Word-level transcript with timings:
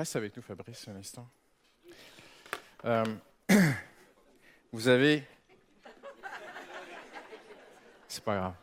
Reste 0.00 0.16
avec 0.16 0.34
nous, 0.34 0.42
Fabrice, 0.42 0.88
un 0.88 0.96
instant. 0.96 1.28
Euh, 2.86 3.04
vous 4.72 4.88
avez. 4.88 5.22
C'est 8.08 8.24
pas 8.24 8.34
grave. 8.34 8.54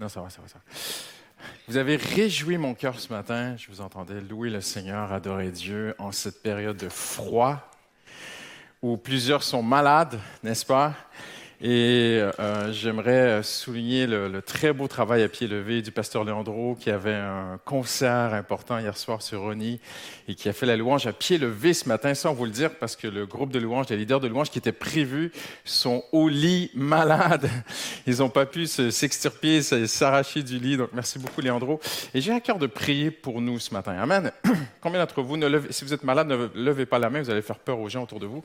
Non, 0.00 0.08
ça 0.08 0.22
va, 0.22 0.30
ça 0.30 0.40
va, 0.40 0.48
ça 0.48 0.54
va. 0.54 0.74
Vous 1.68 1.76
avez 1.76 1.96
réjoui 1.96 2.56
mon 2.56 2.72
cœur 2.72 2.98
ce 2.98 3.12
matin. 3.12 3.54
Je 3.58 3.68
vous 3.68 3.82
entendais 3.82 4.22
louer 4.22 4.48
le 4.48 4.62
Seigneur, 4.62 5.12
adorer 5.12 5.50
Dieu 5.50 5.94
en 5.98 6.10
cette 6.10 6.42
période 6.42 6.78
de 6.78 6.88
froid 6.88 7.70
où 8.80 8.96
plusieurs 8.96 9.42
sont 9.42 9.62
malades, 9.62 10.18
n'est-ce 10.42 10.64
pas? 10.64 10.94
Et 11.64 12.18
euh, 12.40 12.72
j'aimerais 12.72 13.40
souligner 13.44 14.08
le, 14.08 14.42
très 14.42 14.72
beau 14.72 14.88
travail 14.88 15.22
à 15.22 15.28
pied 15.28 15.46
levé 15.46 15.80
du 15.80 15.92
pasteur 15.92 16.24
Leandro 16.24 16.74
qui 16.74 16.90
avait 16.90 17.14
un 17.14 17.60
concert 17.64 18.34
important 18.34 18.80
hier 18.80 18.96
soir 18.96 19.22
sur 19.22 19.42
Ronnie 19.42 19.78
et 20.26 20.34
qui 20.34 20.48
a 20.48 20.52
fait 20.52 20.66
la 20.66 20.76
louange 20.76 21.06
à 21.06 21.12
pied 21.12 21.38
levé 21.38 21.72
ce 21.72 21.88
matin, 21.88 22.14
sans 22.14 22.34
vous 22.34 22.46
le 22.46 22.50
dire, 22.50 22.74
parce 22.80 22.96
que 22.96 23.06
le 23.06 23.26
groupe 23.26 23.52
de 23.52 23.60
louange, 23.60 23.88
les 23.90 23.96
leaders 23.96 24.18
de 24.18 24.26
louange 24.26 24.50
qui 24.50 24.58
étaient 24.58 24.72
prévus 24.72 25.30
sont 25.64 26.02
au 26.10 26.28
lit 26.28 26.72
malades. 26.74 27.48
Ils 28.08 28.18
n'ont 28.18 28.28
pas 28.28 28.44
pu 28.44 28.66
s'extirper, 28.66 29.62
s'arracher 29.62 30.42
du 30.42 30.58
lit. 30.58 30.76
Donc 30.76 30.88
merci 30.92 31.20
beaucoup 31.20 31.42
Leandro. 31.42 31.78
Et 32.12 32.20
j'ai 32.20 32.32
à 32.32 32.40
cœur 32.40 32.58
de 32.58 32.66
prier 32.66 33.12
pour 33.12 33.40
nous 33.40 33.60
ce 33.60 33.72
matin. 33.72 33.92
Amen. 33.92 34.32
Combien 34.80 34.98
d'entre 34.98 35.22
vous, 35.22 35.36
ne 35.36 35.46
levez, 35.46 35.70
si 35.70 35.84
vous 35.84 35.94
êtes 35.94 36.02
malade, 36.02 36.26
ne 36.26 36.48
levez 36.56 36.86
pas 36.86 36.98
la 36.98 37.08
main, 37.08 37.22
vous 37.22 37.30
allez 37.30 37.40
faire 37.40 37.60
peur 37.60 37.78
aux 37.78 37.88
gens 37.88 38.02
autour 38.02 38.18
de 38.18 38.26
vous. 38.26 38.42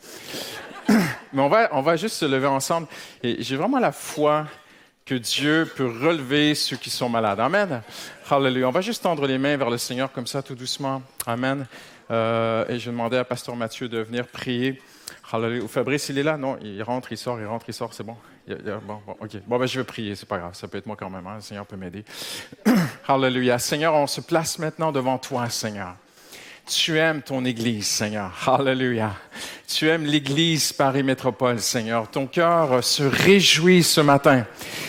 Mais 1.34 1.42
on 1.42 1.50
va, 1.50 1.70
on 1.72 1.81
va 1.81 1.96
juste 1.96 2.16
se 2.16 2.26
lever 2.26 2.48
ensemble. 2.48 2.88
Et 3.23 3.41
j'ai 3.44 3.55
vraiment 3.55 3.80
la 3.80 3.91
foi 3.91 4.45
que 5.05 5.16
Dieu 5.16 5.69
peut 5.75 5.88
relever 5.88 6.53
ceux 6.53 6.75
qui 6.75 6.89
sont 6.89 7.08
malades. 7.08 7.39
Amen. 7.39 7.81
Hallelujah. 8.30 8.67
On 8.67 8.72
va 8.72 8.81
juste 8.81 9.03
tendre 9.03 9.25
les 9.25 9.38
mains 9.38 9.55
vers 9.55 9.69
le 9.69 9.77
Seigneur 9.77 10.11
comme 10.11 10.27
ça, 10.27 10.41
tout 10.44 10.55
doucement. 10.55 11.02
Amen. 11.25 11.66
Euh, 12.11 12.66
et 12.67 12.78
je 12.78 12.89
demandais 12.91 13.17
à 13.17 13.23
Pasteur 13.23 13.55
Mathieu 13.55 13.88
de 13.88 14.00
venir 14.00 14.28
prier. 14.28 14.81
Hallelujah. 15.31 15.67
Fabrice, 15.67 16.09
il 16.09 16.17
est 16.17 16.23
là? 16.23 16.38
Non, 16.38 16.58
il 16.61 16.83
rentre, 16.83 17.11
il 17.13 17.17
sort, 17.17 17.39
il 17.39 17.45
rentre, 17.45 17.66
il 17.69 17.73
sort, 17.73 17.94
c'est 17.94 18.03
bon. 18.03 18.17
bon, 18.47 19.02
OK. 19.19 19.38
Bon, 19.47 19.58
ben, 19.58 19.66
je 19.66 19.80
vais 19.80 19.85
prier, 19.85 20.16
c'est 20.16 20.28
pas 20.28 20.39
grave. 20.39 20.53
Ça 20.55 20.67
peut 20.67 20.78
être 20.78 20.85
moi 20.85 20.97
quand 20.97 21.09
même. 21.09 21.25
Hein. 21.25 21.35
Le 21.35 21.41
Seigneur 21.41 21.66
peut 21.66 21.78
m'aider. 21.78 22.03
Hallelujah. 23.08 23.59
Seigneur, 23.59 23.94
on 23.94 24.08
se 24.08 24.19
place 24.19 24.59
maintenant 24.59 24.91
devant 24.91 25.17
toi, 25.17 25.50
Seigneur. 25.50 25.95
Tu 26.66 26.97
aimes 26.97 27.22
ton 27.22 27.45
Église, 27.45 27.88
Seigneur. 27.88 28.31
Hallelujah. 28.45 29.13
Tu 29.70 29.90
aimes 29.90 30.06
l'Église 30.06 30.72
Paris 30.72 31.04
Métropole, 31.04 31.60
Seigneur. 31.60 32.10
Ton 32.10 32.26
cœur 32.26 32.82
se 32.82 33.04
réjouit 33.04 33.84
ce 33.84 34.00
matin. 34.00 34.46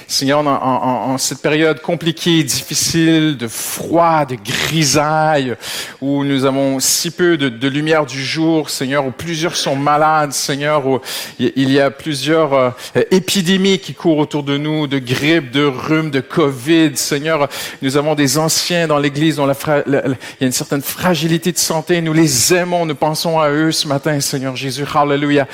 Seigneur, 0.07 0.47
en, 0.47 1.19
cette 1.19 1.43
période 1.43 1.83
compliquée, 1.83 2.45
difficile, 2.45 3.37
de 3.37 3.49
froid, 3.49 4.25
de 4.25 4.37
grisaille, 4.37 5.57
où 6.01 6.23
nous 6.23 6.45
avons 6.45 6.79
si 6.79 7.11
peu 7.11 7.37
de, 7.37 7.69
lumière 7.69 8.07
du 8.07 8.25
jour, 8.25 8.71
Seigneur, 8.71 9.05
où 9.05 9.11
plusieurs 9.11 9.57
sont 9.57 9.75
malades, 9.75 10.33
Seigneur, 10.33 10.87
où 10.87 11.01
il 11.41 11.73
y 11.73 11.81
a 11.81 11.91
plusieurs 11.91 12.55
euh, 12.55 12.71
épidémies 13.11 13.81
qui 13.81 13.95
courent 13.95 14.19
autour 14.19 14.45
de 14.45 14.57
nous, 14.59 14.87
de 14.87 15.01
grippe, 15.01 15.51
de 15.51 15.65
rhume, 15.65 16.13
de 16.13 16.21
Covid, 16.21 16.97
Seigneur. 16.97 17.49
Nous 17.83 17.97
avons 17.97 18.15
des 18.15 18.39
anciens 18.39 18.87
dans 18.87 18.99
l'Église 18.99 19.37
dont 19.37 19.53
il 19.53 19.93
y 19.93 20.45
a 20.45 20.47
une 20.47 20.53
certaine 20.53 20.83
fragilité 20.83 21.51
de 21.51 21.59
santé. 21.59 22.01
Nous 22.01 22.13
les 22.13 22.55
aimons, 22.55 22.87
nous 22.87 22.95
pensons 22.95 23.41
à 23.41 23.51
eux 23.51 23.73
ce 23.73 23.89
matin, 23.89 24.21
Seigneur 24.21 24.55
Jésus. 24.55 24.68
Jésus. 24.69 24.85
Hallelujah. 24.95 25.47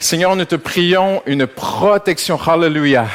Seigneur, 0.00 0.34
nous 0.34 0.46
te 0.46 0.56
prions 0.56 1.22
une 1.26 1.46
protection. 1.46 2.38
Hallelujah 2.40 3.06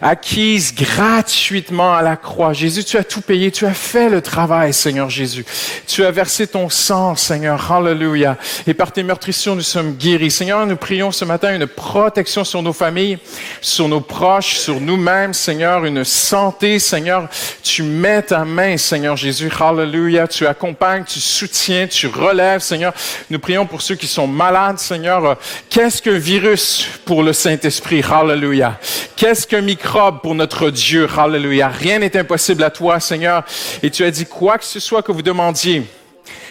acquise 0.00 0.74
gratuitement 0.74 1.94
à 1.94 2.02
la 2.02 2.16
croix. 2.16 2.52
Jésus, 2.52 2.84
tu 2.84 2.96
as 2.96 3.04
tout 3.04 3.20
payé, 3.20 3.50
tu 3.50 3.66
as 3.66 3.74
fait 3.74 4.08
le 4.08 4.20
travail, 4.20 4.72
Seigneur 4.72 5.10
Jésus. 5.10 5.44
Tu 5.86 6.04
as 6.04 6.10
versé 6.10 6.46
ton 6.46 6.68
sang, 6.68 7.16
Seigneur. 7.16 7.70
Hallelujah. 7.70 8.36
Et 8.66 8.74
par 8.74 8.92
tes 8.92 9.02
meurtrissures, 9.02 9.56
nous 9.56 9.62
sommes 9.62 9.96
guéris. 9.96 10.30
Seigneur, 10.30 10.66
nous 10.66 10.76
prions 10.76 11.10
ce 11.10 11.24
matin 11.24 11.54
une 11.54 11.66
protection 11.66 12.44
sur 12.44 12.62
nos 12.62 12.72
familles, 12.72 13.18
sur 13.60 13.88
nos 13.88 14.00
proches, 14.00 14.56
sur 14.56 14.80
nous-mêmes, 14.80 15.34
Seigneur, 15.34 15.84
une 15.84 16.04
santé, 16.04 16.78
Seigneur. 16.78 17.28
Tu 17.62 17.82
mets 17.82 18.22
ta 18.22 18.44
main, 18.44 18.76
Seigneur 18.76 19.16
Jésus. 19.16 19.50
Hallelujah. 19.58 20.26
Tu 20.28 20.46
accompagnes, 20.46 21.04
tu 21.04 21.20
soutiens, 21.20 21.86
tu 21.86 22.06
relèves, 22.06 22.60
Seigneur. 22.60 22.92
Nous 23.30 23.38
prions 23.38 23.66
pour 23.66 23.82
ceux 23.82 23.94
qui 23.94 24.06
sont 24.06 24.26
malades, 24.26 24.78
Seigneur. 24.78 25.38
Qu'est-ce 25.68 26.02
qu'un 26.02 26.18
virus 26.18 26.88
pour 27.04 27.22
le 27.22 27.32
Saint-Esprit? 27.32 28.02
Hallelujah. 28.02 28.78
Qu'est-ce 29.16 29.46
microbe 29.60 30.20
pour 30.22 30.34
notre 30.34 30.70
Dieu. 30.70 31.08
Hallelujah. 31.16 31.68
Rien 31.68 31.98
n'est 31.98 32.16
impossible 32.16 32.62
à 32.62 32.70
toi, 32.70 33.00
Seigneur. 33.00 33.44
Et 33.82 33.90
tu 33.90 34.04
as 34.04 34.10
dit 34.10 34.26
quoi 34.26 34.58
que 34.58 34.64
ce 34.64 34.80
soit 34.80 35.02
que 35.02 35.12
vous 35.12 35.22
demandiez 35.22 35.84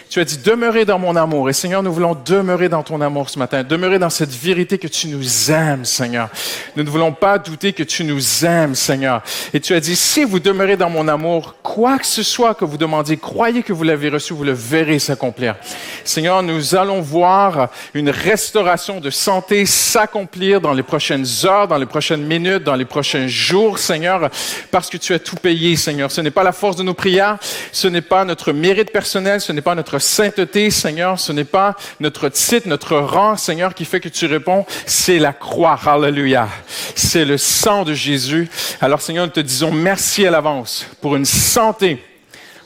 tu 0.08 0.20
as 0.20 0.24
dit, 0.24 0.38
demeurez 0.38 0.84
dans 0.84 0.98
mon 0.98 1.16
amour. 1.16 1.50
Et 1.50 1.52
Seigneur, 1.52 1.82
nous 1.82 1.92
voulons 1.92 2.16
demeurer 2.24 2.68
dans 2.68 2.82
ton 2.82 3.00
amour 3.00 3.28
ce 3.28 3.38
matin. 3.38 3.62
Demeurer 3.62 3.98
dans 3.98 4.10
cette 4.10 4.32
vérité 4.32 4.78
que 4.78 4.88
tu 4.88 5.08
nous 5.08 5.50
aimes, 5.50 5.84
Seigneur. 5.84 6.28
Nous 6.76 6.82
ne 6.82 6.88
voulons 6.88 7.12
pas 7.12 7.38
douter 7.38 7.72
que 7.72 7.82
tu 7.82 8.04
nous 8.04 8.44
aimes, 8.44 8.74
Seigneur. 8.74 9.22
Et 9.52 9.60
tu 9.60 9.74
as 9.74 9.80
dit, 9.80 9.96
si 9.96 10.24
vous 10.24 10.40
demeurez 10.40 10.76
dans 10.76 10.90
mon 10.90 11.08
amour, 11.08 11.56
quoi 11.62 11.98
que 11.98 12.06
ce 12.06 12.22
soit 12.22 12.54
que 12.54 12.64
vous 12.64 12.78
demandiez, 12.78 13.16
croyez 13.16 13.62
que 13.62 13.72
vous 13.72 13.84
l'avez 13.84 14.08
reçu, 14.08 14.32
vous 14.32 14.44
le 14.44 14.52
verrez 14.52 14.98
s'accomplir. 14.98 15.56
Seigneur, 16.04 16.42
nous 16.42 16.74
allons 16.74 17.00
voir 17.00 17.68
une 17.92 18.10
restauration 18.10 19.00
de 19.00 19.10
santé 19.10 19.66
s'accomplir 19.66 20.60
dans 20.60 20.72
les 20.72 20.82
prochaines 20.82 21.26
heures, 21.44 21.68
dans 21.68 21.76
les 21.76 21.86
prochaines 21.86 22.24
minutes, 22.24 22.64
dans 22.64 22.74
les 22.74 22.84
prochains 22.84 23.26
jours, 23.26 23.78
Seigneur, 23.78 24.30
parce 24.70 24.88
que 24.88 24.96
tu 24.96 25.12
as 25.12 25.18
tout 25.18 25.36
payé, 25.36 25.76
Seigneur. 25.76 26.10
Ce 26.10 26.20
n'est 26.20 26.30
pas 26.30 26.42
la 26.44 26.52
force 26.52 26.76
de 26.76 26.82
nos 26.82 26.94
prières, 26.94 27.38
ce 27.72 27.88
n'est 27.88 28.00
pas 28.00 28.24
notre 28.24 28.52
mérite 28.52 28.90
personnel, 28.90 29.40
ce 29.40 29.52
n'est 29.52 29.60
pas 29.60 29.74
notre 29.74 29.97
sainteté, 29.98 30.70
Seigneur, 30.70 31.18
ce 31.18 31.32
n'est 31.32 31.44
pas 31.44 31.76
notre 32.00 32.28
titre, 32.28 32.68
notre 32.68 32.96
rang, 32.96 33.36
Seigneur, 33.36 33.74
qui 33.74 33.84
fait 33.84 34.00
que 34.00 34.08
tu 34.08 34.26
réponds, 34.26 34.66
c'est 34.86 35.18
la 35.18 35.32
croix. 35.32 35.78
Hallelujah. 35.84 36.48
C'est 36.94 37.24
le 37.24 37.38
sang 37.38 37.84
de 37.84 37.94
Jésus. 37.94 38.48
Alors, 38.80 39.00
Seigneur, 39.00 39.26
nous 39.26 39.32
te 39.32 39.40
disons 39.40 39.70
merci 39.70 40.26
à 40.26 40.30
l'avance 40.30 40.86
pour 41.00 41.16
une 41.16 41.24
santé 41.24 42.02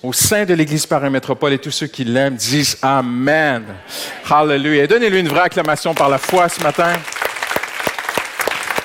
au 0.03 0.13
sein 0.13 0.45
de 0.45 0.55
l'Église 0.55 0.87
Paris 0.87 1.11
Métropole 1.11 1.53
et 1.53 1.59
tous 1.59 1.71
ceux 1.71 1.87
qui 1.87 2.05
l'aiment 2.05 2.35
disent 2.35 2.79
Amen. 2.83 3.65
Hallelujah. 4.29 4.87
Donnez-lui 4.87 5.21
une 5.21 5.29
vraie 5.29 5.43
acclamation 5.43 5.95
par 5.95 6.09
la 6.09 6.19
foi 6.19 6.49
ce 6.49 6.63
matin. 6.63 6.93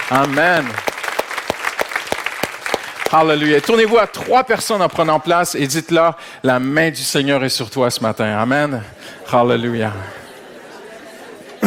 Amen. 0.10 0.66
Hallelujah. 3.12 3.62
Tournez-vous 3.62 3.98
à 3.98 4.08
trois 4.08 4.44
personnes 4.44 4.82
en 4.82 4.90
prenant 4.90 5.20
place 5.20 5.56
et 5.56 5.66
dites-leur, 5.66 6.18
la 6.44 6.60
main 6.60 6.90
du 6.90 7.02
Seigneur 7.02 7.44
est 7.44 7.50
sur 7.50 7.70
toi 7.70 7.90
ce 7.90 8.02
matin. 8.02 8.38
Amen. 8.38 8.82
Hallelujah. 9.32 9.94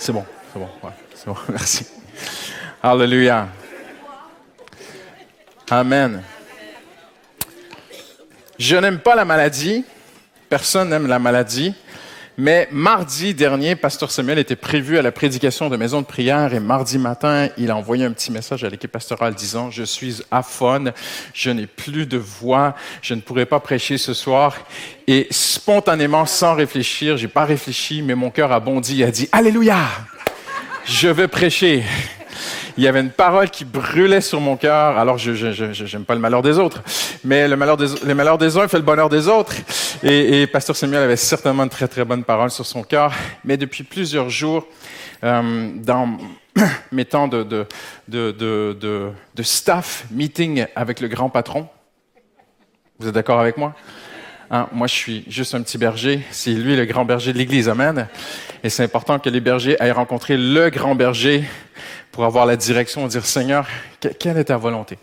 C'est 0.00 0.12
bon, 0.12 0.24
c'est 0.50 0.58
bon, 0.58 0.68
c'est 1.14 1.26
bon, 1.26 1.36
merci. 1.50 1.86
Hallelujah. 2.82 3.48
Amen. 5.70 6.22
Je 8.58 8.76
n'aime 8.76 8.98
pas 8.98 9.14
la 9.14 9.26
maladie. 9.26 9.84
Personne 10.48 10.88
n'aime 10.88 11.06
la 11.06 11.18
maladie. 11.18 11.74
Mais 12.42 12.68
mardi 12.72 13.34
dernier, 13.34 13.76
Pasteur 13.76 14.10
Samuel 14.10 14.38
était 14.38 14.56
prévu 14.56 14.96
à 14.96 15.02
la 15.02 15.12
prédication 15.12 15.68
de 15.68 15.76
maison 15.76 16.00
de 16.00 16.06
prière 16.06 16.54
et 16.54 16.58
mardi 16.58 16.96
matin, 16.96 17.50
il 17.58 17.70
a 17.70 17.76
envoyé 17.76 18.06
un 18.06 18.12
petit 18.12 18.32
message 18.32 18.64
à 18.64 18.70
l'équipe 18.70 18.90
pastorale 18.90 19.34
disant, 19.34 19.70
je 19.70 19.82
suis 19.82 20.22
aphone, 20.30 20.94
je 21.34 21.50
n'ai 21.50 21.66
plus 21.66 22.06
de 22.06 22.16
voix, 22.16 22.74
je 23.02 23.12
ne 23.12 23.20
pourrai 23.20 23.44
pas 23.44 23.60
prêcher 23.60 23.98
ce 23.98 24.14
soir. 24.14 24.56
Et 25.06 25.26
spontanément, 25.30 26.24
sans 26.24 26.54
réfléchir, 26.54 27.18
j'ai 27.18 27.28
pas 27.28 27.44
réfléchi, 27.44 28.00
mais 28.00 28.14
mon 28.14 28.30
cœur 28.30 28.52
a 28.52 28.60
bondi, 28.60 29.02
et 29.02 29.04
a 29.04 29.10
dit, 29.10 29.28
Alléluia! 29.32 29.76
Je 30.86 31.08
vais 31.08 31.28
prêcher 31.28 31.84
il 32.80 32.84
y 32.84 32.88
avait 32.88 33.00
une 33.00 33.10
parole 33.10 33.50
qui 33.50 33.66
brûlait 33.66 34.22
sur 34.22 34.40
mon 34.40 34.56
cœur. 34.56 34.96
Alors, 34.96 35.18
je 35.18 35.92
n'aime 35.92 36.06
pas 36.06 36.14
le 36.14 36.20
malheur 36.20 36.40
des 36.40 36.58
autres, 36.58 36.82
mais 37.24 37.46
le 37.46 37.54
malheur 37.54 37.76
des, 37.76 38.56
uns 38.56 38.68
fait 38.68 38.78
le 38.78 38.82
bonheur 38.82 39.10
des 39.10 39.28
autres. 39.28 39.52
Et, 40.02 40.40
et 40.40 40.46
Pasteur 40.46 40.74
Samuel 40.74 41.02
avait 41.02 41.16
certainement 41.16 41.66
de 41.66 41.70
très, 41.70 41.88
très 41.88 42.06
bonnes 42.06 42.24
paroles 42.24 42.50
sur 42.50 42.64
son 42.64 42.82
cœur. 42.82 43.12
Mais 43.44 43.58
depuis 43.58 43.84
plusieurs 43.84 44.30
jours, 44.30 44.66
euh, 45.22 45.72
dans 45.74 46.16
mes 46.90 47.04
temps 47.04 47.28
de, 47.28 47.66
staff 49.42 50.06
meeting 50.10 50.64
avec 50.74 51.00
le 51.00 51.08
grand 51.08 51.28
patron, 51.28 51.68
vous 52.98 53.08
êtes 53.08 53.14
d'accord 53.14 53.40
avec 53.40 53.58
moi? 53.58 53.74
Hein, 54.50 54.68
moi, 54.72 54.86
je 54.86 54.94
suis 54.94 55.24
juste 55.28 55.54
un 55.54 55.60
petit 55.60 55.76
berger. 55.76 56.22
C'est 56.30 56.52
lui 56.52 56.76
le 56.76 56.86
grand 56.86 57.04
berger 57.04 57.34
de 57.34 57.38
l'Église. 57.38 57.68
Amen. 57.68 58.08
Et 58.64 58.70
c'est 58.70 58.84
important 58.84 59.18
que 59.18 59.28
les 59.28 59.40
bergers 59.40 59.78
aillent 59.80 59.90
rencontrer 59.90 60.38
le 60.38 60.70
grand 60.70 60.94
berger 60.94 61.44
pour 62.12 62.24
avoir 62.24 62.46
la 62.46 62.56
direction 62.56 63.06
dire, 63.06 63.26
Seigneur, 63.26 63.66
quelle 64.18 64.38
est 64.38 64.44
ta 64.44 64.56
volonté? 64.56 64.98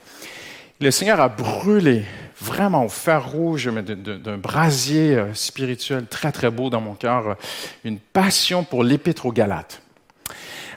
Le 0.80 0.92
Seigneur 0.92 1.20
a 1.20 1.30
brûlé 1.30 2.04
vraiment 2.40 2.86
au 2.86 2.90
fer 2.90 3.32
rouge 3.32 3.68
d'un 3.68 4.38
brasier 4.38 5.16
euh, 5.16 5.34
spirituel 5.34 6.06
très, 6.06 6.32
très 6.32 6.52
beau 6.52 6.70
dans 6.70 6.82
mon 6.82 6.94
cœur, 6.94 7.36
une 7.84 7.98
passion 7.98 8.64
pour 8.64 8.84
l'épître 8.84 9.26
aux 9.26 9.32
Galates. 9.32 9.82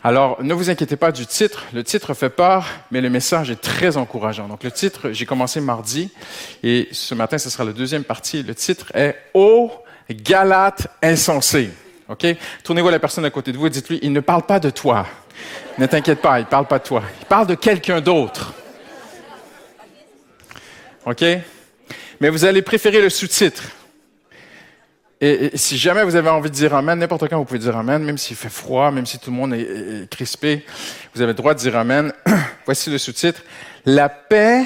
Alors, 0.02 0.42
ne 0.42 0.54
vous 0.54 0.70
inquiétez 0.70 0.96
pas 0.96 1.12
du 1.12 1.26
titre. 1.26 1.66
Le 1.74 1.84
titre 1.84 2.14
fait 2.14 2.30
peur, 2.30 2.66
mais 2.90 3.02
le 3.02 3.10
message 3.10 3.50
est 3.50 3.60
très 3.60 3.98
encourageant. 3.98 4.48
Donc, 4.48 4.64
le 4.64 4.70
titre, 4.70 5.10
j'ai 5.12 5.26
commencé 5.26 5.60
mardi 5.60 6.10
et 6.62 6.88
ce 6.90 7.14
matin, 7.14 7.36
ce 7.36 7.50
sera 7.50 7.64
la 7.64 7.72
deuxième 7.72 8.04
partie. 8.04 8.42
Le 8.42 8.54
titre 8.54 8.90
est 8.94 9.16
Ô 9.34 9.70
Galate 10.10 10.88
insensé. 11.02 11.70
OK? 12.08 12.26
Tournez-vous 12.64 12.88
à 12.88 12.92
la 12.92 12.98
personne 12.98 13.26
à 13.26 13.30
côté 13.30 13.52
de 13.52 13.58
vous 13.58 13.66
et 13.66 13.70
dites-lui, 13.70 13.98
il 14.02 14.12
ne 14.12 14.20
parle 14.20 14.42
pas 14.42 14.58
de 14.58 14.70
toi. 14.70 15.06
Ne 15.78 15.86
t'inquiète 15.86 16.20
pas, 16.20 16.38
il 16.38 16.44
ne 16.44 16.48
parle 16.48 16.66
pas 16.66 16.78
de 16.78 16.84
toi. 16.84 17.02
Il 17.20 17.26
parle 17.26 17.46
de 17.46 17.54
quelqu'un 17.54 18.00
d'autre. 18.00 18.54
OK? 21.06 21.24
Mais 22.20 22.28
vous 22.28 22.44
allez 22.44 22.62
préférer 22.62 23.00
le 23.00 23.08
sous-titre. 23.08 23.62
Et, 25.22 25.50
si 25.54 25.76
jamais 25.76 26.02
vous 26.04 26.16
avez 26.16 26.30
envie 26.30 26.50
de 26.50 26.54
dire 26.54 26.74
Amen, 26.74 26.98
n'importe 26.98 27.28
quand 27.28 27.38
vous 27.38 27.44
pouvez 27.44 27.58
dire 27.58 27.76
Amen, 27.76 28.02
même 28.02 28.18
s'il 28.18 28.36
fait 28.36 28.48
froid, 28.50 28.90
même 28.90 29.06
si 29.06 29.18
tout 29.18 29.30
le 29.30 29.36
monde 29.36 29.54
est, 29.54 30.08
crispé, 30.10 30.64
vous 31.14 31.20
avez 31.20 31.32
le 31.32 31.36
droit 31.36 31.54
de 31.54 31.58
dire 31.58 31.76
Amen. 31.76 32.12
Voici 32.64 32.90
le 32.90 32.98
sous-titre. 32.98 33.42
La 33.84 34.08
paix 34.08 34.64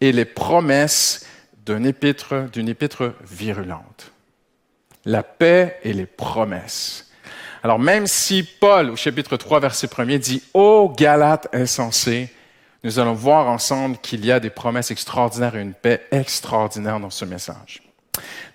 et 0.00 0.12
les 0.12 0.24
promesses 0.24 1.26
d'une 1.64 1.86
épître, 1.86 2.50
d'une 2.52 2.68
épître 2.68 3.14
virulente. 3.26 4.12
La 5.06 5.22
paix 5.22 5.78
et 5.82 5.92
les 5.92 6.06
promesses. 6.06 7.10
Alors 7.64 7.78
même 7.78 8.06
si 8.06 8.42
Paul, 8.42 8.90
au 8.90 8.96
chapitre 8.96 9.38
3, 9.38 9.58
verset 9.58 9.88
1 9.96 10.04
dit 10.18 10.42
Ô 10.52 10.92
Galates 10.94 11.48
insensés, 11.54 12.28
nous 12.82 12.98
allons 12.98 13.14
voir 13.14 13.48
ensemble 13.48 13.96
qu'il 13.96 14.22
y 14.26 14.30
a 14.30 14.38
des 14.38 14.50
promesses 14.50 14.90
extraordinaires 14.90 15.56
et 15.56 15.62
une 15.62 15.72
paix 15.72 16.06
extraordinaire 16.10 17.00
dans 17.00 17.08
ce 17.08 17.24
message. 17.24 17.82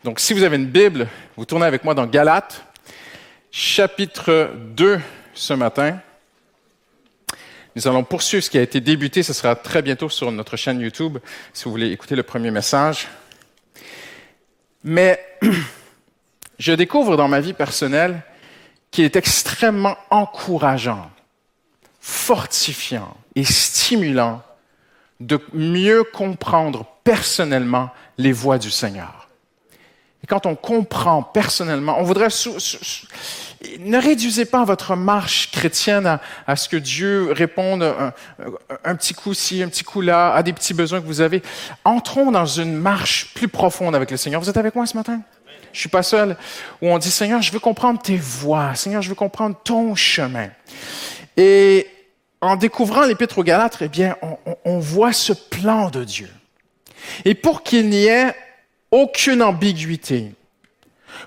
Donc, 0.04 0.20
si 0.20 0.34
vous 0.34 0.44
avez 0.44 0.58
une 0.58 0.68
Bible, 0.68 1.08
vous 1.36 1.46
tournez 1.46 1.66
avec 1.66 1.84
moi 1.84 1.96
dans 1.96 2.06
Galates, 2.06 2.64
chapitre 3.50 4.52
2 4.76 5.02
ce 5.34 5.54
matin. 5.56 5.98
Nous 7.76 7.88
allons 7.88 8.04
poursuivre 8.04 8.44
ce 8.44 8.52
qui 8.52 8.60
a 8.60 8.62
été 8.62 8.80
débuté. 8.80 9.24
Ce 9.24 9.34
sera 9.34 9.56
très 9.56 9.82
bientôt 9.82 10.10
sur 10.10 10.32
notre 10.32 10.56
chaîne 10.56 10.80
YouTube, 10.82 11.18
si 11.52 11.64
vous 11.64 11.72
voulez 11.72 11.92
écouter 11.92 12.16
le 12.16 12.22
premier 12.22 12.52
message. 12.52 13.08
Mais 14.84 15.20
je 16.60 16.74
découvre 16.74 17.18
dans 17.18 17.28
ma 17.28 17.40
vie 17.40 17.54
personnelle 17.54 18.22
qu'il 18.92 19.06
est 19.06 19.16
extrêmement 19.16 19.98
encourageant, 20.10 21.10
fortifiant 22.00 23.16
et 23.36 23.44
stimulant 23.44 24.42
de 25.20 25.40
mieux 25.54 26.04
comprendre 26.04 26.86
personnellement 27.04 27.90
les 28.18 28.32
voies 28.32 28.58
du 28.58 28.72
Seigneur. 28.72 29.28
Et 30.24 30.28
quand 30.28 30.46
on 30.46 30.56
comprend 30.56 31.24
personnellement, 31.24 31.98
on 32.00 32.04
voudrait... 32.04 32.28
ne 32.28 33.98
réduisez 33.98 34.46
pas 34.46 34.64
votre 34.66 34.96
marche 34.96 35.52
chrétienne 35.52 36.20
à, 36.46 36.56
ce 36.56 36.68
que 36.68 36.78
Dieu 36.78 37.32
réponde 37.32 37.84
un, 38.84 38.96
petit 38.96 39.14
coup 39.14 39.34
ci, 39.34 39.64
un 39.64 39.70
petit 39.70 39.84
coup 39.84 40.02
là, 40.02 40.34
à 40.34 40.44
des 40.44 40.54
petits 40.54 40.74
besoins 40.74 41.00
que 41.00 41.06
vous 41.06 41.22
avez. 41.22 41.42
Entrons 41.86 42.32
dans 42.32 42.46
une 42.46 42.76
marche 42.76 43.34
plus 43.34 43.48
profonde 43.48 43.96
avec 43.96 44.12
le 44.12 44.18
Seigneur. 44.18 44.42
Vous 44.42 44.50
êtes 44.50 44.58
avec 44.58 44.76
moi 44.76 44.86
ce 44.86 44.98
matin? 44.98 45.22
Je 45.74 45.80
suis 45.80 45.90
pas 45.90 46.04
seul. 46.04 46.36
Où 46.82 46.88
on 46.88 46.98
dit, 46.98 47.12
Seigneur, 47.12 47.42
je 47.42 47.52
veux 47.52 47.60
comprendre 47.60 48.02
tes 48.02 48.18
voies. 48.18 48.76
Seigneur, 48.76 49.02
je 49.02 49.10
veux 49.10 49.16
comprendre 49.16 49.56
ton 49.64 49.96
chemin. 49.96 50.50
Et 51.38 51.88
en 52.42 52.56
découvrant 52.56 53.06
l'Épître 53.06 53.38
aux 53.38 53.44
Galates, 53.44 53.78
eh 53.82 53.88
bien, 53.88 54.16
on, 54.22 54.38
on 54.66 54.80
voit 54.80 55.14
ce 55.14 55.34
plan 55.34 55.90
de 55.90 56.04
Dieu. 56.04 56.30
Et 57.26 57.36
pour 57.36 57.64
qu'il 57.64 57.90
n'y 57.90 58.06
ait 58.06 58.34
aucune 58.92 59.42
ambiguïté, 59.42 60.32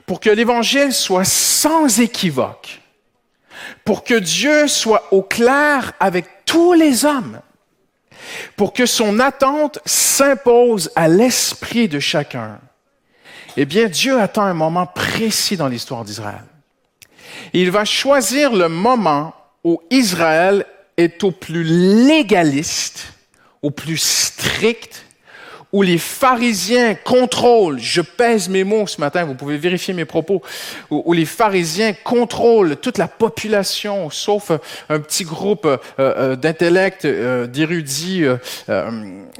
pour 0.06 0.20
que 0.20 0.30
l'Évangile 0.30 0.92
soit 0.92 1.24
sans 1.24 2.00
équivoque, 2.00 2.80
pour 3.84 4.04
que 4.04 4.14
Dieu 4.14 4.68
soit 4.68 5.12
au 5.12 5.22
clair 5.22 5.92
avec 6.00 6.26
tous 6.44 6.72
les 6.72 7.04
hommes, 7.04 7.40
pour 8.56 8.72
que 8.72 8.86
son 8.86 9.18
attente 9.20 9.78
s'impose 9.84 10.90
à 10.96 11.08
l'esprit 11.08 11.88
de 11.88 11.98
chacun, 11.98 12.60
eh 13.56 13.64
bien 13.64 13.88
Dieu 13.88 14.20
attend 14.20 14.42
un 14.42 14.54
moment 14.54 14.86
précis 14.86 15.56
dans 15.56 15.68
l'histoire 15.68 16.04
d'Israël. 16.04 16.44
Il 17.52 17.70
va 17.70 17.84
choisir 17.84 18.52
le 18.52 18.68
moment 18.68 19.34
où 19.64 19.80
Israël 19.90 20.66
est 20.96 21.22
au 21.24 21.30
plus 21.30 21.64
légaliste, 21.64 23.14
au 23.62 23.70
plus 23.70 23.98
strict, 23.98 25.04
où 25.72 25.82
les 25.82 25.98
pharisiens 25.98 26.94
contrôlent, 26.94 27.78
je 27.78 28.02
pèse 28.02 28.48
mes 28.48 28.62
mots 28.62 28.86
ce 28.86 29.00
matin, 29.00 29.24
vous 29.24 29.34
pouvez 29.34 29.56
vérifier 29.56 29.94
mes 29.94 30.04
propos, 30.04 30.42
où, 30.90 31.12
les 31.12 31.24
pharisiens 31.24 31.94
contrôlent 31.94 32.76
toute 32.76 32.98
la 32.98 33.08
population, 33.08 34.10
sauf 34.10 34.52
un 34.88 35.00
petit 35.00 35.24
groupe 35.24 35.64
euh, 35.64 35.78
euh, 35.98 36.36
d'intellects, 36.36 37.04
euh, 37.04 37.46
d'érudits 37.46 38.24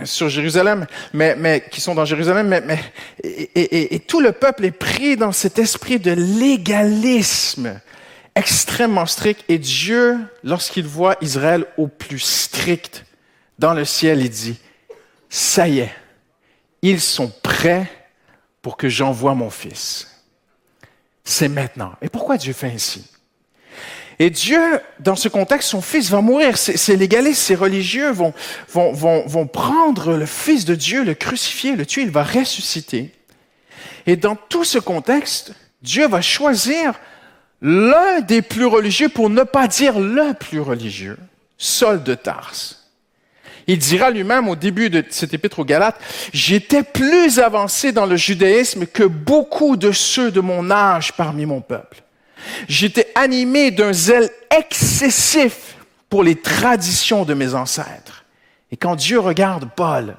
sur 0.05 0.29
Jérusalem, 0.29 0.87
mais, 1.13 1.37
mais 1.37 1.65
qui 1.71 1.81
sont 1.81 1.95
dans 1.95 2.05
Jérusalem, 2.05 2.49
mais, 2.49 2.63
mais 2.63 2.79
et 3.23 4.01
tout 4.01 4.21
le 4.21 4.33
peuple 4.33 4.65
est 4.65 4.71
pris 4.71 5.17
dans 5.17 5.33
cet 5.33 5.59
esprit 5.59 5.99
de 5.99 6.13
légalisme 6.13 7.81
extrêmement 8.35 9.07
strict. 9.07 9.45
Et 9.49 9.59
Dieu, 9.59 10.19
lorsqu'il 10.45 10.87
voit 10.87 11.17
Israël 11.21 11.67
au 11.77 11.87
plus 11.87 12.19
strict 12.19 13.05
dans 13.59 13.75
le 13.75 13.85
ciel, 13.85 14.21
il 14.21 14.31
dit, 14.31 14.59
ça 15.29 15.69
y 15.69 15.81
est, 15.81 15.93
ils 16.83 17.01
sont 17.01 17.33
prêts 17.43 17.91
pour 18.61 18.77
que 18.77 18.89
j'envoie 18.89 19.35
mon 19.35 19.51
fils. 19.51 20.23
C'est 21.25 21.49
maintenant. 21.49 21.93
Et 22.03 22.09
pourquoi 22.09 22.37
Dieu 22.37 22.53
fait 22.53 22.73
ainsi? 22.73 23.09
Et 24.19 24.31
Dieu, 24.31 24.81
dans 25.01 25.17
ce 25.17 25.29
contexte, 25.29 25.71
son 25.71 25.81
fils 25.81 26.11
va 26.11 26.21
mourir. 26.21 26.57
Ces 26.59 26.97
légalistes, 26.97 27.43
ces 27.43 27.55
religieux 27.55 28.11
vont, 28.11 28.35
vont, 28.69 28.93
vont, 28.93 29.27
vont 29.27 29.47
prendre 29.47 30.17
le 30.17 30.27
fils 30.27 30.65
de 30.65 30.75
Dieu, 30.75 31.03
le 31.03 31.15
crucifier, 31.15 31.75
le 31.75 31.87
tuer, 31.87 32.03
il 32.03 32.11
va 32.11 32.23
ressusciter. 32.23 33.13
Et 34.07 34.17
dans 34.17 34.37
tout 34.37 34.65
ce 34.65 34.79
contexte, 34.79 35.55
Dieu 35.83 36.07
va 36.07 36.21
choisir 36.21 36.95
l'un 37.61 38.21
des 38.21 38.43
plus 38.43 38.67
religieux, 38.67 39.09
pour 39.09 39.31
ne 39.31 39.45
pas 39.45 39.69
dire 39.69 39.99
le 39.99 40.35
plus 40.35 40.61
religieux, 40.61 41.19
Saul 41.59 42.03
de 42.03 42.15
Tarse. 42.15 42.82
Il 43.67 43.79
dira 43.79 44.11
lui-même 44.11 44.49
au 44.49 44.57
début 44.57 44.91
de 44.91 45.05
cet 45.11 45.35
épître 45.35 45.61
aux 45.61 45.65
Galates, 45.65 46.01
j'étais 46.33 46.83
plus 46.83 47.39
avancé 47.39 47.93
dans 47.93 48.07
le 48.07 48.17
judaïsme 48.17 48.87
que 48.87 49.05
beaucoup 49.05 49.77
de 49.77 49.93
ceux 49.93 50.31
de 50.31 50.41
mon 50.41 50.71
âge 50.71 51.13
parmi 51.13 51.47
mon 51.47 51.61
peuple. 51.61 52.03
J'étais 52.69 53.13
animé 53.15 53.71
d'un 53.71 53.93
zèle 53.93 54.31
excessif 54.51 55.77
pour 56.09 56.23
les 56.23 56.37
traditions 56.37 57.25
de 57.25 57.35
mes 57.35 57.55
ancêtres. 57.55 58.25
Et 58.71 58.77
quand 58.77 58.97
Dieu 58.97 59.21
regarde 59.21 59.71
Paul, 59.75 60.17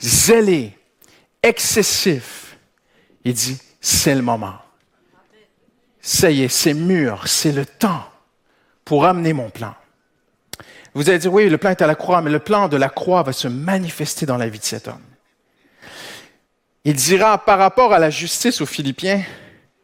zélé, 0.00 0.78
excessif, 1.42 2.56
il 3.24 3.34
dit, 3.34 3.58
c'est 3.80 4.14
le 4.14 4.22
moment. 4.22 4.58
Ça 6.00 6.30
y 6.30 6.44
est, 6.44 6.48
c'est 6.48 6.74
mûr, 6.74 7.26
c'est 7.26 7.52
le 7.52 7.66
temps 7.66 8.04
pour 8.84 9.04
amener 9.04 9.32
mon 9.32 9.50
plan. 9.50 9.74
Vous 10.94 11.08
allez 11.08 11.18
dire, 11.18 11.32
oui, 11.32 11.48
le 11.48 11.58
plan 11.58 11.70
est 11.70 11.82
à 11.82 11.86
la 11.86 11.94
croix, 11.94 12.20
mais 12.20 12.30
le 12.30 12.40
plan 12.40 12.68
de 12.68 12.76
la 12.76 12.88
croix 12.88 13.22
va 13.22 13.32
se 13.32 13.48
manifester 13.48 14.26
dans 14.26 14.36
la 14.36 14.48
vie 14.48 14.58
de 14.58 14.64
cet 14.64 14.88
homme. 14.88 15.02
Il 16.84 16.94
dira, 16.94 17.38
par 17.44 17.58
rapport 17.58 17.92
à 17.92 17.98
la 17.98 18.10
justice 18.10 18.60
aux 18.60 18.66
Philippiens, 18.66 19.22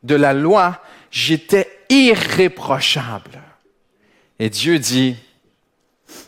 de 0.03 0.15
la 0.15 0.33
loi, 0.33 0.81
j'étais 1.11 1.69
irréprochable. 1.89 3.43
Et 4.39 4.51
Dieu 4.51 4.79
dit, 4.79 5.17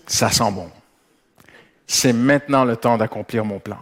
ça 0.07 0.31
sent 0.31 0.51
bon. 0.53 0.71
C'est 1.87 2.13
maintenant 2.13 2.65
le 2.65 2.77
temps 2.77 2.99
d'accomplir 2.99 3.45
mon 3.45 3.59
plan. 3.59 3.81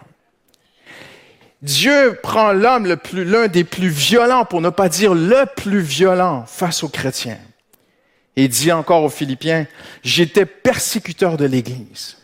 Dieu 1.63 2.19
prend 2.23 2.53
l'homme 2.53 2.97
l'un 3.13 3.49
des 3.49 3.65
plus 3.65 3.89
violents, 3.89 4.45
pour 4.45 4.61
ne 4.61 4.71
pas 4.71 4.89
dire 4.89 5.15
le 5.15 5.45
plus 5.57 5.81
violent 5.81 6.45
face 6.47 6.85
aux 6.85 6.89
chrétiens. 6.89 7.39
Et 8.37 8.49
dit 8.49 8.71
encore 8.71 9.03
aux 9.03 9.09
Philippiens, 9.09 9.67
j'étais 10.05 10.47
persécuteur 10.47 11.37
de 11.37 11.47
l'Église. 11.47 12.19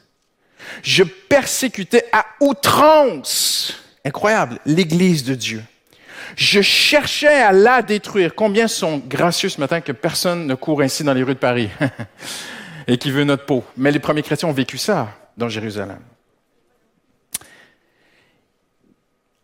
Je 0.83 1.02
persécutais 1.02 2.04
à 2.12 2.26
outrance, 2.40 3.75
incroyable, 4.04 4.59
l'Église 4.66 5.25
de 5.25 5.35
Dieu. 5.35 5.62
Je 6.37 6.61
cherchais 6.61 7.42
à 7.42 7.52
la 7.52 7.83
détruire. 7.83 8.35
Combien 8.35 8.69
sont 8.69 8.99
gracieux 8.99 9.49
ce 9.49 9.61
matin 9.61 9.81
que 9.81 9.92
personne 9.92 10.47
ne 10.47 10.54
court 10.54 10.83
ainsi 10.83 11.04
dans 11.04 11.14
les 11.14 11.23
rues 11.23 11.35
de 11.35 11.38
Paris 11.38 11.69
et 12.87 12.99
qui 12.99 13.11
veut 13.11 13.25
notre 13.25 13.45
peau. 13.45 13.64
Mais 13.76 13.90
les 13.90 13.99
premiers 13.99 14.23
chrétiens 14.23 14.49
ont 14.49 14.52
vécu 14.52 14.78
ça 14.78 15.09
dans 15.37 15.49
Jérusalem. 15.49 16.00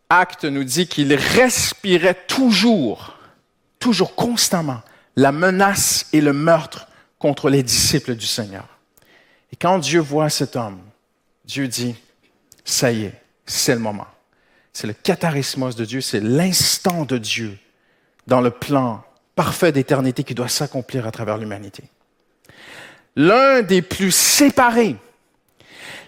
Acte 0.09 0.45
nous 0.45 0.63
dit 0.63 0.87
qu'il 0.87 1.13
respirait 1.13 2.25
toujours, 2.27 3.17
toujours 3.77 4.15
constamment, 4.15 4.81
la 5.15 5.31
menace 5.31 6.07
et 6.13 6.21
le 6.21 6.33
meurtre 6.33 6.87
contre 7.17 7.49
les 7.49 7.63
disciples 7.63 8.15
du 8.15 8.25
Seigneur. 8.25 8.65
Et 9.51 9.55
quand 9.55 9.79
Dieu 9.79 9.99
voit 9.99 10.29
cet 10.29 10.55
homme, 10.55 10.79
Dieu 11.45 11.67
dit, 11.67 11.95
ça 12.63 12.91
y 12.91 13.05
est, 13.05 13.21
c'est 13.45 13.73
le 13.73 13.79
moment. 13.79 14.07
C'est 14.73 14.87
le 14.87 14.93
catharismos 14.93 15.75
de 15.75 15.85
Dieu, 15.85 16.01
c'est 16.01 16.21
l'instant 16.21 17.05
de 17.05 17.17
Dieu 17.17 17.57
dans 18.27 18.41
le 18.41 18.51
plan 18.51 19.03
parfait 19.35 19.71
d'éternité 19.71 20.23
qui 20.23 20.35
doit 20.35 20.49
s'accomplir 20.49 21.07
à 21.07 21.11
travers 21.11 21.37
l'humanité. 21.37 21.83
l'un 23.15 23.61
des 23.61 23.81
plus 23.81 24.11
séparés. 24.11 24.95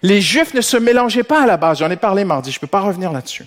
Les 0.01 0.21
Juifs 0.21 0.53
ne 0.53 0.61
se 0.61 0.77
mélangeaient 0.77 1.23
pas 1.23 1.43
à 1.43 1.45
la 1.45 1.57
base. 1.57 1.79
J'en 1.79 1.91
ai 1.91 1.97
parlé 1.97 2.23
mardi, 2.23 2.51
je 2.51 2.57
ne 2.57 2.61
peux 2.61 2.67
pas 2.67 2.79
revenir 2.81 3.11
là-dessus. 3.11 3.45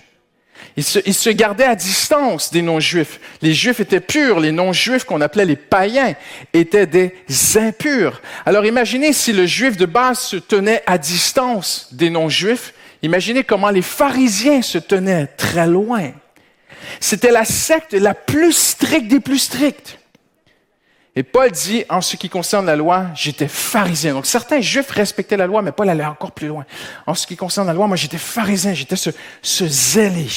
Ils 0.77 0.83
se, 0.83 1.29
gardaient 1.29 1.63
à 1.63 1.75
distance 1.75 2.51
des 2.51 2.61
non-juifs. 2.61 3.19
Les 3.41 3.53
juifs 3.53 3.79
étaient 3.79 4.01
purs, 4.01 4.41
les 4.41 4.51
non-juifs 4.51 5.05
qu'on 5.05 5.21
appelait 5.21 5.45
les 5.45 5.55
païens 5.55 6.15
étaient 6.53 6.85
des 6.85 7.13
impurs. 7.55 8.21
Alors 8.45 8.65
imaginez 8.65 9.13
si 9.13 9.31
le 9.31 9.45
juif 9.45 9.77
de 9.77 9.85
base 9.85 10.19
se 10.19 10.35
tenait 10.35 10.83
à 10.85 10.97
distance 10.97 11.89
des 11.93 12.09
non-juifs, 12.09 12.73
imaginez 13.03 13.45
comment 13.45 13.69
les 13.69 13.81
pharisiens 13.81 14.61
se 14.61 14.77
tenaient 14.77 15.27
très 15.37 15.67
loin. 15.67 16.11
C'était 16.99 17.31
la 17.31 17.45
secte 17.45 17.93
la 17.93 18.13
plus 18.13 18.51
stricte 18.51 19.07
des 19.07 19.21
plus 19.21 19.39
strictes. 19.39 19.97
Et 21.17 21.23
Paul 21.23 21.49
dit, 21.49 21.85
en 21.89 22.01
ce 22.01 22.17
qui 22.17 22.27
concerne 22.27 22.65
la 22.65 22.75
loi, 22.75 23.07
j'étais 23.15 23.47
pharisien. 23.47 24.13
Donc 24.13 24.25
certains 24.25 24.59
juifs 24.59 24.91
respectaient 24.91 25.37
la 25.37 25.47
loi, 25.47 25.61
mais 25.61 25.71
Paul 25.71 25.89
allait 25.89 26.03
encore 26.03 26.33
plus 26.33 26.47
loin. 26.47 26.65
En 27.07 27.15
ce 27.15 27.25
qui 27.25 27.37
concerne 27.37 27.67
la 27.67 27.73
loi, 27.73 27.87
moi 27.87 27.95
j'étais 27.95 28.17
pharisien, 28.17 28.73
j'étais 28.73 28.97
ce, 28.97 29.11
ce 29.41 29.65
zélé. 29.65 30.27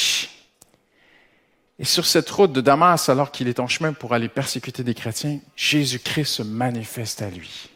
Et 1.80 1.84
sur 1.84 2.06
cette 2.06 2.30
route 2.30 2.52
de 2.52 2.60
Damas, 2.60 3.08
alors 3.08 3.32
qu'il 3.32 3.48
est 3.48 3.58
en 3.58 3.66
chemin 3.66 3.92
pour 3.92 4.14
aller 4.14 4.28
persécuter 4.28 4.84
des 4.84 4.94
chrétiens, 4.94 5.40
Jésus-Christ 5.56 6.26
se 6.26 6.42
manifeste 6.42 7.22
à 7.22 7.30
lui. 7.30 7.70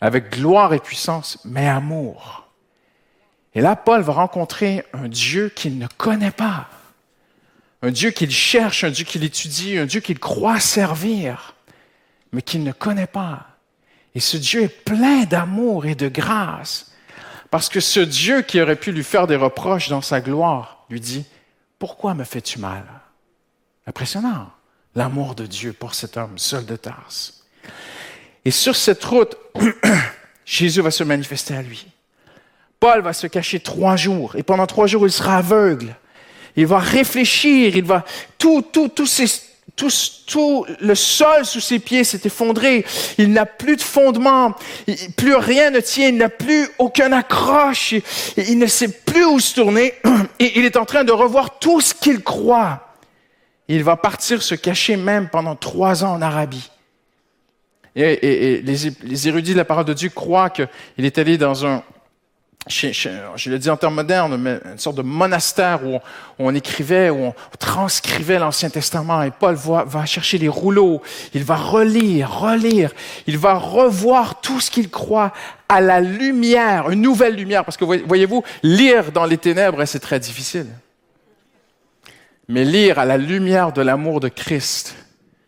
Avec 0.00 0.30
gloire 0.30 0.74
et 0.74 0.80
puissance, 0.80 1.40
mais 1.44 1.66
amour. 1.66 2.46
Et 3.54 3.60
là, 3.60 3.74
Paul 3.74 4.02
va 4.02 4.12
rencontrer 4.12 4.84
un 4.92 5.08
Dieu 5.08 5.48
qu'il 5.48 5.78
ne 5.78 5.86
connaît 5.96 6.30
pas. 6.30 6.68
Un 7.82 7.90
Dieu 7.90 8.10
qu'il 8.10 8.30
cherche, 8.30 8.84
un 8.84 8.90
Dieu 8.90 9.04
qu'il 9.04 9.24
étudie, 9.24 9.78
un 9.78 9.86
Dieu 9.86 10.00
qu'il 10.00 10.20
croit 10.20 10.60
servir 10.60 11.55
mais 12.36 12.42
qu'il 12.42 12.62
ne 12.64 12.72
connaît 12.72 13.06
pas. 13.06 13.46
Et 14.14 14.20
ce 14.20 14.36
Dieu 14.36 14.64
est 14.64 14.84
plein 14.84 15.24
d'amour 15.24 15.86
et 15.86 15.94
de 15.94 16.06
grâce, 16.06 16.92
parce 17.50 17.70
que 17.70 17.80
ce 17.80 17.98
Dieu 17.98 18.42
qui 18.42 18.60
aurait 18.60 18.76
pu 18.76 18.92
lui 18.92 19.04
faire 19.04 19.26
des 19.26 19.36
reproches 19.36 19.88
dans 19.88 20.02
sa 20.02 20.20
gloire 20.20 20.84
lui 20.90 21.00
dit, 21.00 21.24
pourquoi 21.78 22.12
me 22.12 22.24
fais-tu 22.24 22.58
mal? 22.58 22.84
Impressionnant, 23.86 24.50
l'amour 24.94 25.34
de 25.34 25.46
Dieu 25.46 25.72
pour 25.72 25.94
cet 25.94 26.18
homme 26.18 26.36
seul 26.36 26.66
de 26.66 26.76
Tarse. 26.76 27.46
Et 28.44 28.50
sur 28.50 28.76
cette 28.76 29.02
route, 29.02 29.34
Jésus 30.44 30.82
va 30.82 30.90
se 30.90 31.04
manifester 31.04 31.56
à 31.56 31.62
lui. 31.62 31.86
Paul 32.80 33.00
va 33.00 33.14
se 33.14 33.28
cacher 33.28 33.60
trois 33.60 33.96
jours, 33.96 34.36
et 34.36 34.42
pendant 34.42 34.66
trois 34.66 34.86
jours, 34.86 35.06
il 35.06 35.12
sera 35.12 35.38
aveugle. 35.38 35.96
Il 36.54 36.66
va 36.66 36.80
réfléchir, 36.80 37.74
il 37.78 37.84
va 37.84 38.04
tout, 38.36 38.60
tout, 38.60 38.88
tous 38.88 39.06
ces 39.06 39.45
tout, 39.76 40.66
le 40.80 40.94
sol 40.94 41.44
sous 41.44 41.60
ses 41.60 41.78
pieds 41.78 42.02
s'est 42.02 42.22
effondré. 42.24 42.84
Il 43.18 43.32
n'a 43.32 43.44
plus 43.44 43.76
de 43.76 43.82
fondement. 43.82 44.54
Plus 45.16 45.34
rien 45.34 45.70
ne 45.70 45.80
tient. 45.80 46.08
Il 46.08 46.16
n'a 46.16 46.30
plus 46.30 46.68
aucun 46.78 47.12
accroche. 47.12 47.94
Il 48.36 48.58
ne 48.58 48.66
sait 48.66 48.88
plus 48.88 49.24
où 49.26 49.38
se 49.38 49.54
tourner. 49.54 49.94
Et 50.38 50.58
il 50.58 50.64
est 50.64 50.76
en 50.76 50.86
train 50.86 51.04
de 51.04 51.12
revoir 51.12 51.58
tout 51.58 51.80
ce 51.80 51.92
qu'il 51.92 52.22
croit. 52.22 52.94
Il 53.68 53.84
va 53.84 53.96
partir 53.96 54.42
se 54.42 54.54
cacher 54.54 54.96
même 54.96 55.28
pendant 55.28 55.56
trois 55.56 56.04
ans 56.04 56.14
en 56.14 56.22
Arabie. 56.22 56.70
Et, 57.94 58.62
les, 58.62 59.28
érudits 59.28 59.52
de 59.52 59.56
la 59.56 59.64
parole 59.64 59.86
de 59.86 59.94
Dieu 59.94 60.10
croient 60.10 60.50
qu'il 60.50 60.68
est 60.98 61.16
allé 61.16 61.38
dans 61.38 61.66
un, 61.66 61.82
je 62.68 63.50
le 63.50 63.58
dis 63.58 63.70
en 63.70 63.76
termes 63.76 63.94
modernes, 63.94 64.36
mais 64.36 64.58
une 64.64 64.78
sorte 64.78 64.96
de 64.96 65.02
monastère 65.02 65.86
où 65.86 66.00
on, 66.38 66.54
écrivait, 66.54 67.10
où 67.10 67.26
on 67.26 67.34
transcrivait 67.58 68.38
l'Ancien 68.38 68.70
Testament. 68.70 69.22
Et 69.22 69.30
Paul 69.30 69.54
va, 69.54 69.84
va, 69.84 70.04
chercher 70.04 70.38
les 70.38 70.48
rouleaux, 70.48 71.00
il 71.32 71.44
va 71.44 71.54
relire, 71.54 72.40
relire, 72.40 72.92
il 73.26 73.38
va 73.38 73.54
revoir 73.54 74.40
tout 74.40 74.60
ce 74.60 74.70
qu'il 74.70 74.90
croit 74.90 75.32
à 75.68 75.80
la 75.80 76.00
lumière, 76.00 76.90
une 76.90 77.02
nouvelle 77.02 77.36
lumière. 77.36 77.64
Parce 77.64 77.76
que 77.76 77.84
voyez-vous, 77.84 78.42
lire 78.64 79.12
dans 79.12 79.26
les 79.26 79.38
ténèbres, 79.38 79.84
c'est 79.84 80.00
très 80.00 80.18
difficile. 80.18 80.66
Mais 82.48 82.64
lire 82.64 82.98
à 82.98 83.04
la 83.04 83.16
lumière 83.16 83.72
de 83.72 83.82
l'amour 83.82 84.18
de 84.18 84.28
Christ, 84.28 84.96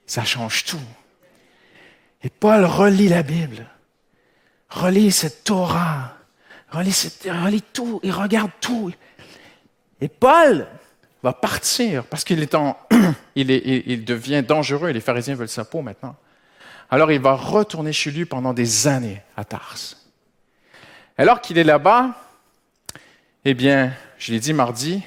ça 0.07 0.25
change 0.25 0.65
tout. 0.65 0.79
Et 2.23 2.31
Paul 2.31 2.65
relit 2.65 3.09
la 3.09 3.23
Bible, 3.23 3.67
relit 4.69 5.13
cette 5.13 5.45
Torah 5.45 6.18
relit, 6.71 7.63
tout, 7.73 8.01
il 8.03 8.13
regarde 8.13 8.51
tout. 8.61 8.91
Et 10.01 10.09
Paul 10.09 10.67
va 11.23 11.33
partir 11.33 12.05
parce 12.05 12.25
qu'il 12.25 12.41
est 12.41 12.55
en, 12.55 12.79
il, 13.35 13.51
il 13.51 14.05
devient 14.05 14.43
dangereux 14.43 14.91
et 14.91 14.93
les 14.93 15.01
pharisiens 15.01 15.35
veulent 15.35 15.49
sa 15.49 15.65
peau 15.65 15.83
maintenant. 15.83 16.17
Alors 16.91 17.13
il 17.13 17.21
va 17.21 17.35
retourner 17.35 17.93
chez 17.93 18.11
lui 18.11 18.25
pendant 18.25 18.55
des 18.55 18.87
années 18.87 19.23
à 19.37 19.45
Tars. 19.45 19.77
Alors 21.17 21.41
qu'il 21.41 21.59
est 21.59 21.65
là-bas, 21.65 22.15
eh 23.45 23.55
bien, 23.55 23.93
je 24.19 24.33
l'ai 24.33 24.41
dit 24.41 24.53
mardi, 24.53 25.03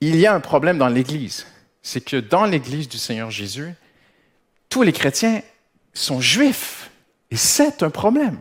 il 0.00 0.16
y 0.16 0.26
a 0.26 0.34
un 0.34 0.40
problème 0.40 0.78
dans 0.78 0.88
l'Église. 0.88 1.46
C'est 1.82 2.00
que 2.00 2.16
dans 2.16 2.44
l'Église 2.44 2.88
du 2.88 2.98
Seigneur 2.98 3.30
Jésus, 3.30 3.74
tous 4.68 4.82
les 4.82 4.92
chrétiens 4.92 5.42
sont 5.94 6.20
juifs. 6.20 6.90
Et 7.30 7.36
c'est 7.36 7.82
un 7.82 7.90
problème. 7.90 8.38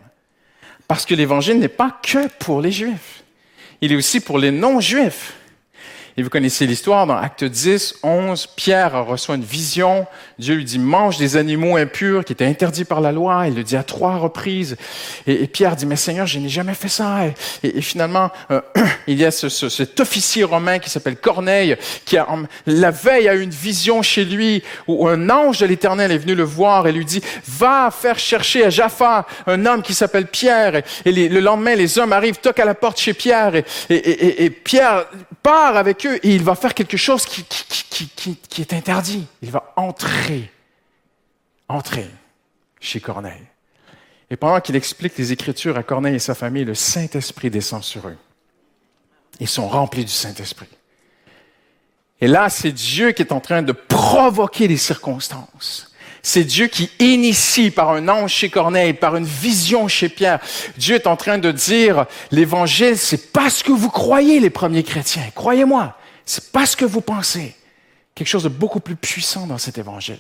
Parce 0.92 1.06
que 1.06 1.16
l'évangile 1.16 1.58
n'est 1.58 1.70
pas 1.70 2.02
que 2.04 2.28
pour 2.28 2.60
les 2.60 2.74
Juifs. 2.74 3.24
Il 3.80 3.94
est 3.94 3.96
aussi 3.96 4.20
pour 4.20 4.38
les 4.38 4.52
non-Juifs. 4.52 5.36
Et 6.18 6.24
vous 6.24 6.30
connaissez 6.30 6.68
l'histoire 6.68 7.08
dans 7.08 7.16
Acte 7.16 7.46
10, 7.46 8.00
11, 8.04 8.48
Pierre 8.58 9.06
reçoit 9.06 9.36
une 9.36 9.44
vision. 9.44 10.06
Dieu 10.40 10.56
lui 10.56 10.66
dit, 10.66 10.78
mange 10.78 11.18
des 11.18 11.38
animaux 11.38 11.78
impurs 11.78 12.26
qui 12.26 12.34
étaient 12.34 12.46
interdits 12.46 12.84
par 12.84 13.00
la 13.00 13.14
loi. 13.14 13.48
Il 13.48 13.56
le 13.56 13.64
dit 13.64 13.78
à 13.78 13.84
trois 13.84 14.18
reprises. 14.18 14.76
Et, 15.26 15.48
Pierre 15.48 15.78
dit, 15.78 15.86
mais 15.86 15.96
Seigneur, 15.96 16.28
je 16.28 16.40
n'ai 16.40 16.50
jamais 16.50 16.74
fait 16.74 16.90
ça. 16.90 17.20
Et, 17.64 17.82
finalement, 17.82 18.30
euh, 18.52 18.60
il 19.08 19.18
y 19.20 19.26
a 19.26 19.32
ce, 19.32 19.48
cet 19.48 20.00
officier 20.02 20.44
romain 20.44 20.80
qui 20.80 20.90
s'appelle 20.90 21.16
Corneille, 21.16 21.78
qui 22.04 22.18
a, 22.18 22.28
la 22.66 22.92
veille 22.92 23.30
a 23.30 23.36
eu 23.36 23.42
une 23.42 23.50
vision 23.50 24.02
chez 24.02 24.26
lui 24.26 24.64
où 24.88 25.08
un 25.08 25.30
ange 25.30 25.60
de 25.60 25.66
l'Éternel 25.66 26.12
est 26.12 26.18
venu 26.18 26.36
le 26.36 26.44
voir 26.44 26.88
et 26.88 26.92
lui 26.92 27.06
dit, 27.06 27.22
va 27.48 27.90
faire 27.90 28.20
chercher 28.20 28.66
à 28.66 28.70
Jaffa 28.70 29.26
un 29.48 29.66
homme 29.66 29.82
qui 29.82 29.94
s'appelle 29.94 30.28
Pierre. 30.28 30.82
Et, 31.06 31.30
le 31.30 31.40
lendemain, 31.40 31.76
les 31.76 31.98
hommes 32.00 32.12
arrivent, 32.12 32.40
toquent 32.40 32.60
à 32.60 32.66
la 32.66 32.76
porte 32.76 33.00
chez 33.00 33.14
Pierre. 33.14 33.54
et 33.90 34.50
Pierre 34.50 35.06
part 35.42 35.78
avec 35.78 36.01
et 36.06 36.36
il 36.36 36.44
va 36.44 36.56
faire 36.56 36.74
quelque 36.74 36.98
chose 36.98 37.26
qui, 37.26 37.44
qui, 37.44 38.62
est 38.62 38.74
interdit. 38.74 39.26
Il 39.42 39.52
va 39.52 39.74
entrer, 39.76 40.52
entrer 41.68 42.08
chez 42.80 43.00
Corneille. 43.00 43.46
Et 44.30 44.38
pendant 44.38 44.62
qu'il 44.62 44.76
explique 44.76 45.18
les 45.18 45.32
Écritures 45.32 45.78
à 45.78 45.84
Corneille 45.84 46.16
et 46.16 46.20
sa 46.20 46.36
famille, 46.36 46.66
le 46.66 46.76
Saint-Esprit 46.76 47.50
descend 47.50 47.84
sur 47.84 48.08
eux. 48.08 48.18
Ils 49.40 49.48
sont 49.48 49.68
remplis 49.68 50.06
du 50.06 50.12
Saint-Esprit. 50.12 50.70
Et 52.22 52.28
là, 52.28 52.50
c'est 52.50 52.72
Dieu 52.72 53.12
qui 53.12 53.24
est 53.24 53.34
en 53.34 53.40
train 53.40 53.62
de 53.62 53.72
provoquer 53.72 54.68
les 54.68 54.78
circonstances. 54.78 55.91
C'est 56.24 56.44
Dieu 56.44 56.68
qui 56.68 56.92
initie 57.00 57.72
par 57.72 57.90
un 57.92 58.08
ange 58.08 58.32
chez 58.32 58.50
Corneille, 58.50 58.94
par 58.94 59.16
une 59.16 59.26
vision 59.26 59.88
chez 59.88 60.10
Pierre. 60.10 60.40
Dieu 60.78 60.96
est 60.96 61.08
en 61.08 61.16
train 61.16 61.38
de 61.38 61.52
dire, 61.52 62.06
l'évangile, 62.32 62.98
c'est 62.98 63.32
pas 63.32 63.50
ce 63.50 63.64
que 63.64 63.72
vous 63.72 63.90
croyez, 63.90 64.40
les 64.40 64.52
premiers 64.52 64.84
chrétiens. 64.84 65.24
Croyez-moi, 65.34 65.98
c'est 66.26 66.52
pas 66.52 66.66
ce 66.66 66.78
que 66.78 66.86
vous 66.86 67.02
pensez. 67.02 67.56
Quelque 68.14 68.28
chose 68.28 68.44
de 68.44 68.50
beaucoup 68.50 68.80
plus 68.80 68.96
puissant 68.96 69.48
dans 69.48 69.58
cet 69.58 69.78
évangile. 69.78 70.20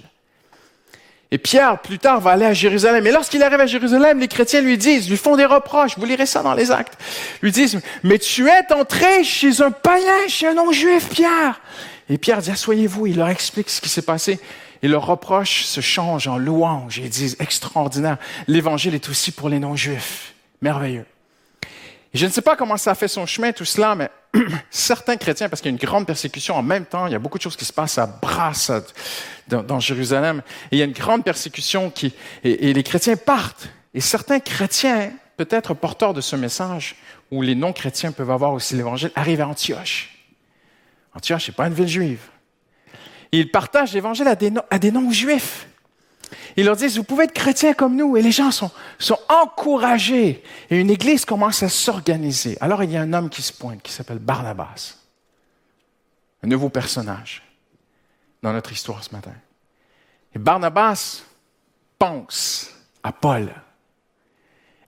Et 1.34 1.38
Pierre, 1.38 1.79
plus 1.79 1.98
tard, 1.98 2.20
va 2.20 2.31
aller 2.31 2.46
à 2.46 2.53
Jérusalem. 2.53 3.08
Et 3.08 3.12
lorsqu'il 3.12 3.41
arrive 3.41 3.62
à 3.62 3.65
Jérusalem, 3.65 4.20
les 4.20 4.27
chrétiens 4.27 4.60
lui 4.60 4.77
disent, 4.77 5.10
lui 5.10 5.15
font 5.15 5.38
des 5.38 5.46
reproches. 5.46 5.98
Vous 5.98 6.05
lirez 6.05 6.25
ça 6.25 6.43
dans 6.43 6.53
les 6.53 6.72
actes. 6.72 6.98
Lui 7.41 7.53
disent, 7.53 7.79
mais 8.03 8.20
tu 8.20 8.50
es 8.50 8.74
entré 8.74 9.24
chez 9.24 9.62
un 9.62 9.72
païen, 9.72 10.27
chez 10.27 10.48
un 10.48 10.55
non-juif, 10.55 11.08
Pierre. 11.10 11.62
Et 12.10 12.17
Pierre 12.17 12.41
dit, 12.41 12.51
asseyez-vous. 12.51 13.08
Il 13.08 13.17
leur 13.17 13.29
explique 13.29 13.70
ce 13.70 13.79
qui 13.79 13.88
s'est 13.88 14.01
passé. 14.01 14.41
Et 14.84 14.88
le 14.88 14.98
reproche 14.98 15.64
se 15.64 15.82
change 15.82 16.28
en 16.28 16.38
louange. 16.38 16.98
Ils 16.98 17.10
disent 17.10 17.38
extraordinaire. 17.40 18.18
L'évangile 18.48 18.96
est 18.96 19.10
aussi 19.10 19.32
pour 19.32 19.50
les 19.50 19.60
non-juifs. 19.60 20.34
Merveilleux. 20.62 21.06
Et 22.14 22.18
je 22.18 22.26
ne 22.26 22.32
sais 22.32 22.42
pas 22.42 22.56
comment 22.56 22.78
ça 22.78 22.92
a 22.92 22.96
fait 22.96 23.08
son 23.08 23.26
chemin, 23.26 23.54
tout 23.54 23.66
cela, 23.66 23.96
mais 23.96 24.10
certains 24.70 25.16
chrétiens, 25.16 25.48
parce 25.48 25.62
qu'il 25.62 25.72
y 25.72 25.74
a 25.74 25.78
une 25.78 25.86
grande 25.86 26.06
persécution 26.06 26.56
en 26.56 26.64
même 26.64 26.86
temps, 26.86 27.08
il 27.08 27.14
y 27.14 27.16
a 27.16 27.20
beaucoup 27.20 27.38
de 27.38 27.44
choses 27.44 27.56
qui 27.56 27.64
se 27.64 27.72
passent 27.72 27.98
à 27.98 28.06
Brasse, 28.06 28.72
dans, 29.48 29.80
Jérusalem, 29.80 30.42
et 30.72 30.76
il 30.76 30.80
y 30.80 30.82
a 30.82 30.86
une 30.86 30.92
grande 30.92 31.24
persécution 31.24 31.90
qui, 31.90 32.14
et, 32.44 32.74
les 32.74 32.84
chrétiens 32.84 33.16
partent. 33.16 33.70
Et 33.94 34.02
certains 34.02 34.40
chrétiens, 34.40 35.12
peut-être 35.38 35.74
porteurs 35.74 36.14
de 36.14 36.22
ce 36.22 36.36
message, 36.36 36.96
où 37.32 37.42
les 37.42 37.56
non-chrétiens 37.56 38.12
peuvent 38.12 38.32
avoir 38.32 38.54
aussi 38.54 38.76
l'évangile, 38.76 39.12
arrivent 39.16 39.42
à 39.42 39.48
Antioche. 39.48 40.18
Antioche, 41.14 41.48
n'est 41.48 41.54
pas 41.54 41.68
une 41.68 41.74
ville 41.74 41.88
juive. 41.88 42.20
Ils 43.32 43.50
partagent 43.50 43.94
l'évangile 43.94 44.28
à 44.28 44.36
des, 44.36 44.92
non-juifs. 44.92 45.68
Ils 46.58 46.66
leur 46.66 46.76
disent, 46.76 46.98
vous 46.98 47.04
pouvez 47.04 47.26
être 47.26 47.34
chrétien 47.34 47.74
comme 47.74 47.96
nous. 47.96 48.18
Et 48.18 48.22
les 48.22 48.32
gens 48.32 48.52
sont 48.52 48.72
encouragés. 49.30 50.44
Et 50.70 50.80
une 50.80 50.90
église 50.90 51.26
commence 51.26 51.64
à 51.64 51.70
s'organiser. 51.70 52.58
Alors 52.62 52.84
il 52.84 52.92
y 52.92 52.98
a 52.98 53.02
un 53.02 53.14
homme 53.14 53.30
qui 53.30 53.42
se 53.42 53.54
pointe, 53.54 53.82
qui 53.82 53.92
s'appelle 53.92 54.20
Barnabas. 54.20 54.98
Un 56.44 56.48
nouveau 56.48 56.70
personnage 56.70 57.44
dans 58.42 58.52
notre 58.52 58.72
histoire 58.72 59.04
ce 59.04 59.14
matin. 59.14 59.34
Et 60.34 60.40
Barnabas 60.40 61.24
pense 62.00 62.72
à 63.04 63.12
Paul. 63.12 63.54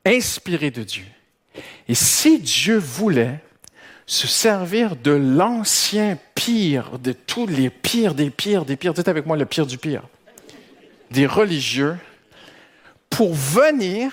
inspiré 0.05 0.69
de 0.69 0.83
Dieu. 0.83 1.05
Et 1.87 1.95
si 1.95 2.39
Dieu 2.39 2.77
voulait 2.77 3.42
se 4.05 4.27
servir 4.27 4.95
de 4.95 5.11
l'ancien 5.11 6.17
pire, 6.35 6.99
de 6.99 7.13
tous 7.13 7.47
les 7.47 7.69
pires 7.69 8.13
des 8.13 8.29
pires 8.29 8.65
des 8.65 8.75
pires, 8.75 8.93
dites 8.93 9.07
avec 9.07 9.25
moi 9.25 9.37
le 9.37 9.45
pire 9.45 9.65
du 9.65 9.77
pire, 9.77 10.03
des 11.11 11.25
religieux, 11.25 11.97
pour 13.09 13.33
venir 13.33 14.11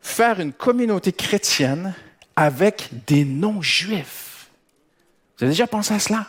faire 0.00 0.40
une 0.40 0.52
communauté 0.52 1.12
chrétienne 1.12 1.94
avec 2.34 2.88
des 3.06 3.24
non-juifs. 3.24 4.48
Vous 5.36 5.44
avez 5.44 5.52
déjà 5.52 5.66
pensé 5.66 5.94
à 5.94 5.98
cela? 5.98 6.26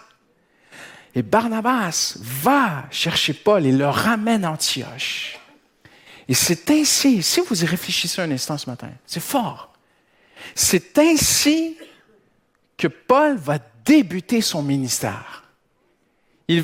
Et 1.16 1.24
Barnabas 1.24 2.18
va 2.22 2.86
chercher 2.92 3.34
Paul 3.34 3.66
et 3.66 3.72
le 3.72 3.88
ramène 3.88 4.46
à 4.46 4.52
Antioche. 4.52 5.40
Et 6.28 6.36
c'est 6.36 6.70
ainsi, 6.70 7.24
si 7.24 7.42
vous 7.42 7.64
y 7.64 7.66
réfléchissez 7.66 8.22
un 8.22 8.30
instant 8.30 8.58
ce 8.58 8.70
matin, 8.70 8.92
c'est 9.08 9.20
fort. 9.20 9.74
C'est 10.54 10.98
ainsi 11.00 11.76
que 12.80 12.88
Paul 12.88 13.36
va 13.36 13.60
débuter 13.86 14.42
son 14.42 14.64
ministère. 14.64 15.44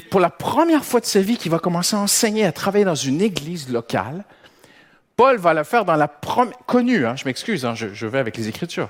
Pour 0.09 0.19
la 0.19 0.31
première 0.31 0.83
fois 0.83 1.01
de 1.01 1.05
sa 1.05 1.21
vie, 1.21 1.37
qu'il 1.37 1.51
va 1.51 1.59
commencer 1.59 1.95
à 1.95 1.99
enseigner, 1.99 2.45
à 2.45 2.51
travailler 2.51 2.85
dans 2.85 2.95
une 2.95 3.21
église 3.21 3.69
locale, 3.69 4.23
Paul 5.15 5.37
va 5.37 5.53
le 5.53 5.63
faire 5.63 5.85
dans 5.85 5.95
la 5.95 6.07
première, 6.07 6.57
connue, 6.65 7.05
hein, 7.05 7.15
je 7.15 7.25
m'excuse, 7.25 7.65
hein, 7.65 7.75
je 7.75 8.07
vais 8.07 8.17
avec 8.17 8.35
les 8.37 8.47
Écritures. 8.47 8.89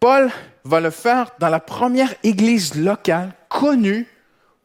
Paul 0.00 0.30
va 0.64 0.80
le 0.80 0.90
faire 0.90 1.30
dans 1.38 1.48
la 1.48 1.60
première 1.60 2.12
église 2.24 2.74
locale 2.74 3.32
connue 3.48 4.08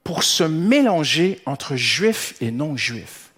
pour 0.03 0.23
se 0.23 0.43
mélanger 0.43 1.41
entre 1.45 1.75
juifs 1.75 2.33
et 2.41 2.49
non-juifs. 2.49 3.31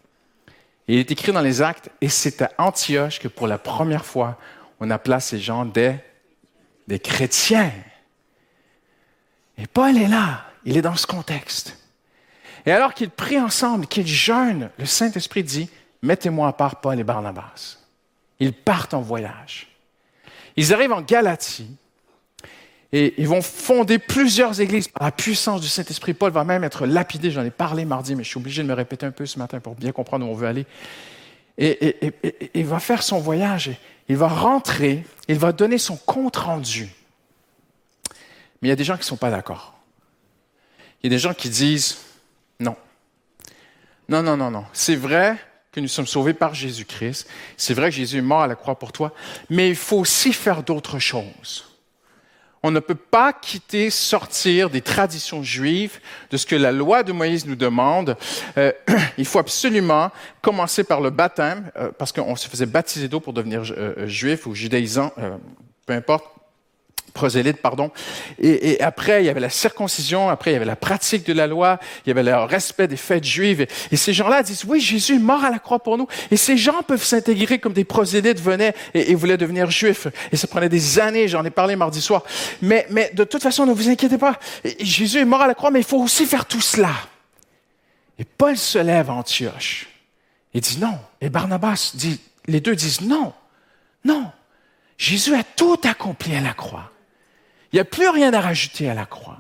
Il 0.88 0.98
est 0.98 1.12
écrit 1.12 1.32
dans 1.32 1.42
les 1.42 1.62
actes, 1.62 1.90
et 2.02 2.10
c'est 2.10 2.42
à 2.42 2.52
Antioche 2.58 3.20
que 3.20 3.28
pour 3.28 3.48
la 3.48 3.58
première 3.58 4.06
fois, 4.06 4.40
on 4.80 4.90
appela 4.90 5.20
ces 5.20 5.40
gens 5.40 5.66
des, 5.66 5.96
des 6.90 7.00
chrétiens. 7.00 7.72
Et 9.58 9.68
Paul 9.68 9.96
est 9.96 10.08
là, 10.08 10.46
il 10.66 10.76
est 10.76 10.82
dans 10.82 10.96
ce 10.96 11.06
contexte. 11.06 11.78
Et 12.66 12.72
alors 12.72 12.94
qu'ils 12.94 13.12
prient 13.12 13.40
ensemble, 13.40 13.86
qu'ils 13.88 14.08
jeûnent, 14.08 14.72
le 14.78 14.86
Saint-Esprit 14.86 15.44
dit, 15.44 15.70
mettez-moi 16.02 16.48
à 16.48 16.54
part 16.54 16.82
Paul 16.82 17.00
et 17.00 17.04
Barnabas. 17.04 17.78
Ils 18.40 18.54
partent 18.54 18.96
en 18.96 19.02
voyage. 19.02 19.68
Ils 20.58 20.74
arrivent 20.74 20.92
en 20.92 21.02
Galatie, 21.02 21.70
et 22.92 23.14
ils 23.18 23.28
vont 23.28 23.44
fonder 23.44 24.00
plusieurs 24.00 24.60
églises 24.60 24.88
par 24.88 25.04
la 25.04 25.12
puissance 25.12 25.62
du 25.62 25.68
Saint-Esprit. 25.68 26.16
Paul 26.16 26.32
va 26.32 26.44
même 26.44 26.64
être 26.64 26.88
lapidé. 26.88 27.30
J'en 27.30 27.44
ai 27.44 27.52
parlé 27.52 27.86
mardi, 27.86 28.16
mais 28.16 28.24
je 28.24 28.30
suis 28.30 28.40
obligé 28.40 28.64
de 28.64 28.68
me 28.68 28.74
répéter 28.74 29.06
un 29.06 29.12
peu 29.12 29.28
ce 29.28 29.38
matin 29.38 29.60
pour 29.60 29.76
bien 29.76 29.92
comprendre 29.92 30.26
où 30.26 30.30
on 30.30 30.34
veut 30.34 30.48
aller. 30.48 30.66
Et, 31.60 32.14
il 32.54 32.66
va 32.66 32.80
faire 32.80 33.04
son 33.04 33.20
voyage. 33.20 33.72
Il 34.08 34.16
va 34.16 34.28
rentrer. 34.28 35.04
Il 35.28 35.38
va 35.38 35.52
donner 35.52 35.78
son 35.78 35.98
compte 35.98 36.38
rendu. 36.38 36.90
Mais 38.62 38.68
il 38.68 38.70
y 38.70 38.72
a 38.72 38.76
des 38.76 38.84
gens 38.84 38.96
qui 38.96 39.02
ne 39.02 39.06
sont 39.06 39.18
pas 39.18 39.30
d'accord. 39.30 39.78
Il 41.04 41.12
y 41.12 41.14
a 41.14 41.16
des 41.16 41.20
gens 41.20 41.34
qui 41.34 41.50
disent 41.50 41.98
non. 42.60 42.76
Non, 44.08 44.24
non, 44.24 44.36
non, 44.36 44.50
non. 44.50 44.66
C'est 44.74 44.96
vrai 44.96 45.38
que 45.72 45.80
nous 45.80 45.88
sommes 45.88 46.08
sauvés 46.08 46.34
par 46.34 46.56
Jésus-Christ. 46.56 47.28
C'est 47.58 47.74
vrai 47.74 47.90
que 47.90 47.96
Jésus 47.96 48.18
est 48.18 48.22
mort 48.22 48.42
à 48.42 48.48
la 48.48 48.56
croix 48.56 48.80
pour 48.80 48.92
toi. 48.92 49.14
Mais 49.50 49.70
il 49.70 49.76
faut 49.76 49.98
aussi 49.98 50.34
faire 50.34 50.64
d'autres 50.64 50.98
choses. 50.98 51.69
On 52.62 52.72
ne 52.72 52.80
peut 52.80 52.96
pas 52.96 53.32
quitter, 53.32 53.90
sortir 53.90 54.70
des 54.70 54.82
traditions 54.82 55.44
juives, 55.44 56.00
de 56.30 56.38
ce 56.38 56.46
que 56.46 56.56
la 56.56 56.72
loi 56.72 57.04
de 57.04 57.12
Moïse 57.12 57.46
nous 57.46 57.56
demande. 57.56 58.18
Euh, 58.58 58.72
il 59.18 59.26
faut 59.26 59.40
absolument 59.40 60.12
commencer 60.42 60.84
par 60.84 61.00
le 61.02 61.10
baptême, 61.10 61.72
euh, 61.78 61.92
parce 61.98 62.12
qu'on 62.12 62.36
se 62.36 62.48
faisait 62.50 62.66
baptiser 62.66 63.08
d'eau 63.08 63.20
pour 63.20 63.34
devenir 63.34 63.64
euh, 63.72 64.08
juif 64.08 64.46
ou 64.46 64.54
judaïsant, 64.54 65.12
peu 65.86 65.94
importe 65.94 66.39
prosélyte, 67.12 67.58
pardon. 67.58 67.92
Et, 68.42 68.82
après, 68.82 69.24
il 69.24 69.26
y 69.26 69.30
avait 69.30 69.40
la 69.40 69.50
circoncision, 69.50 70.30
après, 70.30 70.52
il 70.52 70.54
y 70.54 70.58
avait 70.58 70.66
la 70.66 70.76
pratique 70.76 71.26
de 71.26 71.34
la 71.34 71.48
loi, 71.48 71.80
il 72.06 72.10
y 72.10 72.12
avait 72.12 72.24
le 72.24 72.36
respect 72.36 72.88
des 72.88 72.98
fêtes 72.98 73.24
juives. 73.24 73.66
Et, 73.92 73.98
ces 73.98 74.14
gens-là 74.14 74.44
disent, 74.44 74.66
oui, 74.66 74.80
Jésus 74.80 75.16
est 75.16 75.20
mort 75.20 75.44
à 75.44 75.50
la 75.50 75.60
croix 75.60 75.80
pour 75.80 75.98
nous. 75.98 76.08
Et 76.32 76.38
ces 76.38 76.58
gens 76.58 76.82
peuvent 76.84 77.04
s'intégrer 77.04 77.60
comme 77.60 77.74
des 77.74 77.86
prosélytes 77.86 78.40
venaient 78.40 78.74
et, 78.94 79.16
voulaient 79.16 79.38
devenir 79.38 79.70
juifs. 79.70 80.08
Et 80.32 80.38
ça 80.38 80.48
prenait 80.48 80.70
des 80.70 81.00
années, 81.00 81.28
j'en 81.28 81.44
ai 81.44 81.50
parlé 81.50 81.76
mardi 81.76 82.02
soir. 82.02 82.24
Mais, 82.62 82.86
mais 82.90 83.12
de 83.14 83.24
toute 83.24 83.42
façon, 83.42 83.66
ne 83.66 83.74
vous 83.74 83.90
inquiétez 83.90 84.18
pas. 84.18 84.40
Jésus 84.80 85.20
est 85.20 85.26
mort 85.26 85.42
à 85.42 85.48
la 85.48 85.54
croix, 85.54 85.72
mais 85.72 85.80
il 85.80 85.86
faut 85.86 86.02
aussi 86.02 86.26
faire 86.26 86.46
tout 86.46 86.62
cela. 86.62 86.92
Et 88.18 88.26
Paul 88.26 88.58
se 88.58 88.78
lève 88.78 89.10
à 89.10 89.14
Antioche 89.14 89.88
et 90.54 90.62
dit 90.62 90.78
non. 90.80 91.00
Et 91.22 91.30
Barnabas 91.30 91.92
dit, 91.96 92.20
les 92.48 92.60
deux 92.60 92.76
disent 92.76 93.02
non, 93.02 93.34
non. 94.04 94.32
Jésus 94.98 95.34
a 95.36 95.44
tout 95.44 95.80
accompli 95.84 96.36
à 96.36 96.42
la 96.42 96.54
croix. 96.54 96.92
Il 97.72 97.76
n'y 97.76 97.80
a 97.82 97.86
plus 97.86 98.10
rien 98.10 98.34
à 98.34 98.42
rajouter 98.42 98.90
à 98.90 98.94
la 98.94 99.06
croix. 99.06 99.40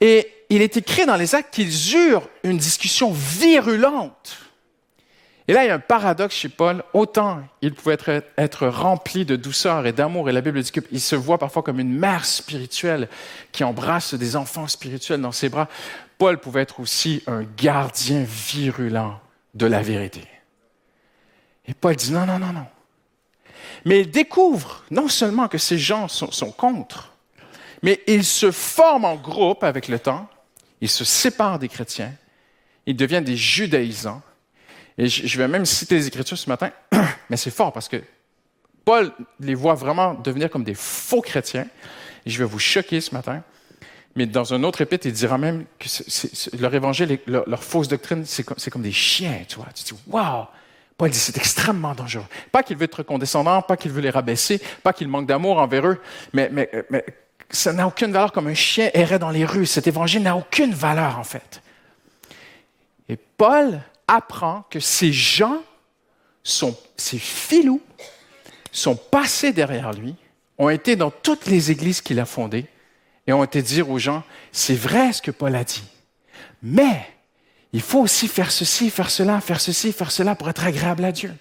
Et 0.00 0.32
il 0.48 0.62
est 0.62 0.76
écrit 0.76 1.06
dans 1.06 1.16
les 1.16 1.34
actes 1.34 1.52
qu'ils 1.52 1.96
eurent 1.96 2.28
une 2.44 2.58
discussion 2.58 3.12
virulente. 3.12 4.38
Et 5.48 5.52
là, 5.52 5.64
il 5.64 5.68
y 5.68 5.70
a 5.70 5.74
un 5.74 5.80
paradoxe 5.80 6.34
chez 6.34 6.48
Paul. 6.48 6.82
Autant 6.92 7.40
il 7.62 7.72
pouvait 7.72 7.96
être, 8.36 8.66
rempli 8.66 9.24
de 9.24 9.36
douceur 9.36 9.86
et 9.86 9.92
d'amour, 9.92 10.28
et 10.28 10.32
la 10.32 10.40
Bible 10.40 10.60
dit 10.60 10.72
qu'il 10.72 11.00
se 11.00 11.14
voit 11.14 11.38
parfois 11.38 11.62
comme 11.62 11.78
une 11.78 11.96
mère 11.96 12.24
spirituelle 12.24 13.08
qui 13.52 13.62
embrasse 13.62 14.14
des 14.14 14.34
enfants 14.34 14.66
spirituels 14.66 15.20
dans 15.20 15.32
ses 15.32 15.48
bras. 15.48 15.68
Paul 16.18 16.38
pouvait 16.38 16.62
être 16.62 16.80
aussi 16.80 17.22
un 17.26 17.44
gardien 17.56 18.24
virulent 18.26 19.20
de 19.54 19.66
la 19.66 19.82
vérité. 19.82 20.22
Et 21.66 21.74
Paul 21.74 21.94
dit 21.94 22.12
non, 22.12 22.26
non, 22.26 22.38
non, 22.38 22.52
non. 22.52 22.66
Mais 23.84 24.00
il 24.00 24.10
découvre 24.10 24.84
non 24.90 25.08
seulement 25.08 25.46
que 25.46 25.58
ces 25.58 25.78
gens 25.78 26.08
sont, 26.08 26.32
sont 26.32 26.50
contre, 26.50 27.15
mais 27.82 28.00
ils 28.06 28.24
se 28.24 28.50
forment 28.50 29.04
en 29.04 29.16
groupe 29.16 29.64
avec 29.64 29.88
le 29.88 29.98
temps, 29.98 30.28
ils 30.80 30.88
se 30.88 31.04
séparent 31.04 31.58
des 31.58 31.68
chrétiens, 31.68 32.12
ils 32.86 32.96
deviennent 32.96 33.24
des 33.24 33.36
judaïsants. 33.36 34.22
Et 34.98 35.08
je 35.08 35.38
vais 35.38 35.48
même 35.48 35.66
citer 35.66 35.96
les 35.96 36.06
Écritures 36.06 36.38
ce 36.38 36.48
matin, 36.48 36.70
mais 37.30 37.36
c'est 37.36 37.50
fort 37.50 37.72
parce 37.72 37.88
que 37.88 38.02
Paul 38.86 39.12
les 39.40 39.54
voit 39.54 39.74
vraiment 39.74 40.14
devenir 40.14 40.48
comme 40.48 40.64
des 40.64 40.74
faux 40.74 41.20
chrétiens. 41.20 41.66
Et 42.24 42.30
je 42.30 42.38
vais 42.38 42.48
vous 42.48 42.60
choquer 42.60 43.00
ce 43.00 43.12
matin. 43.14 43.42
Mais 44.14 44.26
dans 44.26 44.54
un 44.54 44.62
autre 44.62 44.80
épître, 44.80 45.06
il 45.06 45.12
dira 45.12 45.36
même 45.36 45.64
que 45.78 45.88
leur 46.56 46.72
évangile, 46.72 47.18
leur, 47.26 47.62
fausse 47.62 47.88
doctrine, 47.88 48.24
c'est 48.24 48.44
comme, 48.44 48.82
des 48.82 48.92
chiens, 48.92 49.42
tu 49.46 49.56
vois. 49.56 49.66
Tu 49.74 49.84
dis, 49.84 50.00
waouh! 50.06 50.46
Paul 50.96 51.10
dit, 51.10 51.18
c'est 51.18 51.36
extrêmement 51.36 51.94
dangereux. 51.94 52.24
Pas 52.50 52.62
qu'il 52.62 52.76
veut 52.78 52.84
être 52.84 53.02
condescendant, 53.02 53.60
pas 53.60 53.76
qu'il 53.76 53.90
veut 53.90 54.00
les 54.00 54.08
rabaisser, 54.08 54.62
pas 54.82 54.94
qu'il 54.94 55.08
manque 55.08 55.26
d'amour 55.26 55.58
envers 55.58 55.86
eux, 55.86 56.00
mais, 56.32 56.48
ça 57.50 57.72
n'a 57.72 57.86
aucune 57.86 58.12
valeur 58.12 58.32
comme 58.32 58.48
un 58.48 58.54
chien 58.54 58.90
errait 58.94 59.18
dans 59.18 59.30
les 59.30 59.44
rues. 59.44 59.66
Cet 59.66 59.86
évangile 59.86 60.22
n'a 60.22 60.36
aucune 60.36 60.74
valeur, 60.74 61.18
en 61.18 61.24
fait. 61.24 61.62
Et 63.08 63.16
Paul 63.16 63.80
apprend 64.08 64.64
que 64.70 64.80
ces 64.80 65.12
gens, 65.12 65.62
sont, 66.42 66.76
ces 66.96 67.18
filous, 67.18 67.82
sont 68.72 68.96
passés 68.96 69.52
derrière 69.52 69.92
lui, 69.92 70.14
ont 70.58 70.68
été 70.68 70.96
dans 70.96 71.10
toutes 71.10 71.46
les 71.46 71.70
églises 71.70 72.00
qu'il 72.00 72.20
a 72.20 72.24
fondées 72.24 72.66
et 73.26 73.32
ont 73.32 73.44
été 73.44 73.62
dire 73.62 73.90
aux 73.90 73.98
gens, 73.98 74.22
c'est 74.52 74.74
vrai 74.74 75.12
ce 75.12 75.20
que 75.20 75.30
Paul 75.30 75.54
a 75.56 75.64
dit, 75.64 75.84
mais 76.62 77.06
il 77.72 77.80
faut 77.80 78.00
aussi 78.00 78.28
faire 78.28 78.52
ceci, 78.52 78.90
faire 78.90 79.10
cela, 79.10 79.40
faire 79.40 79.60
ceci, 79.60 79.92
faire 79.92 80.12
cela 80.12 80.34
pour 80.34 80.48
être 80.48 80.64
agréable 80.64 81.04
à 81.04 81.12
Dieu. 81.12 81.34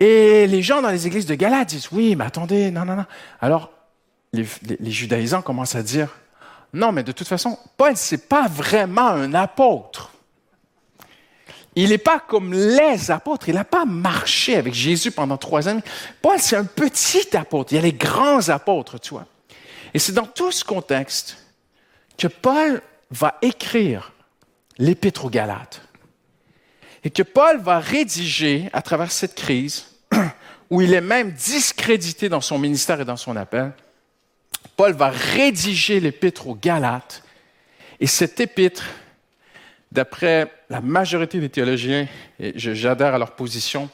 Et 0.00 0.46
les 0.46 0.62
gens 0.62 0.82
dans 0.82 0.90
les 0.90 1.06
églises 1.06 1.26
de 1.26 1.34
Galate 1.34 1.68
disent, 1.68 1.88
oui, 1.92 2.16
mais 2.16 2.24
attendez, 2.24 2.70
non, 2.70 2.84
non, 2.84 2.96
non. 2.96 3.06
Alors, 3.40 3.72
les, 4.36 4.90
judaïsants 4.90 5.42
commencent 5.42 5.74
à 5.74 5.82
dire, 5.82 6.08
non, 6.72 6.92
mais 6.92 7.02
de 7.02 7.12
toute 7.12 7.28
façon, 7.28 7.58
Paul, 7.76 7.94
n'est 8.10 8.18
pas 8.18 8.48
vraiment 8.48 9.08
un 9.08 9.34
apôtre. 9.34 10.12
Il 11.74 11.90
n'est 11.90 11.98
pas 11.98 12.18
comme 12.18 12.54
les 12.54 13.10
apôtres. 13.10 13.48
Il 13.48 13.54
n'a 13.54 13.64
pas 13.64 13.84
marché 13.84 14.56
avec 14.56 14.72
Jésus 14.72 15.10
pendant 15.10 15.36
trois 15.36 15.68
années. 15.68 15.82
Paul, 16.22 16.38
c'est 16.38 16.56
un 16.56 16.64
petit 16.64 17.36
apôtre. 17.36 17.72
Il 17.72 17.76
y 17.76 17.78
a 17.78 17.82
les 17.82 17.92
grands 17.92 18.48
apôtres, 18.48 18.98
tu 18.98 19.10
vois. 19.10 19.26
Et 19.92 19.98
c'est 19.98 20.12
dans 20.12 20.26
tout 20.26 20.52
ce 20.52 20.64
contexte 20.64 21.36
que 22.16 22.28
Paul 22.28 22.80
va 23.10 23.36
écrire 23.42 24.12
l'Épître 24.78 25.26
aux 25.26 25.30
Galates. 25.30 25.82
Et 27.04 27.10
que 27.10 27.22
Paul 27.22 27.60
va 27.60 27.78
rédiger 27.78 28.68
à 28.72 28.82
travers 28.82 29.12
cette 29.12 29.34
crise, 29.34 29.86
où 30.70 30.80
il 30.80 30.92
est 30.94 31.00
même 31.00 31.32
discrédité 31.32 32.28
dans 32.28 32.40
son 32.40 32.58
ministère 32.58 33.00
et 33.00 33.04
dans 33.04 33.16
son 33.16 33.36
appel, 33.36 33.72
Paul 34.76 34.92
va 34.92 35.08
rédiger 35.08 36.00
l'épître 36.00 36.46
aux 36.48 36.54
Galates. 36.54 37.22
Et 38.00 38.06
cette 38.06 38.40
épître, 38.40 38.84
d'après 39.90 40.52
la 40.68 40.80
majorité 40.80 41.40
des 41.40 41.48
théologiens, 41.48 42.06
et 42.38 42.52
j'adhère 42.56 43.14
à 43.14 43.18
leur 43.18 43.32
position, 43.32 43.88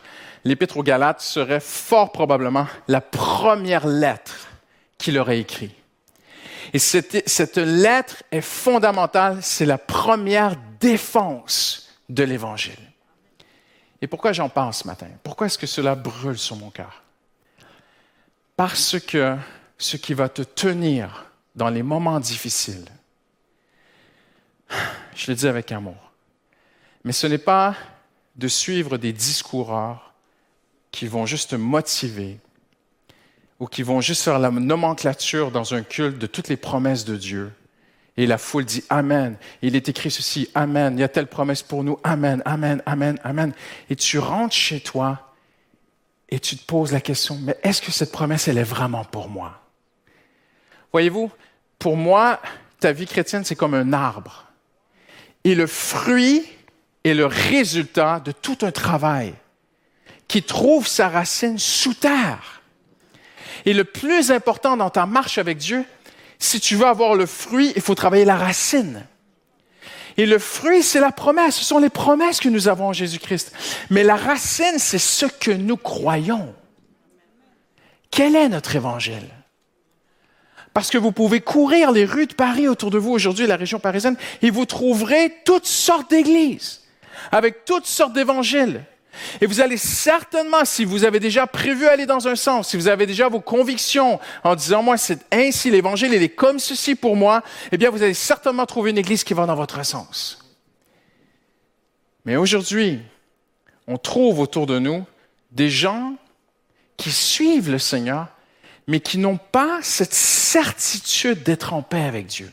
l'épître 0.45 0.77
aux 0.77 0.83
Galates 0.83 1.21
serait 1.21 1.61
fort 1.61 2.11
probablement 2.11 2.67
la 2.89 3.01
première 3.01 3.87
lettre 3.87 4.49
qu'il 4.99 5.19
aurait 5.19 5.39
écrite. 5.39 5.75
Et 6.73 6.79
cette, 6.79 7.29
cette 7.29 7.59
lettre 7.59 8.23
est 8.31 8.41
fondamentale, 8.41 9.39
c'est 9.43 9.67
la 9.67 9.79
première 9.79 10.57
défense 10.81 11.91
de 12.09 12.25
l'Évangile. 12.25 12.73
Et 14.01 14.07
pourquoi 14.09 14.33
j'en 14.33 14.49
parle 14.49 14.75
ce 14.75 14.87
matin? 14.87 15.07
Pourquoi 15.23 15.47
est-ce 15.47 15.59
que 15.59 15.67
cela 15.67 15.95
brûle 15.95 16.39
sur 16.39 16.57
mon 16.57 16.71
cœur? 16.71 17.03
Parce 18.57 18.99
que 18.99 19.37
ce 19.83 19.97
qui 19.97 20.15
va 20.15 20.29
te 20.29 20.43
tenir 20.43 21.27
dans 21.55 21.69
les 21.69 21.83
moments 21.83 22.21
difficiles, 22.21 22.85
je 25.15 25.31
le 25.31 25.37
dis 25.37 25.47
avec 25.47 25.73
amour, 25.73 26.13
mais 27.05 27.13
ce 27.13 27.27
n'est 27.27 27.39
pas 27.39 27.75
de 28.37 28.49
suivre 28.49 28.97
des 28.97 29.13
discoureurs 29.13 30.15
qui 30.91 31.07
vont 31.07 31.27
juste 31.27 31.51
te 31.51 31.57
motiver 31.57 32.39
ou 33.59 33.67
qui 33.67 33.83
vont 33.83 34.01
juste 34.01 34.23
faire 34.23 34.39
la 34.39 34.51
nomenclature 34.51 35.51
dans 35.51 35.75
un 35.75 35.83
culte 35.83 36.19
de 36.19 36.27
toutes 36.27 36.49
les 36.49 36.57
promesses 36.57 37.05
de 37.05 37.17
Dieu. 37.17 37.53
Et 38.17 38.27
la 38.27 38.39
foule 38.39 38.65
dit 38.65 38.85
Amen. 38.91 39.37
Il 39.63 39.77
est 39.77 39.89
écrit 39.89 40.11
ceci, 40.11 40.49
Amen. 40.55 40.99
Il 40.99 41.01
y 41.01 41.05
a 41.05 41.09
telle 41.09 41.29
promesse 41.29 41.63
pour 41.63 41.83
nous, 41.83 41.99
Amen, 42.05 42.43
Amen, 42.45 42.83
Amen, 42.87 43.19
Amen. 43.25 43.55
Et 43.89 43.97
tu 43.97 44.19
rentres 44.19 44.55
chez 44.55 44.81
toi 44.81 45.35
et 46.29 46.39
tu 46.41 46.57
te 46.57 46.65
poses 46.65 46.93
la 46.93 47.01
question, 47.01 47.39
mais 47.43 47.57
est-ce 47.63 47.81
que 47.81 47.93
cette 47.93 48.13
promesse, 48.13 48.49
elle 48.49 48.59
est 48.59 48.63
vraiment 48.63 49.05
pour 49.05 49.29
moi? 49.29 49.62
Voyez-vous, 50.93 51.31
pour 51.79 51.97
moi, 51.97 52.41
ta 52.81 52.93
vie 52.93 53.07
chrétienne, 53.07 53.45
c'est 53.45 53.57
comme 53.57 53.75
un 53.75 53.93
arbre. 53.93 54.47
Et 55.45 55.55
le 55.55 55.67
fruit 55.67 56.45
est 57.05 57.15
le 57.15 57.27
résultat 57.27 58.21
de 58.21 58.33
tout 58.33 58.59
un 58.63 58.71
travail 58.71 59.35
qui 60.29 60.43
trouve 60.43 60.87
sa 60.87 61.09
racine 61.09 61.59
sous 61.59 61.95
terre. 61.95 62.63
Et 63.65 63.75
le 63.75 63.85
plus 63.85 64.31
important 64.31 64.77
dans 64.77 64.91
ta 64.91 65.07
marche 65.07 65.39
avec 65.39 65.59
Dieu, 65.59 65.85
si 66.39 66.61
tu 66.61 66.77
veux 66.77 66.87
avoir 66.87 67.15
le 67.15 67.27
fruit, 67.27 67.73
il 67.77 67.83
faut 67.83 67.95
travailler 67.95 68.25
la 68.25 68.37
racine. 68.37 69.07
Et 70.17 70.27
le 70.27 70.39
fruit, 70.39 70.83
c'est 70.83 71.01
la 71.01 71.13
promesse. 71.13 71.57
Ce 71.57 71.65
sont 71.65 71.79
les 71.79 71.91
promesses 71.91 72.41
que 72.41 72.49
nous 72.49 72.69
avons 72.69 72.89
en 72.89 72.93
Jésus-Christ. 72.93 73.53
Mais 73.91 74.03
la 74.03 74.17
racine, 74.17 74.79
c'est 74.79 74.99
ce 74.99 75.27
que 75.27 75.51
nous 75.51 75.77
croyons. 75.77 76.55
Quel 78.11 78.37
est 78.37 78.49
notre 78.49 78.77
évangile? 78.77 79.29
Parce 80.75 80.91
que 80.91 80.99
vous 80.99 81.13
pouvez 81.13 81.41
courir 81.41 81.93
les 81.93 82.05
rues 82.05 82.27
de 82.27 82.35
Paris 82.35 82.69
autour 82.69 82.91
de 82.91 82.99
vous 82.99 83.11
aujourd'hui, 83.11 83.47
la 83.47 83.57
région 83.57 83.79
parisienne, 83.79 84.17
et 84.41 84.51
vous 84.51 84.65
trouverez 84.65 85.35
toutes 85.45 85.67
sortes 85.67 86.11
d'églises, 86.11 86.83
avec 87.31 87.65
toutes 87.65 87.87
sortes 87.87 88.15
d'évangiles. 88.15 88.85
Et 89.41 89.47
vous 89.47 89.61
allez 89.61 89.77
certainement, 89.77 90.65
si 90.65 90.85
vous 90.85 91.05
avez 91.05 91.21
déjà 91.21 91.47
prévu 91.47 91.87
aller 91.87 92.07
dans 92.07 92.29
un 92.29 92.37
sens, 92.37 92.71
si 92.71 92.77
vous 92.77 92.89
avez 92.89 93.07
déjà 93.07 93.29
vos 93.29 93.41
convictions 93.41 94.19
en 94.43 94.55
disant, 94.55 94.83
moi, 94.83 94.97
c'est 94.97 95.19
ainsi, 95.31 95.71
l'évangile, 95.71 96.15
il 96.15 96.23
est 96.23 96.31
comme 96.31 96.59
ceci 96.59 96.95
pour 96.95 97.17
moi, 97.17 97.43
eh 97.71 97.77
bien, 97.77 97.91
vous 97.91 98.03
allez 98.03 98.15
certainement 98.15 98.65
trouver 98.65 98.91
une 98.91 98.99
église 98.99 99.25
qui 99.25 99.35
va 99.35 99.45
dans 99.45 99.55
votre 99.55 99.85
sens. 99.85 100.39
Mais 102.25 102.37
aujourd'hui, 102.37 103.01
on 103.87 103.99
trouve 103.99 104.41
autour 104.41 104.67
de 104.67 104.79
nous 104.79 105.05
des 105.51 105.69
gens 105.69 106.15
qui 106.97 107.11
suivent 107.11 107.71
le 107.71 107.79
Seigneur, 107.79 108.29
mais 108.87 109.01
qui 109.01 109.19
n'ont 109.19 109.39
pas 109.39 109.79
cette 109.83 110.15
certitude 110.15 111.43
d'être 111.43 111.73
en 111.73 111.83
paix 111.83 112.03
avec 112.03 112.27
Dieu. 112.27 112.51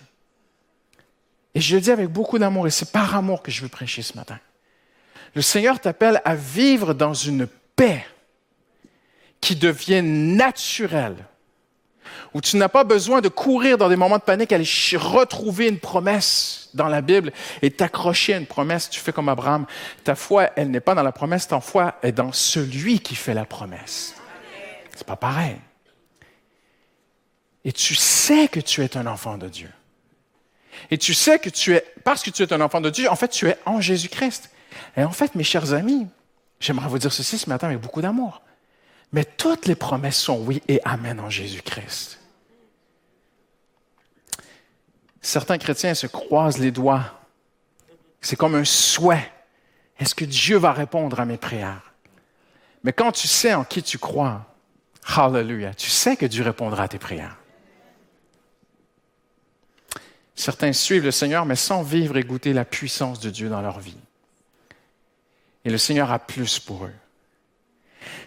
Et 1.56 1.62
je 1.62 1.76
le 1.76 1.82
dis 1.82 1.92
avec 1.92 2.08
beaucoup 2.08 2.38
d'amour, 2.38 2.68
et 2.68 2.72
c'est 2.72 2.92
par 2.92 3.16
amour 3.16 3.42
que 3.42 3.52
je 3.52 3.62
veux 3.62 3.68
prêcher 3.68 4.02
ce 4.02 4.16
matin. 4.16 4.40
Le 5.36 5.42
Seigneur 5.42 5.80
t'appelle 5.80 6.22
à 6.26 6.36
vivre 6.36 6.94
dans 6.94 7.14
une 7.14 7.48
paix 7.76 8.06
qui 9.42 9.56
devient 9.56 10.02
naturelle, 10.02 11.16
où 12.34 12.42
tu 12.42 12.58
n'as 12.58 12.70
pas 12.70 12.84
besoin 12.84 13.22
de 13.22 13.30
courir 13.30 13.78
dans 13.78 13.90
des 13.90 13.96
moments 13.96 14.18
de 14.18 14.24
panique, 14.24 14.52
aller 14.52 14.68
retrouver 14.96 15.68
une 15.68 15.80
promesse 15.80 16.70
dans 16.74 16.88
la 16.88 17.02
Bible 17.02 17.32
et 17.62 17.72
t'accrocher 17.72 18.36
à 18.36 18.38
une 18.38 18.46
promesse. 18.46 18.90
Tu 18.90 19.00
fais 19.00 19.12
comme 19.12 19.30
Abraham. 19.30 19.66
Ta 20.04 20.16
foi, 20.16 20.52
elle 20.56 20.70
n'est 20.70 20.80
pas 20.80 20.94
dans 20.94 21.04
la 21.04 21.12
promesse, 21.12 21.48
ta 21.48 21.60
foi 21.60 21.96
est 22.04 22.12
dans 22.12 22.32
celui 22.32 23.00
qui 23.00 23.16
fait 23.16 23.34
la 23.34 23.46
promesse. 23.46 24.14
C'est 24.96 25.08
pas 25.08 25.16
pareil. 25.16 25.56
Et 27.66 27.72
tu 27.72 27.96
sais 27.96 28.48
que 28.48 28.60
tu 28.60 28.84
es 28.84 28.98
un 28.98 29.06
enfant 29.08 29.38
de 29.38 29.50
Dieu. 29.50 29.70
Et 30.92 30.98
tu 30.98 31.14
sais 31.14 31.40
que 31.40 31.50
tu 31.50 31.76
es, 31.76 31.86
parce 32.04 32.24
que 32.24 32.30
tu 32.30 32.44
es 32.44 32.54
un 32.54 32.62
enfant 32.62 32.82
de 32.82 32.90
Dieu, 32.90 33.10
en 33.10 33.16
fait, 33.16 33.28
tu 33.28 33.48
es 33.48 33.58
en 33.66 33.82
Jésus-Christ. 33.82 34.50
Et 34.96 35.04
en 35.04 35.12
fait, 35.12 35.36
mes 35.36 35.44
chers 35.44 35.74
amis, 35.74 36.08
j'aimerais 36.60 36.88
vous 36.88 37.00
dire 37.00 37.12
ceci 37.12 37.38
ce 37.38 37.50
matin 37.50 37.68
avec 37.68 37.80
beaucoup 37.80 38.02
d'amour. 38.02 38.42
Mais 39.12 39.26
toutes 39.26 39.66
les 39.66 39.76
promesses 39.76 40.18
sont 40.18 40.40
oui 40.40 40.62
et 40.68 40.80
amen 40.86 41.20
en 41.20 41.30
Jésus-Christ. 41.30 42.20
Certains 45.22 45.58
chrétiens 45.58 45.96
se 45.96 46.08
croisent 46.08 46.60
les 46.60 46.72
doigts. 46.72 47.20
C'est 48.22 48.36
comme 48.36 48.56
un 48.56 48.66
souhait. 48.66 49.32
Est-ce 50.00 50.16
que 50.16 50.26
Dieu 50.26 50.58
va 50.58 50.72
répondre 50.72 51.20
à 51.20 51.26
mes 51.26 51.38
prières? 51.38 51.94
Mais 52.84 52.94
quand 52.94 53.12
tu 53.12 53.28
sais 53.28 53.54
en 53.54 53.66
qui 53.66 53.84
tu 53.84 53.98
crois, 53.98 54.46
hallelujah, 55.06 55.74
tu 55.74 55.90
sais 55.90 56.16
que 56.16 56.26
Dieu 56.26 56.44
répondra 56.44 56.84
à 56.84 56.88
tes 56.88 57.00
prières. 57.00 57.39
Certains 60.40 60.72
suivent 60.72 61.04
le 61.04 61.12
Seigneur, 61.12 61.46
mais 61.46 61.58
sans 61.58 61.84
vivre 61.84 62.16
et 62.16 62.24
goûter 62.24 62.54
la 62.54 62.64
puissance 62.64 63.20
de 63.20 63.30
Dieu 63.30 63.50
dans 63.50 63.62
leur 63.62 63.82
vie. 63.82 63.98
Et 65.66 65.70
le 65.70 65.78
Seigneur 65.78 66.14
a 66.14 66.18
plus 66.18 66.60
pour 66.60 66.86
eux. 66.86 66.94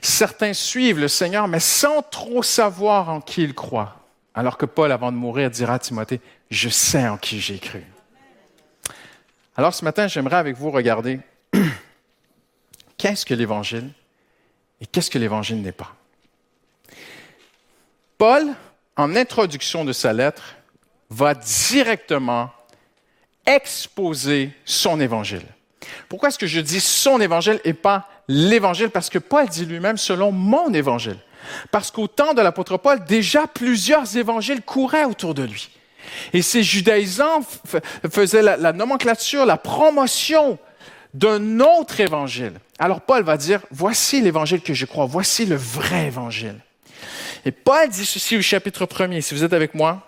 Certains 0.02 0.52
suivent 0.52 0.98
le 0.98 1.08
Seigneur, 1.08 1.48
mais 1.48 1.58
sans 1.58 2.02
trop 2.02 2.42
savoir 2.42 3.08
en 3.08 3.22
qui 3.22 3.42
ils 3.42 3.54
croient. 3.54 3.96
Alors 4.34 4.58
que 4.58 4.66
Paul, 4.66 4.92
avant 4.92 5.10
de 5.10 5.16
mourir, 5.16 5.50
dira 5.50 5.72
à 5.72 5.78
Timothée, 5.78 6.20
je 6.50 6.68
sais 6.68 7.08
en 7.08 7.16
qui 7.16 7.40
j'ai 7.40 7.58
cru. 7.58 7.82
Alors 9.56 9.72
ce 9.72 9.82
matin, 9.82 10.06
j'aimerais 10.06 10.36
avec 10.36 10.54
vous 10.54 10.70
regarder 10.70 11.18
qu'est-ce 12.98 13.24
que 13.24 13.32
l'Évangile 13.32 13.88
et 14.82 14.86
qu'est-ce 14.86 15.10
que 15.10 15.18
l'Évangile 15.18 15.62
n'est 15.62 15.72
pas. 15.72 15.96
Paul, 18.18 18.48
en 18.98 19.16
introduction 19.16 19.86
de 19.86 19.94
sa 19.94 20.12
lettre, 20.12 20.56
va 21.12 21.34
directement 21.34 22.50
exposer 23.46 24.50
son 24.64 25.00
Évangile. 25.00 25.42
Pourquoi 26.08 26.28
est-ce 26.28 26.38
que 26.38 26.46
je 26.46 26.60
dis 26.60 26.80
son 26.80 27.20
évangile 27.20 27.60
et 27.64 27.72
pas 27.72 28.08
l'évangile? 28.28 28.90
Parce 28.90 29.10
que 29.10 29.18
Paul 29.18 29.48
dit 29.48 29.66
lui-même 29.66 29.96
selon 29.96 30.30
mon 30.30 30.72
évangile. 30.72 31.18
Parce 31.70 31.90
qu'au 31.90 32.06
temps 32.06 32.34
de 32.34 32.40
l'apôtre 32.40 32.76
Paul, 32.76 33.04
déjà 33.04 33.46
plusieurs 33.46 34.16
évangiles 34.16 34.62
couraient 34.62 35.04
autour 35.04 35.34
de 35.34 35.42
lui. 35.42 35.70
Et 36.32 36.42
ces 36.42 36.62
judaïsants 36.62 37.40
faisaient 38.10 38.42
la, 38.42 38.56
la 38.56 38.72
nomenclature, 38.72 39.44
la 39.44 39.56
promotion 39.56 40.58
d'un 41.14 41.60
autre 41.60 42.00
évangile. 42.00 42.54
Alors 42.78 43.00
Paul 43.00 43.22
va 43.22 43.36
dire, 43.36 43.60
voici 43.70 44.20
l'évangile 44.20 44.60
que 44.60 44.74
je 44.74 44.86
crois, 44.86 45.06
voici 45.06 45.46
le 45.46 45.56
vrai 45.56 46.06
évangile. 46.06 46.60
Et 47.44 47.50
Paul 47.50 47.88
dit 47.88 48.06
ceci 48.06 48.36
au 48.36 48.42
chapitre 48.42 48.86
1 48.86 49.20
si 49.20 49.34
vous 49.34 49.44
êtes 49.44 49.52
avec 49.52 49.74
moi. 49.74 50.06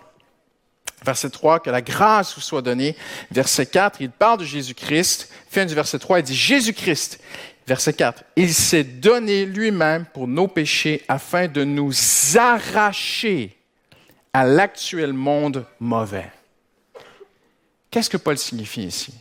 Verset 1.05 1.29
3, 1.29 1.59
que 1.59 1.69
la 1.69 1.81
grâce 1.81 2.33
vous 2.33 2.41
soit 2.41 2.63
donnée. 2.63 2.95
Verset 3.31 3.67
4, 3.67 4.01
il 4.01 4.09
parle 4.09 4.39
de 4.39 4.45
Jésus-Christ. 4.45 5.31
Fin 5.49 5.65
du 5.65 5.75
verset 5.75 5.99
3, 5.99 6.19
il 6.19 6.23
dit 6.23 6.35
Jésus-Christ. 6.35 7.19
Verset 7.67 7.93
4, 7.93 8.23
il 8.35 8.53
s'est 8.53 8.83
donné 8.83 9.45
lui-même 9.45 10.05
pour 10.13 10.27
nos 10.27 10.47
péchés 10.47 11.03
afin 11.07 11.47
de 11.47 11.63
nous 11.63 11.93
arracher 12.37 13.57
à 14.33 14.43
l'actuel 14.43 15.13
monde 15.13 15.65
mauvais. 15.79 16.31
Qu'est-ce 17.89 18.09
que 18.09 18.17
Paul 18.17 18.37
signifie 18.37 18.83
ici? 18.83 19.13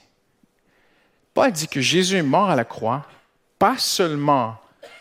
Paul 1.32 1.52
dit 1.52 1.68
que 1.68 1.80
Jésus 1.80 2.16
est 2.16 2.22
mort 2.22 2.50
à 2.50 2.56
la 2.56 2.64
croix, 2.64 3.06
pas 3.58 3.78
seulement 3.78 4.56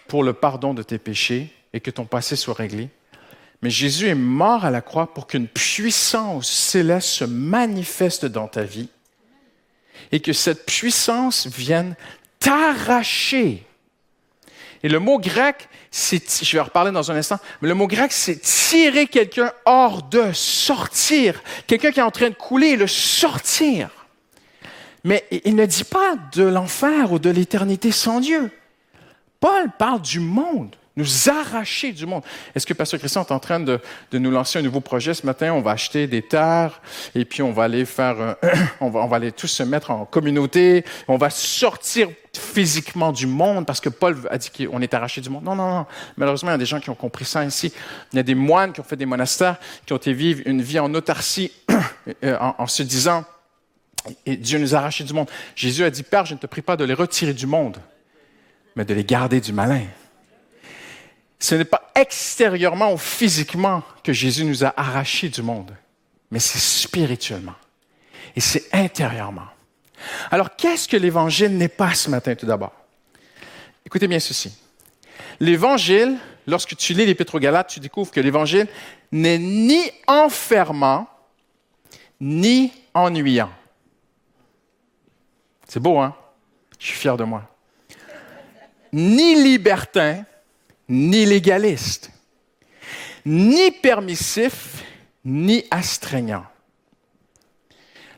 pour 0.07 0.23
le 0.23 0.33
pardon 0.33 0.73
de 0.73 0.83
tes 0.83 0.97
péchés 0.97 1.53
et 1.73 1.79
que 1.79 1.91
ton 1.91 2.05
passé 2.05 2.35
soit 2.35 2.53
réglé, 2.53 2.89
mais 3.63 3.69
Jésus 3.69 4.09
est 4.09 4.15
mort 4.15 4.65
à 4.65 4.71
la 4.71 4.81
croix 4.81 5.13
pour 5.13 5.25
qu'une 5.25 5.47
puissance 5.47 6.51
céleste 6.51 7.07
se 7.07 7.23
manifeste 7.23 8.25
dans 8.25 8.49
ta 8.49 8.63
vie 8.63 8.89
et 10.11 10.19
que 10.19 10.33
cette 10.33 10.65
puissance 10.65 11.47
vienne 11.47 11.95
t'arracher. 12.39 13.65
Et 14.83 14.89
le 14.89 14.99
mot 14.99 15.17
grec, 15.17 15.69
c'est, 15.91 16.43
je 16.43 16.51
vais 16.51 16.59
en 16.59 16.65
reparler 16.65 16.91
dans 16.91 17.09
un 17.09 17.15
instant, 17.15 17.39
mais 17.61 17.69
le 17.69 17.73
mot 17.73 17.87
grec, 17.87 18.11
c'est 18.11 18.41
tirer 18.41 19.07
quelqu'un 19.07 19.53
hors 19.63 20.03
de, 20.03 20.33
sortir. 20.33 21.41
Quelqu'un 21.65 21.91
qui 21.91 22.01
est 22.01 22.03
en 22.03 22.11
train 22.11 22.31
de 22.31 22.35
couler 22.35 22.71
et 22.71 22.75
le 22.75 22.87
sortir. 22.87 23.89
Mais 25.05 25.25
il 25.45 25.55
ne 25.55 25.65
dit 25.65 25.85
pas 25.85 26.15
de 26.33 26.43
l'enfer 26.43 27.13
ou 27.13 27.19
de 27.19 27.29
l'éternité 27.29 27.93
sans 27.93 28.19
Dieu. 28.19 28.51
Paul 29.39 29.71
parle 29.79 30.01
du 30.01 30.19
monde 30.19 30.75
nous 30.95 31.29
arracher 31.29 31.91
du 31.91 32.05
monde. 32.05 32.23
Est-ce 32.53 32.67
que 32.67 32.73
Pasteur 32.73 32.99
Christian 32.99 33.23
est 33.23 33.31
en 33.31 33.39
train 33.39 33.59
de, 33.59 33.79
nous 34.11 34.29
lancer 34.29 34.59
un 34.59 34.61
nouveau 34.61 34.79
projet 34.79 35.13
ce 35.13 35.25
matin? 35.25 35.53
On 35.53 35.61
va 35.61 35.71
acheter 35.71 36.05
des 36.07 36.21
terres 36.21 36.81
et 37.15 37.25
puis 37.25 37.41
on 37.41 37.51
va 37.51 37.63
aller 37.63 37.85
faire, 37.85 38.35
on, 38.79 38.89
va, 38.89 39.15
aller 39.15 39.31
tous 39.31 39.47
se 39.47 39.63
mettre 39.63 39.91
en 39.91 40.05
communauté. 40.05 40.85
On 41.07 41.17
va 41.17 41.29
sortir 41.29 42.09
physiquement 42.35 43.11
du 43.11 43.25
monde 43.25 43.65
parce 43.65 43.79
que 43.79 43.89
Paul 43.89 44.17
a 44.29 44.37
dit 44.37 44.51
qu'on 44.51 44.81
est 44.81 44.93
arraché 44.93 45.21
du 45.21 45.29
monde. 45.29 45.43
Non, 45.43 45.55
non, 45.55 45.67
non. 45.67 45.85
Malheureusement, 46.17 46.51
il 46.51 46.53
y 46.53 46.55
a 46.55 46.59
des 46.59 46.65
gens 46.65 46.79
qui 46.79 46.91
ont 46.91 46.95
compris 46.95 47.25
ça 47.25 47.43
ici. 47.43 47.73
Il 48.11 48.17
y 48.17 48.19
a 48.19 48.23
des 48.23 48.35
moines 48.35 48.71
qui 48.71 48.79
ont 48.79 48.85
fait 48.85 48.95
des 48.95 49.07
monastères, 49.07 49.57
qui 49.85 49.93
ont 49.93 49.97
été 49.97 50.13
vivre 50.13 50.41
une 50.45 50.61
vie 50.61 50.79
en 50.79 50.93
autarcie 50.93 51.51
euh, 52.23 52.37
en, 52.39 52.67
se 52.67 52.83
disant, 52.83 53.25
et 54.25 54.35
Dieu 54.35 54.59
nous 54.59 54.75
a 54.75 54.89
du 54.89 55.13
monde. 55.13 55.29
Jésus 55.55 55.83
a 55.83 55.89
dit, 55.89 56.03
Père, 56.03 56.25
je 56.25 56.35
ne 56.35 56.39
te 56.39 56.45
prie 56.45 56.61
pas 56.61 56.77
de 56.77 56.83
les 56.83 56.93
retirer 56.93 57.33
du 57.33 57.47
monde, 57.47 57.77
mais 58.75 58.85
de 58.85 58.93
les 58.93 59.03
garder 59.03 59.41
du 59.41 59.53
malin. 59.53 59.81
Ce 61.43 61.55
n'est 61.55 61.65
pas 61.65 61.91
extérieurement 61.93 62.93
ou 62.93 62.97
physiquement 62.97 63.83
que 64.01 64.13
Jésus 64.13 64.45
nous 64.45 64.63
a 64.63 64.73
arrachés 64.77 65.27
du 65.27 65.41
monde, 65.41 65.75
mais 66.31 66.39
c'est 66.39 66.57
spirituellement. 66.57 67.55
Et 68.33 68.39
c'est 68.39 68.73
intérieurement. 68.73 69.47
Alors, 70.31 70.55
qu'est-ce 70.55 70.87
que 70.87 70.95
l'Évangile 70.95 71.57
n'est 71.57 71.67
pas 71.67 71.95
ce 71.95 72.09
matin 72.09 72.33
tout 72.33 72.45
d'abord? 72.45 72.71
Écoutez 73.85 74.07
bien 74.07 74.21
ceci. 74.21 74.57
L'Évangile, 75.41 76.15
lorsque 76.47 76.77
tu 76.77 76.93
lis 76.93 77.05
l'Épître 77.05 77.35
aux 77.35 77.39
Galates, 77.39 77.71
tu 77.71 77.81
découvres 77.81 78.11
que 78.11 78.21
l'Évangile 78.21 78.69
n'est 79.11 79.37
ni 79.37 79.91
enfermant, 80.07 81.09
ni 82.21 82.71
ennuyant. 82.93 83.51
C'est 85.67 85.81
beau, 85.81 85.99
hein? 85.99 86.15
Je 86.79 86.85
suis 86.85 86.95
fier 86.95 87.17
de 87.17 87.25
moi. 87.25 87.43
Ni 88.93 89.43
libertin, 89.43 90.23
ni 90.89 91.25
légaliste, 91.25 92.11
ni 93.25 93.71
permissif, 93.71 94.83
ni 95.25 95.65
astreignant. 95.71 96.45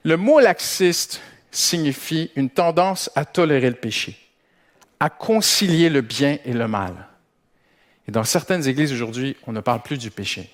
Le 0.04 0.17
mot 0.17 0.39
laxiste 0.39 1.21
signifie 1.51 2.32
une 2.36 2.49
tendance 2.49 3.10
à 3.15 3.25
tolérer 3.25 3.69
le 3.69 3.75
péché, 3.75 4.17
à 4.99 5.10
concilier 5.10 5.89
le 5.89 6.01
bien 6.01 6.38
et 6.45 6.54
le 6.54 6.67
mal. 6.67 7.08
Et 8.08 8.12
dans 8.12 8.23
certaines 8.23 8.67
églises 8.67 8.93
aujourd'hui, 8.93 9.36
on 9.47 9.51
ne 9.51 9.62
parle 9.62 9.82
plus 9.82 9.97
du 9.97 10.12
péché, 10.12 10.49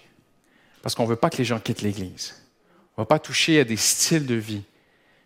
parce 0.81 0.95
qu'on 0.95 1.03
ne 1.03 1.09
veut 1.09 1.15
pas 1.15 1.29
que 1.29 1.37
les 1.37 1.45
gens 1.45 1.59
quittent 1.59 1.81
l'Église. 1.81 2.35
On 2.95 3.01
ne 3.01 3.03
va 3.03 3.07
pas 3.07 3.19
toucher 3.19 3.59
à 3.59 3.63
des 3.63 3.77
styles 3.77 4.25
de 4.25 4.35
vie, 4.35 4.63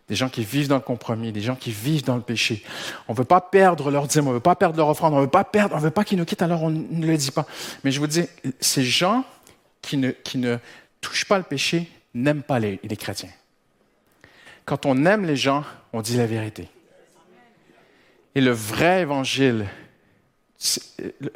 des 0.08 0.14
gens 0.14 0.28
qui 0.28 0.44
vivent 0.44 0.68
dans 0.68 0.76
le 0.76 0.80
compromis, 0.80 1.32
des 1.32 1.40
gens 1.40 1.56
qui 1.56 1.72
vivent 1.72 2.04
dans 2.04 2.16
le 2.16 2.22
péché. 2.22 2.62
On 3.08 3.12
ne 3.12 3.18
veut 3.18 3.24
pas 3.24 3.40
perdre 3.40 3.90
leur 3.90 4.06
dîme, 4.06 4.26
on 4.26 4.30
ne 4.30 4.34
veut 4.34 4.40
pas 4.40 4.54
perdre 4.54 4.76
leur 4.76 4.88
offrande, 4.88 5.14
on 5.14 5.16
ne 5.16 5.80
veut 5.80 5.90
pas 5.90 6.04
qu'ils 6.04 6.18
nous 6.18 6.24
quittent, 6.24 6.42
alors 6.42 6.62
on 6.62 6.70
ne 6.70 7.06
le 7.06 7.16
dit 7.16 7.32
pas. 7.32 7.46
Mais 7.82 7.90
je 7.90 7.98
vous 7.98 8.06
dis, 8.06 8.24
ces 8.60 8.84
gens 8.84 9.24
qui 9.82 9.96
ne, 9.96 10.10
qui 10.10 10.38
ne 10.38 10.58
touchent 11.00 11.24
pas 11.24 11.38
le 11.38 11.44
péché 11.44 11.90
n'aiment 12.14 12.42
pas 12.42 12.60
les, 12.60 12.78
les 12.82 12.96
chrétiens. 12.96 13.30
Quand 14.64 14.86
on 14.86 15.04
aime 15.06 15.24
les 15.24 15.36
gens, 15.36 15.64
on 15.92 16.02
dit 16.02 16.16
la 16.16 16.26
vérité. 16.26 16.68
Et 18.34 18.40
le 18.40 18.52
vrai 18.52 19.02
évangile, 19.02 19.66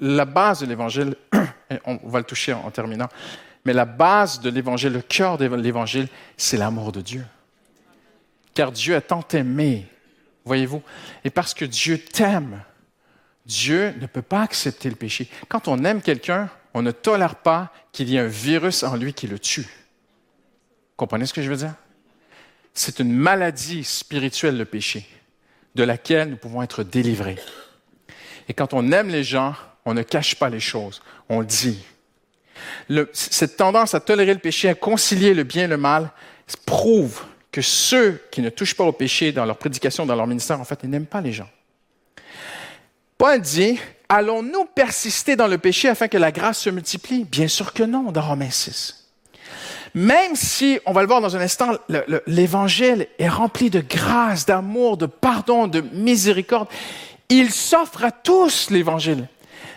la 0.00 0.24
base 0.24 0.60
de 0.60 0.66
l'évangile, 0.66 1.16
on 1.86 1.98
va 2.04 2.18
le 2.18 2.24
toucher 2.24 2.52
en 2.52 2.70
terminant, 2.70 3.08
mais 3.64 3.72
la 3.72 3.84
base 3.84 4.40
de 4.40 4.48
l'évangile, 4.48 4.92
le 4.92 5.02
cœur 5.02 5.38
de 5.38 5.46
l'évangile, 5.46 6.08
c'est 6.36 6.56
l'amour 6.56 6.92
de 6.92 7.00
Dieu 7.00 7.24
car 8.60 8.72
Dieu 8.72 8.94
a 8.94 9.00
tant 9.00 9.26
aimé, 9.32 9.86
voyez-vous. 10.44 10.82
Et 11.24 11.30
parce 11.30 11.54
que 11.54 11.64
Dieu 11.64 11.96
t'aime, 11.96 12.62
Dieu 13.46 13.94
ne 13.98 14.06
peut 14.06 14.20
pas 14.20 14.42
accepter 14.42 14.90
le 14.90 14.96
péché. 14.96 15.30
Quand 15.48 15.66
on 15.66 15.82
aime 15.82 16.02
quelqu'un, 16.02 16.50
on 16.74 16.82
ne 16.82 16.90
tolère 16.90 17.36
pas 17.36 17.72
qu'il 17.90 18.10
y 18.10 18.16
ait 18.16 18.20
un 18.20 18.26
virus 18.26 18.82
en 18.82 18.96
lui 18.96 19.14
qui 19.14 19.28
le 19.28 19.38
tue. 19.38 19.66
Comprenez 20.98 21.24
ce 21.24 21.32
que 21.32 21.40
je 21.40 21.48
veux 21.48 21.56
dire? 21.56 21.72
C'est 22.74 22.98
une 22.98 23.14
maladie 23.14 23.82
spirituelle, 23.82 24.58
le 24.58 24.66
péché, 24.66 25.08
de 25.74 25.82
laquelle 25.82 26.28
nous 26.28 26.36
pouvons 26.36 26.60
être 26.60 26.82
délivrés. 26.82 27.38
Et 28.46 28.52
quand 28.52 28.74
on 28.74 28.92
aime 28.92 29.08
les 29.08 29.24
gens, 29.24 29.54
on 29.86 29.94
ne 29.94 30.02
cache 30.02 30.34
pas 30.34 30.50
les 30.50 30.60
choses, 30.60 31.00
on 31.30 31.40
le 31.40 31.46
dit. 31.46 31.82
cette 33.14 33.56
tendance 33.56 33.94
à 33.94 34.00
tolérer 34.00 34.34
le 34.34 34.40
péché, 34.40 34.68
à 34.68 34.74
concilier 34.74 35.32
le 35.32 35.44
bien 35.44 35.64
et 35.64 35.68
le 35.68 35.78
mal, 35.78 36.10
prouve 36.66 37.24
que 37.52 37.62
ceux 37.62 38.22
qui 38.30 38.42
ne 38.42 38.50
touchent 38.50 38.76
pas 38.76 38.84
au 38.84 38.92
péché 38.92 39.32
dans 39.32 39.44
leur 39.44 39.56
prédication, 39.56 40.06
dans 40.06 40.14
leur 40.14 40.26
ministère, 40.26 40.60
en 40.60 40.64
fait, 40.64 40.80
ils 40.82 40.90
n'aiment 40.90 41.06
pas 41.06 41.20
les 41.20 41.32
gens. 41.32 41.48
Paul 43.18 43.40
dit, 43.40 43.78
allons-nous 44.08 44.64
persister 44.66 45.36
dans 45.36 45.48
le 45.48 45.58
péché 45.58 45.88
afin 45.88 46.08
que 46.08 46.16
la 46.16 46.32
grâce 46.32 46.60
se 46.60 46.70
multiplie? 46.70 47.24
Bien 47.24 47.48
sûr 47.48 47.72
que 47.72 47.82
non, 47.82 48.12
dans 48.12 48.22
Romains 48.22 48.50
6. 48.50 49.08
Même 49.94 50.36
si, 50.36 50.78
on 50.86 50.92
va 50.92 51.02
le 51.02 51.08
voir 51.08 51.20
dans 51.20 51.36
un 51.36 51.40
instant, 51.40 51.72
l'évangile 52.26 53.08
est 53.18 53.28
rempli 53.28 53.70
de 53.70 53.80
grâce, 53.80 54.46
d'amour, 54.46 54.96
de 54.96 55.06
pardon, 55.06 55.66
de 55.66 55.80
miséricorde, 55.80 56.68
il 57.28 57.50
s'offre 57.50 58.04
à 58.04 58.12
tous 58.12 58.70
l'évangile. 58.70 59.26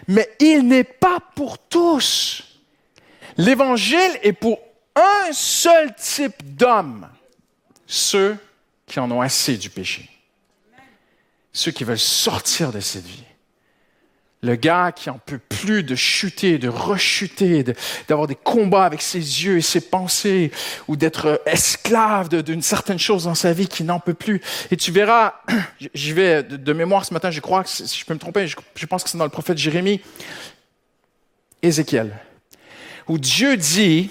Mais 0.08 0.30
il 0.40 0.68
n'est 0.68 0.84
pas 0.84 1.18
pour 1.36 1.58
tous. 1.58 2.44
L'évangile 3.38 4.20
est 4.22 4.34
pour 4.34 4.60
un 4.96 5.32
seul 5.32 5.96
type 5.96 6.56
d'homme 6.56 7.08
ceux 7.94 8.38
qui 8.88 9.00
en 9.00 9.12
ont 9.12 9.22
assez 9.22 9.56
du 9.58 9.70
péché. 9.70 10.10
Ceux 11.52 11.72
qui 11.72 11.84
veulent 11.84 12.00
sortir 12.00 12.72
de 12.72 12.80
cette 12.80 13.06
vie. 13.06 13.24
Le 14.42 14.56
gars 14.56 14.92
qui 14.92 15.12
en 15.12 15.20
peut 15.20 15.38
plus 15.38 15.84
de 15.84 15.96
chuter, 15.96 16.58
de 16.58 16.68
rechuter, 16.68 17.64
d'avoir 18.08 18.28
des 18.28 18.36
combats 18.36 18.86
avec 18.86 19.02
ses 19.02 19.20
yeux 19.20 19.58
et 19.58 19.62
ses 19.62 19.80
pensées, 19.80 20.52
ou 20.88 20.96
d'être 20.96 21.42
esclave 21.46 22.30
d'une 22.30 22.64
certaine 22.64 23.00
chose 23.00 23.26
dans 23.26 23.36
sa 23.36 23.54
vie 23.54 23.68
qui 23.68 23.84
n'en 23.84 24.00
peut 24.00 24.16
plus. 24.16 24.42
Et 24.72 24.76
tu 24.76 24.92
verras, 24.92 25.36
j'y 25.94 26.12
vais 26.14 26.42
de, 26.44 26.74
mémoire 26.74 27.06
ce 27.06 27.14
matin, 27.14 27.30
je 27.30 27.40
crois 27.40 27.64
que 27.64 27.70
si 27.70 27.98
je 27.98 28.06
peux 28.06 28.16
me 28.16 28.20
tromper, 28.20 28.48
je, 28.48 28.58
je 28.76 28.86
pense 28.88 29.04
que 29.04 29.10
c'est 29.10 29.20
dans 29.20 29.24
le 29.24 29.30
prophète 29.30 29.60
Jérémie, 29.60 30.02
Ézéchiel, 31.62 32.18
où 33.08 33.18
Dieu 33.20 33.56
dit, 33.56 34.10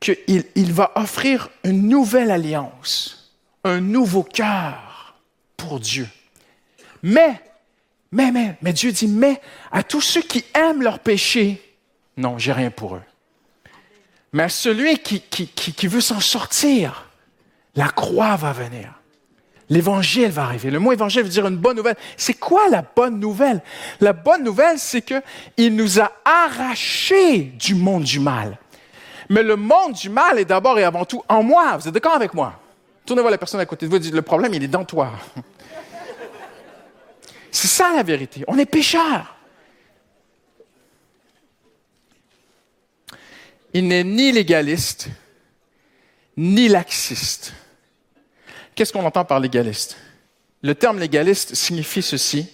qu'il 0.00 0.44
il 0.54 0.72
va 0.72 0.92
offrir 0.96 1.50
une 1.62 1.88
nouvelle 1.88 2.30
alliance, 2.30 3.34
un 3.64 3.80
nouveau 3.80 4.22
cœur 4.22 5.14
pour 5.56 5.78
Dieu. 5.78 6.08
Mais, 7.02 7.40
mais, 8.10 8.32
mais, 8.32 8.56
mais 8.62 8.72
Dieu 8.72 8.92
dit, 8.92 9.08
mais 9.08 9.40
à 9.70 9.82
tous 9.82 10.00
ceux 10.00 10.22
qui 10.22 10.44
aiment 10.54 10.82
leur 10.82 10.98
péché, 10.98 11.62
non, 12.16 12.38
j'ai 12.38 12.52
rien 12.52 12.70
pour 12.70 12.96
eux. 12.96 13.02
Mais 14.32 14.44
à 14.44 14.48
celui 14.48 14.98
qui, 14.98 15.20
qui, 15.20 15.48
qui, 15.48 15.86
veut 15.86 16.00
s'en 16.00 16.20
sortir, 16.20 17.08
la 17.74 17.88
croix 17.88 18.36
va 18.36 18.52
venir. 18.52 18.94
L'évangile 19.68 20.30
va 20.30 20.44
arriver. 20.44 20.70
Le 20.70 20.78
mot 20.78 20.92
évangile 20.92 21.22
veut 21.22 21.28
dire 21.28 21.46
une 21.46 21.56
bonne 21.56 21.76
nouvelle. 21.76 21.96
C'est 22.16 22.34
quoi 22.34 22.68
la 22.68 22.82
bonne 22.82 23.18
nouvelle? 23.18 23.62
La 24.00 24.12
bonne 24.12 24.44
nouvelle, 24.44 24.78
c'est 24.78 25.02
qu'il 25.02 25.74
nous 25.74 26.00
a 26.00 26.12
arrachés 26.24 27.42
du 27.58 27.74
monde 27.74 28.04
du 28.04 28.20
mal. 28.20 28.58
Mais 29.30 29.44
le 29.44 29.54
monde 29.54 29.92
du 29.92 30.08
mal 30.08 30.40
est 30.40 30.44
d'abord 30.44 30.76
et 30.80 30.82
avant 30.82 31.04
tout 31.04 31.22
en 31.28 31.44
moi. 31.44 31.76
Vous 31.76 31.86
êtes 31.86 31.94
d'accord 31.94 32.16
avec 32.16 32.34
moi? 32.34 32.60
Tournez 33.06 33.22
voir 33.22 33.30
la 33.30 33.38
personne 33.38 33.60
à 33.60 33.66
côté 33.66 33.86
de 33.86 33.90
vous 33.90 33.96
et 33.96 34.00
dites, 34.00 34.12
le 34.12 34.22
problème, 34.22 34.52
il 34.54 34.62
est 34.64 34.68
dans 34.68 34.84
toi. 34.84 35.12
C'est 37.52 37.68
ça 37.68 37.92
la 37.94 38.02
vérité. 38.02 38.44
On 38.48 38.58
est 38.58 38.66
pécheurs. 38.66 39.36
Il 43.72 43.86
n'est 43.86 44.02
ni 44.02 44.32
légaliste, 44.32 45.08
ni 46.36 46.66
laxiste. 46.66 47.54
Qu'est-ce 48.74 48.92
qu'on 48.92 49.04
entend 49.04 49.24
par 49.24 49.38
légaliste? 49.38 49.96
Le 50.62 50.74
terme 50.74 50.98
légaliste 50.98 51.54
signifie 51.54 52.02
ceci. 52.02 52.48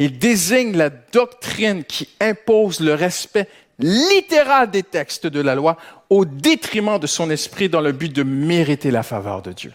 Il 0.00 0.18
désigne 0.18 0.76
la 0.76 0.90
doctrine 0.90 1.84
qui 1.84 2.08
impose 2.20 2.80
le 2.80 2.94
respect 2.94 3.48
littéral 3.78 4.70
des 4.70 4.82
textes 4.82 5.26
de 5.26 5.40
la 5.40 5.54
loi 5.54 5.76
au 6.08 6.24
détriment 6.24 6.98
de 6.98 7.06
son 7.06 7.30
esprit 7.30 7.68
dans 7.68 7.80
le 7.80 7.92
but 7.92 8.12
de 8.12 8.22
mériter 8.22 8.90
la 8.90 9.02
faveur 9.02 9.42
de 9.42 9.52
Dieu. 9.52 9.72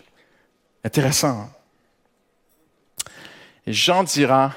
Intéressant. 0.83 1.41
Hein? 1.41 1.49
Et 3.67 3.73
Jean 3.73 4.03
dira, 4.03 4.53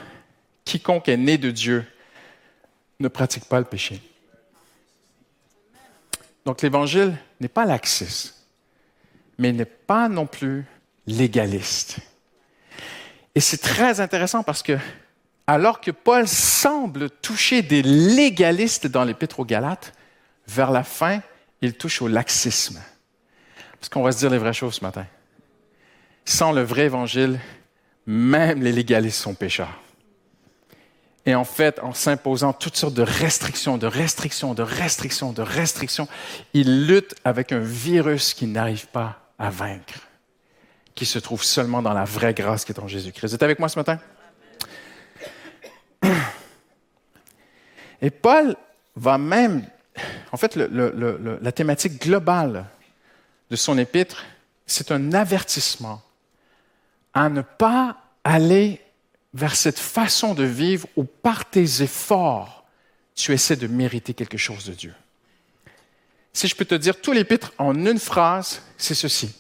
quiconque 0.65 1.09
est 1.09 1.17
né 1.17 1.37
de 1.37 1.51
Dieu 1.51 1.85
ne 3.01 3.09
pratique 3.09 3.45
pas 3.45 3.59
le 3.59 3.65
péché. 3.65 4.01
Donc 6.45 6.63
l'évangile 6.63 7.17
n'est 7.41 7.49
pas 7.49 7.65
laxiste, 7.65 8.47
mais 9.39 9.53
n'est 9.53 9.65
pas 9.65 10.09
non 10.09 10.27
plus 10.27 10.65
légaliste. 11.07 11.99
Et 13.35 13.41
c'est 13.41 13.59
très 13.59 14.01
intéressant 14.01 14.43
parce 14.43 14.63
que 14.63 14.79
alors 15.47 15.81
que 15.81 15.91
Paul 15.91 16.27
semble 16.27 17.11
toucher 17.11 17.63
des 17.63 17.83
légalistes 17.83 18.87
dans 18.87 19.05
l'Épître 19.05 19.41
aux 19.41 19.45
Galates, 19.45 19.93
vers 20.47 20.71
la 20.71 20.85
fin, 20.85 21.21
il 21.61 21.75
touche 21.75 22.01
au 22.03 22.09
laxisme. 22.09 22.81
Parce 23.79 23.89
qu'on 23.89 24.03
va 24.03 24.13
se 24.13 24.19
dire 24.19 24.31
les 24.31 24.39
vraies 24.39 24.53
choses 24.53 24.75
ce 24.75 24.85
matin. 24.85 25.07
Sans 26.25 26.53
le 26.53 26.63
vrai 26.63 26.85
évangile, 26.85 27.39
même 28.07 28.63
les 28.63 28.73
légalistes 28.73 29.21
sont 29.21 29.35
pécheurs. 29.35 29.81
Et 31.27 31.35
en 31.35 31.45
fait, 31.45 31.79
en 31.81 31.95
s'imposant 31.95 32.53
toutes 32.53 32.77
sortes 32.77 32.95
de 32.95 33.03
restrictions, 33.03 33.79
de 33.79 33.87
restrictions, 33.87 34.53
de 34.53 34.63
restrictions, 34.63 35.33
de 35.33 35.43
restrictions, 35.43 36.09
ils 36.53 36.87
luttent 36.87 37.15
avec 37.25 37.53
un 37.53 37.61
virus 37.61 38.35
qu'ils 38.35 38.53
n'arrivent 38.53 38.89
pas 38.89 39.21
à 39.39 39.49
vaincre, 39.49 40.01
qui 40.95 41.07
se 41.07 41.19
trouve 41.19 41.43
seulement 41.43 41.81
dans 41.81 41.95
la 41.95 42.05
vraie 42.05 42.35
grâce 42.35 42.65
qui 42.65 42.73
est 42.73 42.81
en 42.81 42.89
Jésus-Christ. 42.89 43.29
Vous 43.29 43.35
êtes 43.35 43.43
avec 43.43 43.59
moi 43.59 43.69
ce 43.71 43.79
matin? 43.79 43.99
Et 48.03 48.11
Paul 48.11 48.57
va 48.97 49.19
même, 49.19 49.67
en 50.33 50.37
fait, 50.37 50.57
la 50.57 51.53
thématique 51.53 52.01
globale 52.03 52.67
de 53.51 53.57
son 53.57 53.79
épître, 53.79 54.25
c'est 54.67 54.93
un 54.93 55.13
avertissement 55.13 56.03
à 57.13 57.29
ne 57.29 57.43
pas 57.43 57.97
aller 58.25 58.81
vers 59.33 59.57
cette 59.57 59.79
façon 59.79 60.35
de 60.35 60.45
vivre 60.45 60.89
où 60.97 61.05
par 61.05 61.49
tes 61.49 61.83
efforts, 61.83 62.65
tu 63.15 63.33
essaies 63.33 63.57
de 63.57 63.67
mériter 63.67 64.15
quelque 64.15 64.39
chose 64.39 64.65
de 64.65 64.73
Dieu. 64.73 64.95
Si 66.33 66.49
je 66.49 66.57
peux 66.57 66.65
te 66.65 66.75
dire 66.75 67.01
tout 67.01 67.13
l'épître 67.13 67.53
en 67.59 67.75
une 67.87 67.99
phrase, 67.99 68.63
c'est 68.77 68.95
ceci. 68.95 69.35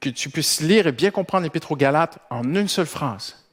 Que 0.00 0.10
tu 0.10 0.28
puisses 0.28 0.60
lire 0.60 0.86
et 0.86 0.92
bien 0.92 1.10
comprendre 1.10 1.44
l'épître 1.44 1.72
aux 1.72 1.76
Galates 1.76 2.18
en 2.28 2.54
une 2.54 2.68
seule 2.68 2.86
phrase. 2.86 3.43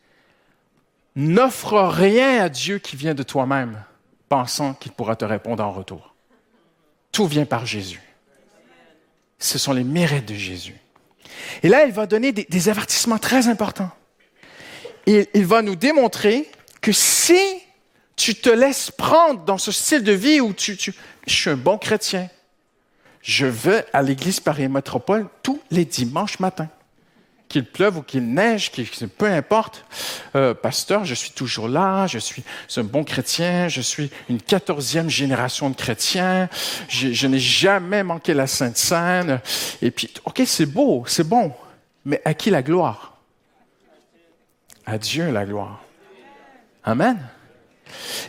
N'offre 1.16 1.80
rien 1.82 2.42
à 2.42 2.50
Dieu 2.50 2.80
qui 2.80 2.96
vient 2.96 3.14
de 3.14 3.24
toi-même, 3.24 3.84
pensant 4.30 4.74
qu'il 4.74 4.92
pourra 4.94 5.16
te 5.16 5.26
répondre 5.26 5.64
en 5.64 5.72
retour. 5.72 6.16
Tout 7.12 7.28
vient 7.28 7.46
par 7.46 7.66
Jésus. 7.66 8.02
Ce 9.38 9.58
sont 9.58 9.74
les 9.74 9.84
mérites 9.84 10.28
de 10.28 10.36
Jésus. 10.36 10.78
Et 11.64 11.68
là, 11.68 11.86
il 11.86 11.92
va 11.92 12.06
donner 12.06 12.32
des, 12.32 12.70
avertissements 12.70 13.18
très 13.18 13.48
importants. 13.48 13.92
Il 15.06 15.46
va 15.46 15.62
nous 15.62 15.76
démontrer 15.76 16.50
que 16.80 16.92
si 16.92 17.40
tu 18.16 18.36
te 18.36 18.50
laisses 18.50 18.92
prendre 18.92 19.44
dans 19.44 19.58
ce 19.58 19.72
style 19.72 20.04
de 20.04 20.12
vie 20.12 20.40
où 20.40 20.54
tu, 20.54 20.78
tu 20.78 20.94
je 21.28 21.34
suis 21.34 21.50
un 21.50 21.58
bon 21.58 21.78
chrétien, 21.78 22.30
je 23.22 23.46
vais 23.46 23.86
à 23.94 24.02
l'église 24.02 24.40
Paris 24.40 24.68
Métropole 24.68 25.28
tous 25.44 25.60
les 25.72 25.86
dimanches 25.86 26.40
matins 26.40 26.70
qu'il 27.52 27.66
pleuve 27.66 27.98
ou 27.98 28.02
qu'il 28.02 28.34
neige, 28.34 28.72
peu 29.18 29.26
importe, 29.26 29.86
euh, 30.36 30.54
pasteur, 30.54 31.06
je 31.06 31.14
suis 31.14 31.32
toujours 31.32 31.68
là, 31.68 32.08
je 32.08 32.18
suis 32.18 32.44
un 32.78 32.84
bon 32.84 33.04
chrétien, 33.04 33.68
je 33.68 33.82
suis 33.82 34.10
une 34.30 34.42
quatorzième 34.42 35.10
génération 35.10 35.70
de 35.70 35.76
chrétiens, 35.76 36.50
je, 36.88 37.28
n'ai 37.28 37.40
jamais 37.40 38.04
manqué 38.04 38.34
la 38.34 38.48
Sainte 38.48 38.78
Seine. 38.78 39.42
Et 39.82 39.92
puis, 39.92 40.12
OK, 40.26 40.42
c'est 40.46 40.66
beau, 40.66 41.04
c'est 41.06 41.28
bon, 41.28 41.54
mais 42.06 42.22
à 42.26 42.34
qui 42.34 42.50
la 42.50 42.64
gloire? 42.64 43.18
À 44.86 44.98
Dieu 44.98 45.30
la 45.32 45.46
gloire. 45.46 45.84
Amen. 46.84 47.20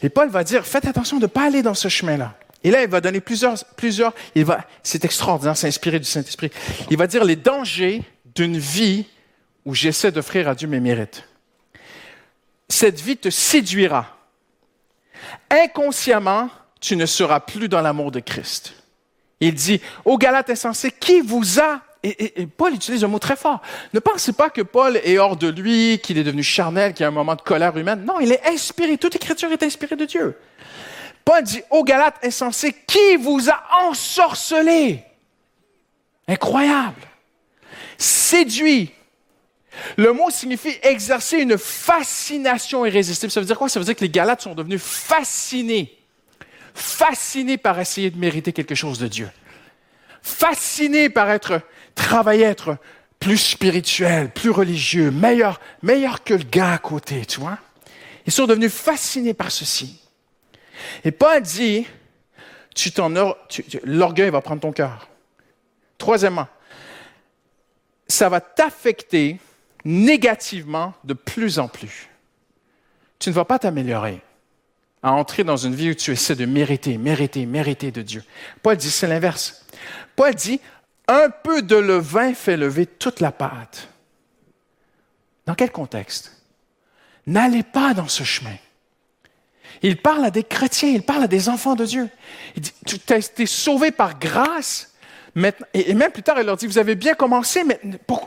Et 0.03 0.09
Paul 0.09 0.29
va 0.29 0.45
dire, 0.45 0.67
faites 0.67 0.87
attention 0.87 1.17
de 1.17 1.23
ne 1.23 1.27
pas 1.29 1.47
aller 1.47 1.63
dans 1.63 1.75
ce 1.75 1.89
chemin-là. 1.89 2.35
Et 2.65 2.71
là, 2.71 2.83
il 2.83 2.89
va 2.89 3.01
donner 3.01 3.21
plusieurs, 3.21 3.57
plusieurs, 3.77 4.13
il 4.35 4.45
va, 4.45 4.65
c'est 4.83 5.05
extraordinaire, 5.05 5.57
c'est 5.57 5.67
inspiré 5.67 5.99
du 5.99 6.05
Saint-Esprit. 6.05 6.51
Il 6.91 6.97
va 6.97 7.07
dire 7.07 7.25
les 7.25 7.37
dangers 7.37 8.03
d'une 8.35 8.59
vie 8.59 9.07
où 9.65 9.75
j'essaie 9.75 10.13
d'offrir 10.13 10.49
à 10.49 10.55
Dieu 10.55 10.69
mes 10.69 10.81
mérites. 10.81 11.25
Cette 12.69 13.01
vie 13.01 13.17
te 13.17 13.31
séduira. 13.31 14.17
Inconsciemment, 15.51 16.51
tu 16.81 16.97
ne 16.97 17.07
seras 17.07 17.41
plus 17.41 17.69
dans 17.69 17.81
l'amour 17.81 18.11
de 18.11 18.21
Christ. 18.21 18.75
Il 19.41 19.55
dit, 19.55 19.81
ô 20.05 20.19
Galates 20.19 20.51
insensé, 20.51 20.91
qui 20.91 21.21
vous 21.21 21.61
a 21.61 21.81
et, 22.05 22.49
Paul 22.49 22.75
utilise 22.75 23.05
un 23.05 23.09
mot 23.09 23.21
très 23.21 23.37
fort. 23.37 23.63
Ne 23.95 24.01
pensez 24.01 24.33
pas 24.33 24.51
que 24.51 24.63
Paul 24.63 24.97
est 25.05 25.19
hors 25.19 25.37
de 25.37 25.47
lui, 25.47 26.01
qu'il 26.03 26.19
est 26.19 26.25
devenu 26.25 26.43
charnel, 26.43 26.95
qu'il 26.95 27.03
y 27.03 27.05
a 27.05 27.09
un 27.09 27.13
moment 27.13 27.37
de 27.37 27.43
colère 27.43 27.77
humaine. 27.77 28.05
Non, 28.05 28.19
il 28.19 28.33
est 28.33 28.45
inspiré. 28.45 28.99
Toute 28.99 29.15
écriture 29.15 29.53
est 29.53 29.63
inspirée 29.63 29.95
de 29.95 30.05
Dieu. 30.05 30.37
Paul 31.25 31.45
dit, 31.45 31.63
ô 31.71 31.85
Galates 31.85 32.19
insensé, 32.25 32.75
qui 32.89 33.17
vous 33.21 33.49
a 33.49 33.63
ensorcelé? 33.87 35.05
Incroyable 36.27 37.03
séduit. 38.03 38.93
Le 39.97 40.13
mot 40.13 40.31
signifie 40.31 40.77
exercer 40.83 41.39
une 41.39 41.59
fascination 41.59 42.85
irrésistible. 42.85 43.33
Ça 43.33 43.41
veut 43.41 43.47
dire 43.47 43.59
quoi? 43.59 43.69
Ça 43.69 43.81
veut 43.81 43.85
dire 43.85 43.97
que 43.97 44.03
les 44.03 44.11
Galates 44.11 44.43
sont 44.43 44.55
devenus 44.55 44.83
fascinés. 44.83 45.99
Fascinés 46.75 47.59
par 47.59 47.79
essayer 47.79 48.11
de 48.11 48.19
mériter 48.19 48.53
quelque 48.53 48.75
chose 48.75 48.99
de 48.99 49.09
Dieu. 49.09 49.31
Fascinés 50.23 51.09
par 51.09 51.31
être, 51.31 51.61
travailler, 51.95 52.45
être 52.45 52.77
plus 53.19 53.39
spirituel, 53.39 54.31
plus 54.31 54.51
religieux, 54.51 55.11
meilleur, 55.11 55.61
meilleur 55.83 56.25
que 56.25 56.35
le 56.35 56.45
gars 56.45 56.73
à 56.73 56.79
côté, 56.79 57.25
tu 57.25 57.41
vois? 57.41 57.59
Ils 58.27 58.33
sont 58.33 58.47
devenus 58.47 58.73
fascinés 58.73 59.35
par 59.35 59.51
ceci. 59.51 60.01
Et 61.05 61.11
Paul 61.11 61.41
dit, 61.41 61.87
tu 62.75 62.91
l'orgueil 63.85 64.31
va 64.31 64.41
prendre 64.41 64.61
ton 64.61 64.73
cœur. 64.73 65.09
Troisièmement, 65.99 66.49
ça 68.09 68.29
va 68.29 68.41
t'affecter 68.41 69.39
négativement 69.85 70.95
de 71.05 71.15
plus 71.15 71.59
en 71.59 71.69
plus. 71.69 72.09
Tu 73.19 73.31
ne 73.31 73.35
vas 73.35 73.45
pas 73.45 73.59
t'améliorer 73.59 74.21
à 75.03 75.13
entrer 75.13 75.43
dans 75.43 75.57
une 75.57 75.75
vie 75.75 75.91
où 75.91 75.95
tu 75.95 76.13
essaies 76.13 76.37
de 76.37 76.47
mériter, 76.47 76.97
mériter, 76.97 77.45
mériter 77.47 77.91
de 77.91 78.03
Dieu. 78.03 78.23
Paul 78.63 78.77
dit, 78.77 78.91
c'est 78.91 79.09
l'inverse. 79.09 79.65
Paul 80.15 80.35
dit, 80.35 80.61
un 81.09 81.29
peu 81.31 81.63
de 81.63 81.77
levain 81.77 82.35
fait 82.35 82.57
lever 82.57 82.87
toute 82.87 83.21
la 83.21 83.33
pâte. 83.33 83.89
Dans 85.47 85.55
quel 85.55 85.73
contexte? 85.73 86.43
N'allez 87.27 87.65
pas 87.65 87.95
dans 87.95 88.09
ce 88.09 88.23
chemin. 88.23 88.57
Il 89.83 89.97
parle 89.97 90.25
à 90.25 90.31
des 90.31 90.45
chrétiens, 90.45 90.91
il 90.91 91.03
parle 91.03 91.25
à 91.25 91.29
des 91.29 91.49
enfants 91.49 91.75
de 91.75 91.85
Dieu. 91.85 92.09
Il 92.55 92.63
dit, 92.63 92.73
tu 92.87 93.13
as 93.13 93.17
été 93.17 93.47
sauvé 93.47 93.91
par 93.91 94.19
grâce, 94.19 94.95
et 95.75 95.95
même 95.95 96.13
plus 96.13 96.23
tard, 96.23 96.39
il 96.39 96.47
leur 96.47 96.57
dit, 96.57 96.67
vous 96.67 96.79
avez 96.79 96.95
bien 96.95 97.15
commencé, 97.15 97.65
mais 97.65 97.81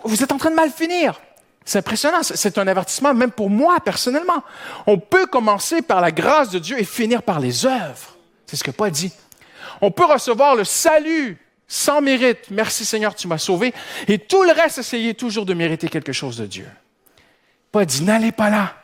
vous 0.04 0.24
êtes 0.24 0.32
en 0.32 0.38
train 0.38 0.50
de 0.50 0.56
mal 0.56 0.72
finir. 0.72 1.22
C'est 1.66 1.80
impressionnant, 1.80 2.22
c'est 2.22 2.58
un 2.60 2.68
avertissement 2.68 3.16
même 3.16 3.32
pour 3.32 3.50
moi 3.50 3.80
personnellement. 3.80 4.44
On 4.86 5.00
peut 5.00 5.26
commencer 5.26 5.82
par 5.82 6.00
la 6.00 6.12
grâce 6.12 6.52
de 6.52 6.60
Dieu 6.60 6.80
et 6.80 6.84
finir 6.84 7.24
par 7.24 7.40
les 7.40 7.66
œuvres. 7.66 8.16
C'est 8.46 8.56
ce 8.56 8.64
que 8.64 8.70
Paul 8.70 8.92
dit. 8.92 9.12
On 9.82 9.90
peut 9.90 10.06
recevoir 10.06 10.56
le 10.56 10.64
salut 10.64 11.40
sans 11.68 12.02
mérite. 12.02 12.52
Merci 12.52 12.86
Seigneur, 12.86 13.16
tu 13.16 13.28
m'as 13.28 13.40
sauvé. 13.40 13.74
Et 14.08 14.20
tout 14.20 14.44
le 14.44 14.52
reste, 14.52 14.78
essayer 14.78 15.16
toujours 15.16 15.48
de 15.48 15.56
mériter 15.56 15.90
quelque 15.90 16.14
chose 16.14 16.38
de 16.38 16.46
Dieu. 16.46 16.68
Paul 17.72 17.86
dit, 17.88 18.04
n'allez 18.04 18.32
pas 18.32 18.52
là. 18.52 18.76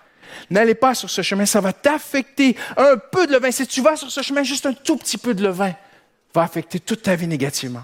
N'allez 0.50 0.76
pas 0.76 0.96
sur 0.96 1.10
ce 1.10 1.22
chemin, 1.22 1.46
ça 1.46 1.62
va 1.62 1.74
t'affecter. 1.74 2.58
Un 2.78 2.98
peu 2.98 3.28
de 3.28 3.34
levain, 3.34 3.52
si 3.52 3.68
tu 3.68 3.82
vas 3.82 3.96
sur 3.96 4.12
ce 4.12 4.24
chemin, 4.24 4.42
juste 4.42 4.66
un 4.66 4.74
tout 4.74 4.98
petit 4.98 5.20
peu 5.20 5.36
de 5.36 5.44
levain 5.44 5.74
va 6.34 6.42
affecter 6.42 6.80
toute 6.80 7.04
ta 7.04 7.16
vie 7.16 7.28
négativement. 7.28 7.84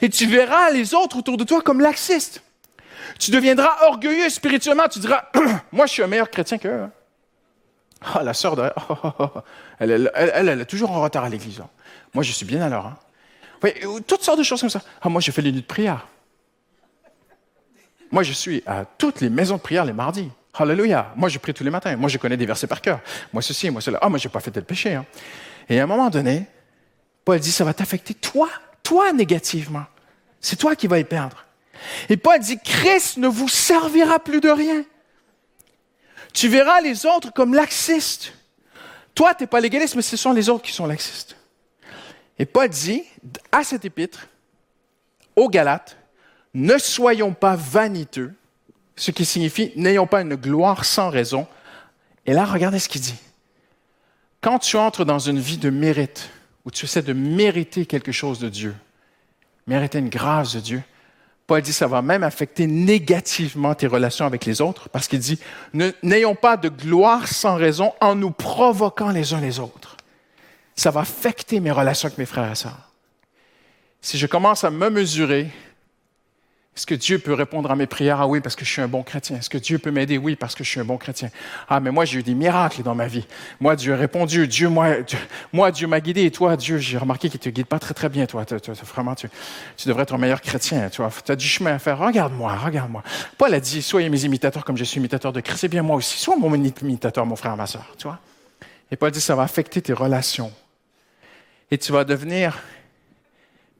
Et 0.00 0.08
tu 0.08 0.26
verras 0.26 0.70
les 0.70 0.94
autres 0.94 1.18
autour 1.18 1.36
de 1.36 1.44
toi 1.44 1.62
comme 1.62 1.80
laxistes. 1.80 2.42
Tu 3.18 3.30
deviendras 3.30 3.86
orgueilleux 3.88 4.28
spirituellement. 4.28 4.88
Tu 4.88 4.98
diras, 4.98 5.24
moi, 5.72 5.86
je 5.86 5.92
suis 5.92 6.02
un 6.02 6.06
meilleur 6.06 6.30
chrétien 6.30 6.58
qu'eux. 6.58 6.82
Hein. 6.84 6.90
Ah, 8.02 8.22
la 8.22 8.34
sœur 8.34 8.56
de... 8.56 8.70
elle, 9.78 10.10
elle, 10.14 10.48
elle, 10.48 10.60
est 10.60 10.66
toujours 10.66 10.90
en 10.90 11.00
retard 11.00 11.24
à 11.24 11.28
l'église. 11.28 11.60
Hein. 11.60 11.68
Moi, 12.12 12.22
je 12.22 12.32
suis 12.32 12.44
bien 12.44 12.60
à 12.62 12.68
l'heure. 12.68 12.86
Hein. 12.86 13.70
toutes 14.06 14.22
sortes 14.22 14.38
de 14.38 14.44
choses 14.44 14.60
comme 14.60 14.70
ça. 14.70 14.82
Ah, 15.00 15.08
moi, 15.08 15.20
je 15.20 15.30
fais 15.30 15.42
les 15.42 15.52
nuits 15.52 15.62
de 15.62 15.66
prière. 15.66 16.06
Moi, 18.10 18.22
je 18.22 18.32
suis 18.32 18.62
à 18.66 18.84
toutes 18.84 19.20
les 19.20 19.30
maisons 19.30 19.56
de 19.56 19.60
prière 19.60 19.84
les 19.84 19.92
mardis. 19.92 20.30
Alléluia. 20.54 21.12
Moi, 21.16 21.28
je 21.28 21.38
prie 21.38 21.54
tous 21.54 21.64
les 21.64 21.70
matins. 21.70 21.96
Moi, 21.96 22.08
je 22.08 22.18
connais 22.18 22.36
des 22.36 22.46
versets 22.46 22.66
par 22.66 22.80
cœur. 22.80 23.00
Moi, 23.32 23.42
ceci, 23.42 23.70
moi, 23.70 23.80
cela. 23.80 23.98
Ah, 24.02 24.08
moi, 24.08 24.18
je 24.18 24.28
n'ai 24.28 24.32
pas 24.32 24.40
fait 24.40 24.50
tel 24.50 24.64
péché. 24.64 25.00
Et 25.68 25.80
à 25.80 25.82
un 25.82 25.86
moment 25.86 26.10
donné, 26.10 26.46
Paul 27.24 27.40
dit, 27.40 27.50
ça 27.50 27.64
va 27.64 27.74
t'affecter 27.74 28.14
toi 28.14 28.48
toi 28.84 29.12
négativement. 29.12 29.86
C'est 30.40 30.56
toi 30.56 30.76
qui 30.76 30.86
vas 30.86 31.00
y 31.00 31.04
perdre. 31.04 31.43
Et 32.08 32.16
Paul 32.16 32.38
dit, 32.38 32.58
Christ 32.58 33.16
ne 33.16 33.28
vous 33.28 33.48
servira 33.48 34.18
plus 34.18 34.40
de 34.40 34.50
rien. 34.50 34.84
Tu 36.32 36.48
verras 36.48 36.80
les 36.80 37.06
autres 37.06 37.32
comme 37.32 37.54
laxistes. 37.54 38.32
Toi, 39.14 39.34
tu 39.34 39.44
n'es 39.44 39.46
pas 39.46 39.60
légaliste, 39.60 39.94
mais 39.94 40.02
ce 40.02 40.16
sont 40.16 40.32
les 40.32 40.48
autres 40.48 40.64
qui 40.64 40.72
sont 40.72 40.86
laxistes. 40.86 41.36
Et 42.38 42.46
Paul 42.46 42.68
dit, 42.68 43.04
à 43.52 43.62
cet 43.62 43.84
épître, 43.84 44.26
aux 45.36 45.48
Galates, 45.48 45.96
ne 46.52 46.78
soyons 46.78 47.32
pas 47.32 47.56
vaniteux, 47.56 48.32
ce 48.96 49.10
qui 49.10 49.24
signifie 49.24 49.72
n'ayons 49.76 50.06
pas 50.06 50.20
une 50.20 50.36
gloire 50.36 50.84
sans 50.84 51.10
raison. 51.10 51.46
Et 52.26 52.32
là, 52.32 52.44
regardez 52.44 52.78
ce 52.78 52.88
qu'il 52.88 53.00
dit. 53.00 53.16
Quand 54.40 54.58
tu 54.58 54.76
entres 54.76 55.04
dans 55.04 55.18
une 55.18 55.38
vie 55.38 55.58
de 55.58 55.70
mérite, 55.70 56.30
où 56.64 56.70
tu 56.70 56.84
essaies 56.84 57.02
de 57.02 57.12
mériter 57.12 57.86
quelque 57.86 58.12
chose 58.12 58.38
de 58.38 58.48
Dieu, 58.48 58.74
mériter 59.66 59.98
une 59.98 60.08
grâce 60.08 60.54
de 60.54 60.60
Dieu, 60.60 60.82
Paul 61.46 61.60
dit 61.60 61.72
ça 61.72 61.86
va 61.86 62.00
même 62.00 62.22
affecter 62.22 62.66
négativement 62.66 63.74
tes 63.74 63.86
relations 63.86 64.24
avec 64.24 64.46
les 64.46 64.60
autres 64.60 64.88
parce 64.88 65.08
qu'il 65.08 65.18
dit 65.18 65.38
n'ayons 66.02 66.34
pas 66.34 66.56
de 66.56 66.70
gloire 66.70 67.28
sans 67.28 67.56
raison 67.56 67.92
en 68.00 68.14
nous 68.14 68.30
provoquant 68.30 69.10
les 69.10 69.34
uns 69.34 69.40
les 69.40 69.60
autres. 69.60 69.96
Ça 70.74 70.90
va 70.90 71.00
affecter 71.00 71.60
mes 71.60 71.70
relations 71.70 72.06
avec 72.06 72.18
mes 72.18 72.26
frères 72.26 72.50
et 72.50 72.54
sœurs. 72.54 72.90
Si 74.00 74.18
je 74.18 74.26
commence 74.26 74.64
à 74.64 74.70
me 74.70 74.88
mesurer 74.88 75.50
est-ce 76.76 76.86
que 76.86 76.94
Dieu 76.96 77.20
peut 77.20 77.34
répondre 77.34 77.70
à 77.70 77.76
mes 77.76 77.86
prières? 77.86 78.20
Ah 78.20 78.26
oui, 78.26 78.40
parce 78.40 78.56
que 78.56 78.64
je 78.64 78.70
suis 78.70 78.82
un 78.82 78.88
bon 78.88 79.04
chrétien. 79.04 79.36
Est-ce 79.36 79.48
que 79.48 79.58
Dieu 79.58 79.78
peut 79.78 79.92
m'aider? 79.92 80.18
Oui, 80.18 80.34
parce 80.34 80.56
que 80.56 80.64
je 80.64 80.68
suis 80.70 80.80
un 80.80 80.84
bon 80.84 80.96
chrétien. 80.96 81.30
Ah, 81.68 81.78
mais 81.78 81.92
moi, 81.92 82.04
j'ai 82.04 82.18
eu 82.18 82.22
des 82.24 82.34
miracles 82.34 82.82
dans 82.82 82.96
ma 82.96 83.06
vie. 83.06 83.24
Moi, 83.60 83.76
Dieu 83.76 83.94
a 83.94 83.96
répondu. 83.96 84.48
Dieu, 84.48 84.68
moi, 84.68 84.88
moi, 85.52 85.70
Dieu 85.70 85.86
m'a 85.86 86.00
guidé. 86.00 86.24
Et 86.24 86.32
toi, 86.32 86.56
Dieu, 86.56 86.78
j'ai 86.78 86.98
remarqué 86.98 87.30
qu'il 87.30 87.38
te 87.38 87.48
guide 87.48 87.66
pas 87.66 87.78
très, 87.78 87.94
très 87.94 88.08
bien, 88.08 88.26
toi. 88.26 88.44
vraiment, 88.92 89.14
tu, 89.14 89.28
tu, 89.76 89.86
devrais 89.86 90.02
être 90.02 90.14
un 90.14 90.18
meilleur 90.18 90.40
chrétien. 90.40 90.90
Tu 90.90 91.00
as 91.00 91.36
du 91.36 91.46
chemin 91.46 91.74
à 91.74 91.78
faire. 91.78 91.96
Regarde-moi, 91.96 92.56
regarde-moi. 92.56 93.04
Paul 93.38 93.54
a 93.54 93.60
dit, 93.60 93.80
soyez 93.80 94.08
mes 94.08 94.24
imitateurs 94.24 94.64
comme 94.64 94.76
je 94.76 94.84
suis 94.84 94.98
imitateur 94.98 95.32
de 95.32 95.40
Christ. 95.40 95.60
C'est 95.60 95.68
bien 95.68 95.84
moi 95.84 95.94
aussi. 95.94 96.18
Sois 96.18 96.36
mon 96.36 96.52
imitateur, 96.54 97.24
mon 97.24 97.36
frère, 97.36 97.56
ma 97.56 97.68
soeur. 97.68 97.86
Tu 97.96 98.08
vois? 98.08 98.18
Et 98.90 98.96
Paul 98.96 99.12
dit, 99.12 99.20
ça 99.20 99.36
va 99.36 99.44
affecter 99.44 99.80
tes 99.80 99.92
relations. 99.92 100.50
Et 101.70 101.78
tu 101.78 101.92
vas 101.92 102.02
devenir 102.02 102.58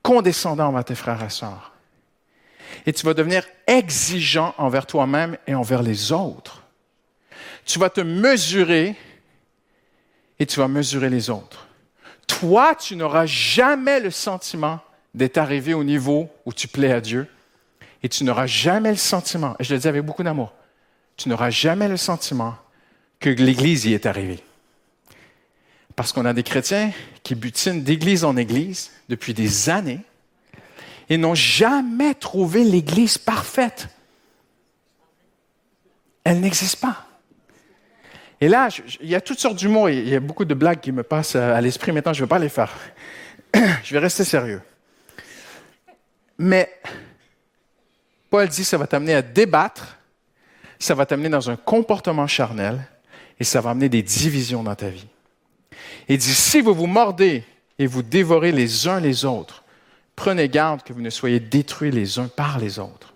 condescendant 0.01 0.69
envers 0.69 0.85
tes 0.85 0.95
frères 0.95 1.21
et 1.25 1.31
sœurs 1.31 1.74
et 2.87 2.93
tu 2.93 3.05
vas 3.07 3.15
devenir 3.15 3.45
exigeant 3.67 4.55
envers 4.59 4.87
toi-même 4.87 5.37
et 5.47 5.55
envers 5.55 5.83
les 5.83 6.13
autres. 6.13 6.63
Tu 7.65 7.79
vas 7.79 7.91
te 7.91 8.01
mesurer 8.01 8.97
et 10.39 10.47
tu 10.47 10.59
vas 10.59 10.69
mesurer 10.69 11.11
les 11.11 11.31
autres. 11.31 11.67
Toi, 12.27 12.75
tu 12.75 12.97
n'auras 12.97 13.27
jamais 13.27 14.01
le 14.01 14.11
sentiment 14.11 14.81
d'être 15.15 15.39
arrivé 15.39 15.75
au 15.75 15.85
niveau 15.85 16.29
où 16.45 16.53
tu 16.53 16.69
plais 16.69 16.93
à 16.93 17.01
Dieu 17.01 17.27
et 18.03 18.09
tu 18.09 18.25
n'auras 18.25 18.47
jamais 18.47 18.91
le 18.91 18.99
sentiment, 18.99 19.57
et 19.59 19.65
je 19.65 19.73
le 19.73 19.81
dis 19.81 19.89
avec 19.89 20.03
beaucoup 20.03 20.23
d'amour, 20.23 20.53
tu 21.17 21.31
n'auras 21.31 21.49
jamais 21.49 21.89
le 21.89 21.97
sentiment 21.97 22.55
que 23.19 23.31
l'Église 23.31 23.87
y 23.87 23.95
est 23.95 24.05
arrivée. 24.05 24.43
Parce 25.97 26.13
qu'on 26.13 26.27
a 26.27 26.35
des 26.35 26.43
chrétiens 26.43 26.93
qui 27.23 27.35
butinent 27.35 27.83
d'église 27.83 28.25
en 28.25 28.37
église 28.37 28.91
depuis 29.09 29.33
des 29.33 29.71
années 29.71 30.01
et 31.09 31.17
n'ont 31.17 31.35
jamais 31.35 32.15
trouvé 32.15 32.65
l'Église 32.65 33.19
parfaite. 33.19 33.89
Elle 36.25 36.41
n'existe 36.41 36.81
pas. 36.81 37.07
Et 38.41 38.49
là, 38.49 38.69
il 39.01 39.09
y 39.09 39.15
a 39.15 39.21
toutes 39.21 39.39
sortes 39.39 39.57
d'humour, 39.57 39.91
il 39.91 40.09
y 40.09 40.15
a 40.15 40.21
beaucoup 40.21 40.45
de 40.45 40.55
blagues 40.55 40.81
qui 40.81 40.93
me 40.93 41.03
passent 41.03 41.37
à 41.37 41.61
l'esprit. 41.61 41.93
Maintenant, 41.93 42.13
je 42.13 42.21
ne 42.21 42.27
vais 42.27 42.29
pas 42.29 42.39
les 42.39 42.49
faire. 42.49 42.73
je 43.55 43.93
vais 43.93 44.01
rester 44.01 44.25
sérieux. 44.25 44.61
Mais 46.39 46.71
Paul 48.31 48.49
dit, 48.49 48.65
ça 48.65 48.77
va 48.77 48.87
t'amener 48.87 49.15
à 49.15 49.23
débattre, 49.23 49.97
ça 50.79 50.95
va 50.95 51.07
t'amener 51.07 51.29
dans 51.29 51.51
un 51.51 51.57
comportement 51.57 52.27
charnel 52.27 52.87
et 53.39 53.45
ça 53.45 53.61
va 53.61 53.71
amener 53.71 53.89
des 53.89 54.03
divisions 54.03 54.63
dans 54.63 54.75
ta 54.75 54.89
vie. 54.89 55.07
Il 56.09 56.19
dit, 56.19 56.35
si 56.35 56.61
vous 56.61 56.75
vous 56.75 56.87
mordez 56.87 57.45
et 57.79 57.87
vous 57.87 58.03
dévorez 58.03 58.53
les 58.53 58.89
uns 58.89 59.01
les 59.01 59.25
autres, 59.25 59.64
prenez 60.17 60.49
garde 60.49 60.83
que 60.83 60.93
vous 60.93 61.01
ne 61.01 61.11
soyez 61.11 61.41
détruits 61.41 61.91
les 61.91 62.19
uns 62.19 62.29
par 62.29 62.59
les 62.59 62.79
autres. 62.79 63.15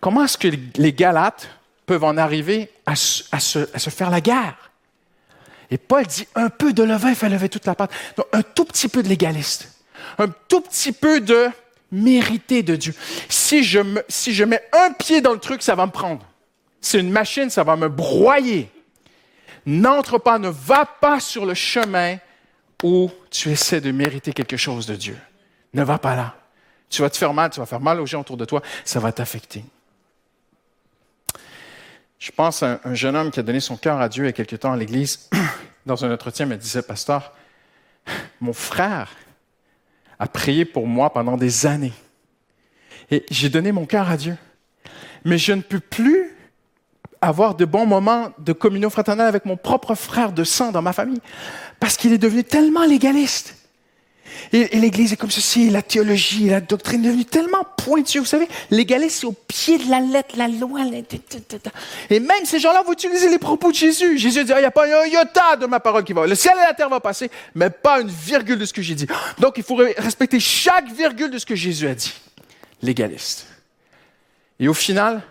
Comment 0.00 0.24
est-ce 0.24 0.38
que 0.38 0.48
les 0.76 0.92
Galates 0.92 1.48
peuvent 1.86 2.04
en 2.04 2.16
arriver 2.16 2.70
à 2.86 2.94
se, 2.94 3.90
faire 3.90 4.10
la 4.10 4.20
guerre? 4.20 4.70
Et 5.70 5.78
Paul 5.78 6.06
dit, 6.06 6.26
un 6.34 6.48
peu 6.48 6.72
de 6.72 6.82
levain 6.82 7.14
fait 7.14 7.28
lever 7.28 7.48
toute 7.48 7.66
la 7.66 7.74
pâte. 7.74 7.90
Donc, 8.16 8.26
un 8.32 8.42
tout 8.42 8.64
petit 8.64 8.88
peu 8.88 9.02
de 9.02 9.08
légaliste. 9.08 9.82
Un 10.18 10.28
tout 10.48 10.60
petit 10.60 10.92
peu 10.92 11.20
de 11.20 11.48
mérité 11.90 12.62
de 12.62 12.76
Dieu. 12.76 12.94
Si 13.28 13.64
je, 13.64 13.80
si 14.08 14.32
je 14.32 14.44
mets 14.44 14.62
un 14.72 14.92
pied 14.92 15.20
dans 15.20 15.32
le 15.32 15.38
truc, 15.38 15.62
ça 15.62 15.74
va 15.74 15.86
me 15.86 15.92
prendre. 15.92 16.24
C'est 16.80 17.00
une 17.00 17.10
machine, 17.10 17.50
ça 17.50 17.64
va 17.64 17.76
me 17.76 17.88
broyer. 17.88 18.70
N'entre 19.66 20.18
pas, 20.18 20.38
ne 20.38 20.48
va 20.48 20.86
pas 20.86 21.20
sur 21.20 21.44
le 21.44 21.54
chemin 21.54 22.16
où 22.82 23.10
tu 23.30 23.50
essaies 23.50 23.80
de 23.80 23.90
mériter 23.90 24.32
quelque 24.32 24.56
chose 24.56 24.86
de 24.86 24.94
Dieu. 24.94 25.16
Ne 25.74 25.82
va 25.82 25.98
pas 25.98 26.16
là. 26.16 26.34
Tu 26.88 27.02
vas 27.02 27.10
te 27.10 27.16
faire 27.16 27.34
mal, 27.34 27.50
tu 27.50 27.60
vas 27.60 27.66
faire 27.66 27.80
mal 27.80 28.00
aux 28.00 28.06
gens 28.06 28.20
autour 28.20 28.36
de 28.36 28.44
toi, 28.44 28.62
ça 28.84 28.98
va 29.00 29.12
t'affecter. 29.12 29.64
Je 32.18 32.32
pense 32.32 32.62
à 32.62 32.80
un 32.84 32.94
jeune 32.94 33.14
homme 33.14 33.30
qui 33.30 33.40
a 33.40 33.42
donné 33.42 33.60
son 33.60 33.76
cœur 33.76 34.00
à 34.00 34.08
Dieu 34.08 34.24
il 34.24 34.26
y 34.26 34.30
a 34.30 34.32
quelque 34.32 34.56
temps 34.56 34.72
à 34.72 34.76
l'église. 34.76 35.28
Dans 35.86 36.04
un 36.04 36.12
entretien, 36.12 36.46
il 36.46 36.48
me 36.50 36.56
disait, 36.56 36.82
Pasteur, 36.82 37.32
mon 38.40 38.52
frère 38.52 39.10
a 40.18 40.26
prié 40.26 40.64
pour 40.64 40.86
moi 40.86 41.12
pendant 41.12 41.36
des 41.36 41.66
années. 41.66 41.92
Et 43.10 43.24
j'ai 43.30 43.48
donné 43.48 43.72
mon 43.72 43.86
cœur 43.86 44.10
à 44.10 44.16
Dieu. 44.16 44.36
Mais 45.24 45.38
je 45.38 45.52
ne 45.52 45.62
peux 45.62 45.80
plus 45.80 46.36
avoir 47.20 47.54
de 47.54 47.64
bons 47.64 47.86
moments 47.86 48.32
de 48.38 48.52
communion 48.52 48.90
fraternelle 48.90 49.26
avec 49.26 49.44
mon 49.44 49.56
propre 49.56 49.94
frère 49.94 50.32
de 50.32 50.44
sang 50.44 50.72
dans 50.72 50.82
ma 50.82 50.92
famille, 50.92 51.20
parce 51.80 51.96
qu'il 51.96 52.12
est 52.12 52.18
devenu 52.18 52.44
tellement 52.44 52.84
légaliste. 52.84 53.57
Et, 54.52 54.78
l'Église 54.78 55.12
est 55.12 55.16
comme 55.16 55.30
ceci, 55.30 55.70
la 55.70 55.82
théologie, 55.82 56.48
la 56.48 56.60
doctrine 56.60 57.04
est 57.04 57.08
devenue 57.08 57.24
tellement 57.24 57.64
pointue. 57.76 58.18
Vous 58.18 58.24
savez, 58.24 58.48
légaliste, 58.70 59.20
c'est 59.20 59.26
au 59.26 59.32
pied 59.32 59.78
de 59.78 59.90
la 59.90 60.00
lettre, 60.00 60.36
la 60.36 60.48
loi. 60.48 60.80
Et 62.10 62.20
même 62.20 62.44
ces 62.44 62.58
gens-là 62.58 62.82
vont 62.82 62.92
utiliser 62.92 63.28
les 63.28 63.38
propos 63.38 63.70
de 63.70 63.76
Jésus. 63.76 64.18
Jésus 64.18 64.44
dit, 64.44 64.52
il 64.54 64.58
n'y 64.60 64.64
a 64.64 64.70
pas 64.70 64.86
un 64.86 65.06
iota 65.06 65.56
de 65.56 65.66
ma 65.66 65.80
parole 65.80 66.04
qui 66.04 66.12
va. 66.12 66.26
Le 66.26 66.34
ciel 66.34 66.54
et 66.56 66.66
la 66.66 66.74
terre 66.74 66.88
vont 66.88 67.00
passer, 67.00 67.30
mais 67.54 67.70
pas 67.70 68.00
une 68.00 68.08
virgule 68.08 68.58
de 68.58 68.64
ce 68.64 68.72
que 68.72 68.82
j'ai 68.82 68.94
dit. 68.94 69.06
Donc, 69.38 69.54
il 69.56 69.62
faut 69.62 69.76
respecter 69.76 70.40
chaque 70.40 70.90
virgule 70.92 71.30
de 71.30 71.38
ce 71.38 71.46
que 71.46 71.54
Jésus 71.54 71.88
a 71.88 71.94
dit. 71.94 72.14
Légaliste. 72.82 73.46
Et 74.60 74.68
au 74.68 74.74
final, 74.74 75.22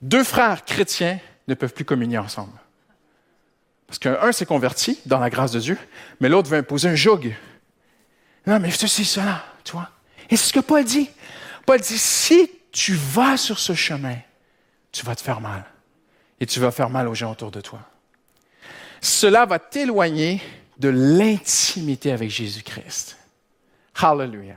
deux 0.00 0.24
frères 0.24 0.64
chrétiens 0.64 1.18
ne 1.48 1.54
peuvent 1.54 1.72
plus 1.72 1.84
communier 1.84 2.18
ensemble. 2.18 2.52
Parce 3.86 3.98
qu'un 3.98 4.32
s'est 4.32 4.46
converti 4.46 5.00
dans 5.06 5.18
la 5.18 5.30
grâce 5.30 5.50
de 5.50 5.58
Dieu, 5.58 5.78
mais 6.20 6.28
l'autre 6.28 6.48
veut 6.48 6.58
imposer 6.58 6.88
un 6.88 6.94
joug. 6.94 7.32
Non, 8.46 8.58
mais 8.58 8.70
ceci, 8.70 9.04
cela, 9.04 9.44
tu 9.64 9.72
vois. 9.72 9.90
Et 10.28 10.36
c'est 10.36 10.48
ce 10.48 10.52
que 10.52 10.60
Paul 10.60 10.84
dit. 10.84 11.10
Paul 11.66 11.80
dit, 11.80 11.98
si 11.98 12.50
tu 12.72 12.94
vas 12.94 13.36
sur 13.36 13.58
ce 13.58 13.74
chemin, 13.74 14.16
tu 14.92 15.04
vas 15.04 15.14
te 15.14 15.20
faire 15.20 15.40
mal. 15.40 15.64
Et 16.40 16.46
tu 16.46 16.60
vas 16.60 16.70
faire 16.70 16.90
mal 16.90 17.08
aux 17.08 17.14
gens 17.14 17.32
autour 17.32 17.50
de 17.50 17.60
toi. 17.60 17.80
Cela 19.00 19.46
va 19.46 19.58
t'éloigner 19.58 20.42
de 20.78 20.88
l'intimité 20.88 22.12
avec 22.12 22.30
Jésus-Christ. 22.30 23.18
Hallelujah. 23.94 24.56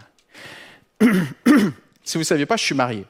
si 1.01 2.13
vous 2.13 2.19
ne 2.19 2.23
saviez 2.23 2.45
pas, 2.45 2.55
je 2.55 2.63
suis 2.63 2.75
marié. 2.75 3.05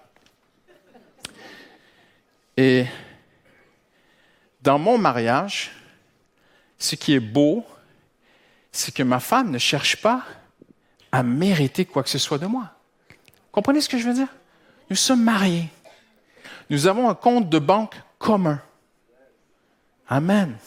Et 2.58 2.86
dans 4.62 4.80
mon 4.80 4.98
mariage, 4.98 5.72
ce 6.78 6.96
qui 6.96 7.14
est 7.14 7.20
beau, 7.20 7.66
c'est 8.72 8.94
que 8.94 9.04
ma 9.04 9.20
femme 9.20 9.52
ne 9.52 9.58
cherche 9.58 9.98
pas 9.98 10.24
à 11.14 11.22
mériter 11.22 11.86
quoi 11.86 12.02
que 12.02 12.10
ce 12.10 12.18
soit 12.18 12.40
de 12.40 12.48
moi. 12.48 12.72
Comprenez 13.52 13.82
ce 13.82 13.88
que 13.88 14.00
je 14.00 14.08
veux 14.08 14.16
dire? 14.16 14.28
Nous 14.90 14.96
sommes 14.96 15.24
mariés. 15.24 15.70
Nous 16.72 16.88
avons 16.88 17.08
un 17.08 17.14
compte 17.14 17.50
de 17.50 17.60
banque 17.60 17.96
commun. 18.18 18.60
Amen. 20.10 20.58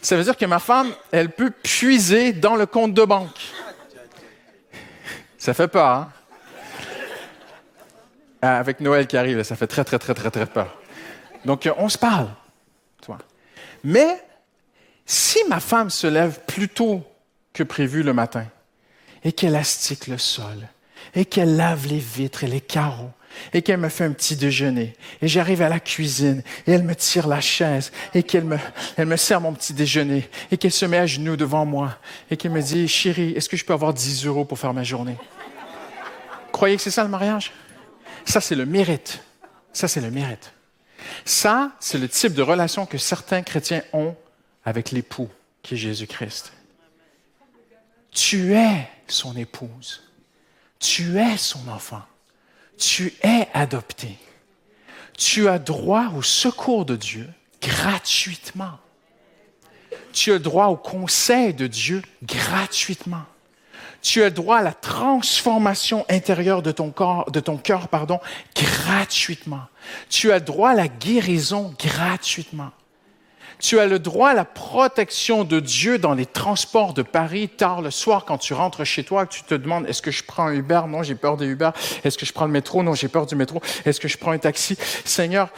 Ça 0.00 0.16
veut 0.16 0.22
dire 0.22 0.36
que 0.36 0.46
ma 0.46 0.60
femme, 0.60 0.94
elle 1.10 1.30
peut 1.30 1.50
puiser 1.50 2.32
dans 2.32 2.54
le 2.54 2.64
compte 2.64 2.94
de 2.94 3.04
banque. 3.04 3.40
Ça 5.36 5.52
fait 5.52 5.68
peur, 5.68 5.88
hein? 5.88 6.12
Avec 8.40 8.78
Noël 8.78 9.08
qui 9.08 9.16
arrive, 9.16 9.42
ça 9.42 9.56
fait 9.56 9.66
très, 9.66 9.84
très, 9.84 9.98
très, 9.98 10.14
très, 10.14 10.30
très 10.30 10.46
peur. 10.46 10.78
Donc, 11.44 11.68
on 11.76 11.88
se 11.88 11.98
parle. 11.98 12.28
Mais 13.82 14.22
si 15.04 15.40
ma 15.48 15.58
femme 15.58 15.90
se 15.90 16.06
lève 16.06 16.40
plus 16.46 16.68
tôt 16.68 17.04
que 17.52 17.62
prévu 17.62 18.02
le 18.02 18.12
matin 18.12 18.46
et 19.24 19.32
qu'elle 19.32 19.56
astique 19.56 20.06
le 20.06 20.18
sol 20.18 20.68
et 21.14 21.24
qu'elle 21.24 21.56
lave 21.56 21.86
les 21.86 21.98
vitres 21.98 22.44
et 22.44 22.48
les 22.48 22.60
carreaux 22.60 23.10
et 23.52 23.62
qu'elle 23.62 23.80
me 23.80 23.88
fait 23.88 24.04
un 24.04 24.12
petit 24.12 24.36
déjeuner 24.36 24.94
et 25.20 25.28
j'arrive 25.28 25.62
à 25.62 25.68
la 25.68 25.80
cuisine 25.80 26.42
et 26.66 26.72
elle 26.72 26.82
me 26.82 26.94
tire 26.94 27.26
la 27.26 27.40
chaise 27.40 27.92
et 28.14 28.22
qu'elle 28.22 28.44
me, 28.44 28.58
elle 28.96 29.06
me 29.06 29.16
sert 29.16 29.40
mon 29.40 29.52
petit 29.54 29.72
déjeuner 29.72 30.28
et 30.50 30.58
qu'elle 30.58 30.72
se 30.72 30.84
met 30.84 30.98
à 30.98 31.06
genoux 31.06 31.36
devant 31.36 31.64
moi 31.64 31.96
et 32.30 32.36
qu'elle 32.36 32.52
me 32.52 32.62
dit, 32.62 32.88
chérie, 32.88 33.32
est-ce 33.32 33.48
que 33.48 33.56
je 33.56 33.64
peux 33.64 33.72
avoir 33.72 33.94
10 33.94 34.26
euros 34.26 34.44
pour 34.44 34.58
faire 34.58 34.74
ma 34.74 34.84
journée? 34.84 35.16
Croyez 36.52 36.76
que 36.76 36.82
c'est 36.82 36.90
ça 36.90 37.02
le 37.02 37.08
mariage? 37.08 37.52
Ça, 38.24 38.40
c'est 38.40 38.54
le 38.54 38.66
mérite. 38.66 39.20
Ça, 39.72 39.88
c'est 39.88 40.00
le 40.00 40.10
mérite. 40.10 40.52
Ça, 41.24 41.72
c'est 41.80 41.98
le 41.98 42.08
type 42.08 42.34
de 42.34 42.42
relation 42.42 42.86
que 42.86 42.98
certains 42.98 43.42
chrétiens 43.42 43.82
ont 43.92 44.14
avec 44.64 44.90
l'époux, 44.90 45.28
qui 45.62 45.74
est 45.74 45.78
Jésus-Christ. 45.78 46.52
Tu 48.12 48.54
es 48.54 48.88
son 49.06 49.36
épouse. 49.36 50.02
Tu 50.78 51.18
es 51.18 51.36
son 51.36 51.68
enfant. 51.68 52.02
Tu 52.78 53.14
es 53.22 53.48
adopté. 53.54 54.18
Tu 55.16 55.48
as 55.48 55.58
droit 55.58 56.08
au 56.16 56.22
secours 56.22 56.84
de 56.84 56.96
Dieu 56.96 57.28
gratuitement. 57.60 58.78
Tu 60.12 60.32
as 60.32 60.38
droit 60.38 60.66
au 60.66 60.76
conseil 60.76 61.54
de 61.54 61.66
Dieu 61.66 62.02
gratuitement 62.22 63.24
tu 64.02 64.22
as 64.24 64.30
droit 64.30 64.58
à 64.58 64.62
la 64.62 64.72
transformation 64.72 66.04
intérieure 66.10 66.60
de 66.60 66.72
ton 66.72 66.90
cœur, 66.90 67.24
gratuitement. 68.54 69.62
Tu 70.10 70.32
as 70.32 70.40
droit 70.40 70.70
à 70.70 70.74
la 70.74 70.88
guérison 70.88 71.72
gratuitement. 71.78 72.72
Tu 73.62 73.78
as 73.78 73.86
le 73.86 74.00
droit 74.00 74.30
à 74.30 74.34
la 74.34 74.44
protection 74.44 75.44
de 75.44 75.60
Dieu 75.60 75.96
dans 75.96 76.14
les 76.14 76.26
transports 76.26 76.94
de 76.94 77.02
Paris 77.02 77.48
tard 77.48 77.80
le 77.80 77.92
soir 77.92 78.24
quand 78.24 78.36
tu 78.36 78.54
rentres 78.54 78.84
chez 78.84 79.04
toi, 79.04 79.24
que 79.24 79.32
tu 79.32 79.44
te 79.44 79.54
demandes 79.54 79.86
est-ce 79.88 80.02
que 80.02 80.10
je 80.10 80.24
prends 80.24 80.48
un 80.48 80.52
Uber? 80.52 80.82
Non, 80.88 81.04
j'ai 81.04 81.14
peur 81.14 81.36
des 81.36 81.46
Uber. 81.46 81.70
Est-ce 82.02 82.18
que 82.18 82.26
je 82.26 82.32
prends 82.32 82.46
le 82.46 82.50
métro? 82.50 82.82
Non, 82.82 82.94
j'ai 82.94 83.06
peur 83.06 83.24
du 83.24 83.36
métro. 83.36 83.62
Est-ce 83.84 84.00
que 84.00 84.08
je 84.08 84.18
prends 84.18 84.32
un 84.32 84.38
taxi? 84.38 84.76
Seigneur, 85.04 85.48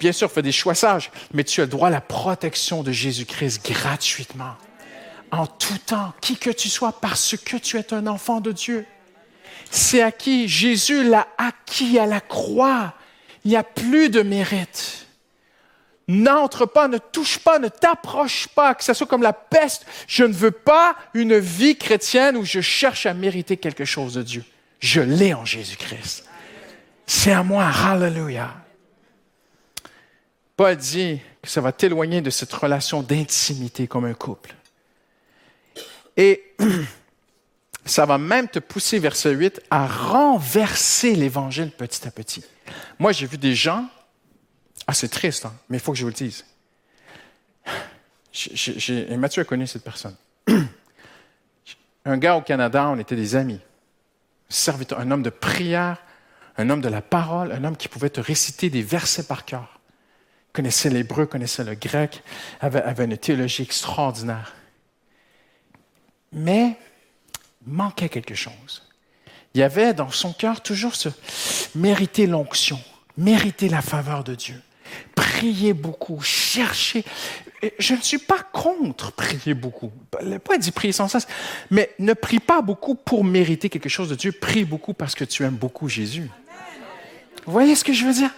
bien 0.00 0.10
sûr, 0.10 0.30
fais 0.30 0.42
des 0.42 0.50
choix 0.50 0.74
sages, 0.74 1.12
mais 1.32 1.44
tu 1.44 1.60
as 1.60 1.64
le 1.64 1.70
droit 1.70 1.86
à 1.86 1.92
la 1.92 2.00
protection 2.00 2.82
de 2.82 2.90
Jésus-Christ 2.90 3.64
gratuitement 3.64 4.56
en 5.30 5.46
tout 5.46 5.78
temps, 5.86 6.12
qui 6.20 6.36
que 6.36 6.50
tu 6.50 6.68
sois, 6.68 6.92
parce 6.92 7.36
que 7.36 7.56
tu 7.56 7.78
es 7.78 7.94
un 7.94 8.06
enfant 8.06 8.40
de 8.40 8.52
Dieu. 8.52 8.84
C'est 9.70 10.02
acquis. 10.02 10.46
Jésus 10.46 11.04
l'a 11.04 11.26
acquis 11.38 11.98
à 11.98 12.06
la 12.06 12.20
croix. 12.20 12.92
Il 13.44 13.52
n'y 13.52 13.56
a 13.56 13.62
plus 13.62 14.10
de 14.10 14.20
mérite. 14.20 14.91
N'entre 16.12 16.66
pas, 16.66 16.88
ne 16.88 16.98
touche 16.98 17.38
pas, 17.38 17.58
ne 17.58 17.68
t'approche 17.68 18.46
pas, 18.48 18.74
que 18.74 18.84
ce 18.84 18.92
soit 18.92 19.06
comme 19.06 19.22
la 19.22 19.32
peste. 19.32 19.86
Je 20.06 20.24
ne 20.24 20.34
veux 20.34 20.50
pas 20.50 20.94
une 21.14 21.38
vie 21.38 21.78
chrétienne 21.78 22.36
où 22.36 22.44
je 22.44 22.60
cherche 22.60 23.06
à 23.06 23.14
mériter 23.14 23.56
quelque 23.56 23.86
chose 23.86 24.12
de 24.12 24.22
Dieu. 24.22 24.44
Je 24.78 25.00
l'ai 25.00 25.32
en 25.32 25.46
Jésus-Christ. 25.46 26.28
C'est 27.06 27.32
à 27.32 27.42
moi. 27.42 27.64
Hallelujah. 27.64 28.54
Paul 30.54 30.76
dit 30.76 31.18
que 31.40 31.48
ça 31.48 31.62
va 31.62 31.72
t'éloigner 31.72 32.20
de 32.20 32.28
cette 32.28 32.52
relation 32.52 33.02
d'intimité 33.02 33.86
comme 33.86 34.04
un 34.04 34.12
couple. 34.12 34.54
Et 36.18 36.42
ça 37.86 38.04
va 38.04 38.18
même 38.18 38.48
te 38.48 38.58
pousser, 38.58 38.98
verset 38.98 39.30
8, 39.30 39.62
à 39.70 39.86
renverser 39.86 41.14
l'Évangile 41.14 41.70
petit 41.70 42.06
à 42.06 42.10
petit. 42.10 42.44
Moi, 42.98 43.12
j'ai 43.12 43.24
vu 43.24 43.38
des 43.38 43.54
gens, 43.54 43.88
ah 44.92 44.94
c'est 44.94 45.08
triste, 45.08 45.46
hein, 45.46 45.54
mais 45.70 45.78
il 45.78 45.80
faut 45.80 45.92
que 45.92 45.96
je 45.96 46.02
vous 46.02 46.10
le 46.10 46.14
dise. 46.14 46.44
Mathieu 49.16 49.40
a 49.40 49.44
connu 49.46 49.66
cette 49.66 49.82
personne. 49.82 50.14
Un 52.04 52.18
gars 52.18 52.36
au 52.36 52.42
Canada, 52.42 52.88
on 52.88 52.98
était 52.98 53.16
des 53.16 53.34
amis. 53.34 53.60
Serviteur, 54.50 55.00
un 55.00 55.10
homme 55.10 55.22
de 55.22 55.30
prière, 55.30 55.96
un 56.58 56.68
homme 56.68 56.82
de 56.82 56.90
la 56.90 57.00
parole, 57.00 57.52
un 57.52 57.64
homme 57.64 57.78
qui 57.78 57.88
pouvait 57.88 58.10
te 58.10 58.20
réciter 58.20 58.68
des 58.68 58.82
versets 58.82 59.22
par 59.22 59.46
cœur. 59.46 59.80
Connaissait 60.52 60.90
l'hébreu, 60.90 61.24
connaissait 61.24 61.64
le 61.64 61.74
grec, 61.74 62.22
avait, 62.60 62.82
avait 62.82 63.06
une 63.06 63.16
théologie 63.16 63.62
extraordinaire. 63.62 64.52
Mais 66.32 66.76
manquait 67.64 68.10
quelque 68.10 68.34
chose. 68.34 68.86
Il 69.54 69.60
y 69.60 69.62
avait 69.62 69.94
dans 69.94 70.10
son 70.10 70.34
cœur 70.34 70.60
toujours 70.60 70.96
ce 70.96 71.08
mériter 71.74 72.26
l'onction, 72.26 72.78
mériter 73.16 73.70
la 73.70 73.80
faveur 73.80 74.22
de 74.22 74.34
Dieu, 74.34 74.60
prier 75.14 75.72
beaucoup, 75.72 76.20
chercher. 76.20 77.04
Je 77.78 77.94
ne 77.94 78.00
suis 78.00 78.18
pas 78.18 78.40
contre 78.52 79.12
prier 79.12 79.54
beaucoup. 79.54 79.92
Pas 80.10 80.58
dit 80.58 80.72
prier 80.72 80.92
sans 80.92 81.08
cesse, 81.08 81.26
mais 81.70 81.90
ne 81.98 82.12
prie 82.12 82.40
pas 82.40 82.62
beaucoup 82.62 82.94
pour 82.94 83.24
mériter 83.24 83.68
quelque 83.68 83.88
chose 83.88 84.08
de 84.08 84.14
Dieu. 84.14 84.32
Prie 84.32 84.64
beaucoup 84.64 84.94
parce 84.94 85.14
que 85.14 85.24
tu 85.24 85.44
aimes 85.44 85.56
beaucoup 85.56 85.88
Jésus. 85.88 86.30
Voyez 87.46 87.74
ce 87.74 87.84
que 87.84 87.92
je 87.92 88.04
veux 88.04 88.12
dire? 88.12 88.30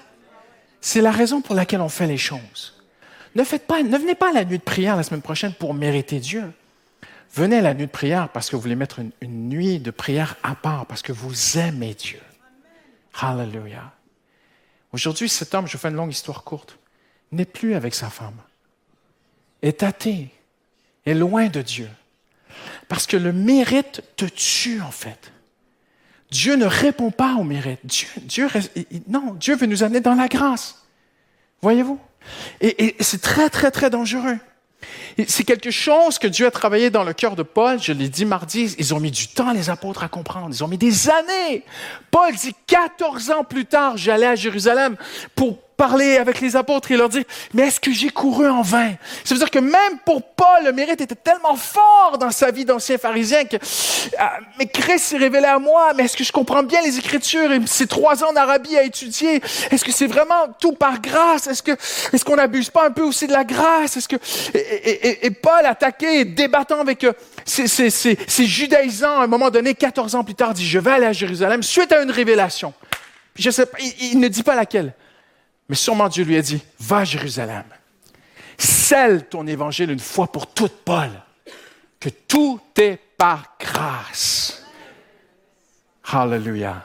C'est 0.80 1.00
la 1.00 1.10
raison 1.10 1.40
pour 1.40 1.54
laquelle 1.54 1.80
on 1.80 1.88
fait 1.88 2.06
les 2.06 2.18
choses. 2.18 2.74
Ne 3.34 3.42
venez 3.42 4.14
pas 4.14 4.30
à 4.30 4.32
la 4.32 4.44
nuit 4.44 4.58
de 4.58 4.62
prière 4.62 4.96
la 4.96 5.02
semaine 5.02 5.22
prochaine 5.22 5.52
pour 5.54 5.74
mériter 5.74 6.20
Dieu. 6.20 6.52
Venez 7.34 7.56
à 7.58 7.62
la 7.62 7.74
nuit 7.74 7.86
de 7.86 7.90
prière 7.90 8.28
parce 8.28 8.48
que 8.48 8.54
vous 8.54 8.62
voulez 8.62 8.76
mettre 8.76 9.00
une, 9.00 9.48
nuit 9.48 9.80
de 9.80 9.90
prière 9.90 10.36
à 10.44 10.54
part, 10.54 10.86
parce 10.86 11.02
que 11.02 11.12
vous 11.12 11.58
aimez 11.58 11.94
Dieu. 11.94 12.20
Hallelujah. 13.20 13.92
Aujourd'hui, 14.94 15.28
cet 15.28 15.56
homme, 15.56 15.66
je 15.66 15.76
fais 15.76 15.88
une 15.88 15.96
longue 15.96 16.12
histoire 16.12 16.44
courte, 16.44 16.78
n'est 17.32 17.44
plus 17.44 17.74
avec 17.74 17.96
sa 17.96 18.10
femme, 18.10 18.36
est 19.60 19.82
athée, 19.82 20.30
est 21.04 21.14
loin 21.14 21.48
de 21.48 21.62
Dieu. 21.62 21.90
Parce 22.86 23.08
que 23.08 23.16
le 23.16 23.32
mérite 23.32 24.04
te 24.14 24.24
tue, 24.24 24.80
en 24.80 24.92
fait. 24.92 25.32
Dieu 26.30 26.54
ne 26.54 26.64
répond 26.64 27.10
pas 27.10 27.34
au 27.34 27.42
mérite. 27.42 27.80
Dieu, 27.82 28.06
Dieu, 28.18 28.48
non, 29.08 29.34
Dieu 29.34 29.56
veut 29.56 29.66
nous 29.66 29.82
amener 29.82 29.98
dans 29.98 30.14
la 30.14 30.28
grâce. 30.28 30.86
Voyez-vous? 31.60 31.98
et 32.60 32.94
c'est 33.00 33.20
très, 33.20 33.50
très, 33.50 33.72
très 33.72 33.90
dangereux. 33.90 34.38
C'est 35.28 35.44
quelque 35.44 35.70
chose 35.70 36.18
que 36.18 36.26
Dieu 36.26 36.46
a 36.46 36.50
travaillé 36.50 36.90
dans 36.90 37.04
le 37.04 37.12
cœur 37.12 37.36
de 37.36 37.42
Paul. 37.42 37.80
Je 37.80 37.92
l'ai 37.92 38.08
dit 38.08 38.24
mardi, 38.24 38.74
ils 38.78 38.94
ont 38.94 39.00
mis 39.00 39.10
du 39.10 39.28
temps, 39.28 39.52
les 39.52 39.70
apôtres, 39.70 40.02
à 40.02 40.08
comprendre. 40.08 40.48
Ils 40.50 40.64
ont 40.64 40.68
mis 40.68 40.78
des 40.78 41.08
années. 41.08 41.64
Paul 42.10 42.34
dit 42.34 42.54
14 42.66 43.30
ans 43.30 43.44
plus 43.44 43.66
tard, 43.66 43.96
j'allais 43.96 44.26
à 44.26 44.34
Jérusalem 44.34 44.96
pour 45.34 45.58
parler 45.76 46.16
avec 46.16 46.40
les 46.40 46.56
apôtres 46.56 46.90
et 46.90 46.96
leur 46.96 47.08
dire, 47.08 47.24
mais 47.52 47.64
est-ce 47.64 47.80
que 47.80 47.92
j'ai 47.92 48.10
couru 48.10 48.48
en 48.48 48.62
vain? 48.62 48.92
Ça 49.24 49.34
veut 49.34 49.38
dire 49.38 49.50
que 49.50 49.58
même 49.58 49.98
pour 50.04 50.22
Paul, 50.22 50.64
le 50.64 50.72
mérite 50.72 51.00
était 51.00 51.14
tellement 51.14 51.56
fort 51.56 52.16
dans 52.18 52.30
sa 52.30 52.50
vie 52.50 52.64
d'ancien 52.64 52.98
pharisien 52.98 53.44
que, 53.44 53.56
ah, 54.18 54.38
mais 54.58 54.66
Christ 54.66 55.04
s'est 55.04 55.16
révélé 55.16 55.46
à 55.46 55.58
moi, 55.58 55.92
mais 55.94 56.04
est-ce 56.04 56.16
que 56.16 56.24
je 56.24 56.32
comprends 56.32 56.62
bien 56.62 56.80
les 56.82 56.98
Écritures 56.98 57.52
et 57.52 57.60
ces 57.66 57.86
trois 57.86 58.22
ans 58.24 58.32
d'Arabie 58.32 58.76
à 58.76 58.82
étudier? 58.82 59.42
Est-ce 59.70 59.84
que 59.84 59.92
c'est 59.92 60.06
vraiment 60.06 60.48
tout 60.58 60.72
par 60.72 61.00
grâce? 61.00 61.46
Est-ce 61.46 61.62
que, 61.62 61.72
est-ce 61.72 62.24
qu'on 62.24 62.36
n'abuse 62.36 62.70
pas 62.70 62.86
un 62.86 62.90
peu 62.90 63.02
aussi 63.02 63.26
de 63.26 63.32
la 63.32 63.44
grâce? 63.44 63.96
Est-ce 63.96 64.08
que, 64.08 64.16
et, 64.54 65.30
Paul 65.30 65.66
attaqué 65.66 66.20
et 66.20 66.24
débattant 66.24 66.80
avec 66.80 67.06
ces, 67.44 67.66
ces, 67.66 67.90
ces, 67.90 68.18
ces 68.26 68.46
judaïsants 68.46 69.18
à 69.18 69.24
un 69.24 69.26
moment 69.26 69.50
donné, 69.50 69.74
14 69.74 70.14
ans 70.14 70.24
plus 70.24 70.34
tard, 70.34 70.54
dit, 70.54 70.66
je 70.66 70.78
vais 70.78 70.92
aller 70.92 71.06
à 71.06 71.12
Jérusalem 71.12 71.62
suite 71.62 71.92
à 71.92 72.02
une 72.02 72.10
révélation. 72.10 72.72
Je 73.36 73.50
sais 73.50 73.66
pas, 73.66 73.78
il 74.00 74.20
ne 74.20 74.28
dit 74.28 74.42
pas 74.42 74.54
laquelle. 74.54 74.94
Mais 75.68 75.76
sûrement 75.76 76.08
Dieu 76.08 76.24
lui 76.24 76.36
a 76.36 76.42
dit, 76.42 76.62
va 76.78 76.98
à 76.98 77.04
Jérusalem, 77.04 77.64
scelle 78.58 79.26
ton 79.26 79.46
évangile 79.46 79.90
une 79.90 80.00
fois 80.00 80.30
pour 80.30 80.52
toutes, 80.52 80.84
Paul, 80.84 81.10
que 82.00 82.10
tout 82.10 82.60
est 82.76 82.98
par 83.16 83.56
grâce. 83.58 84.62
Hallelujah. 86.04 86.84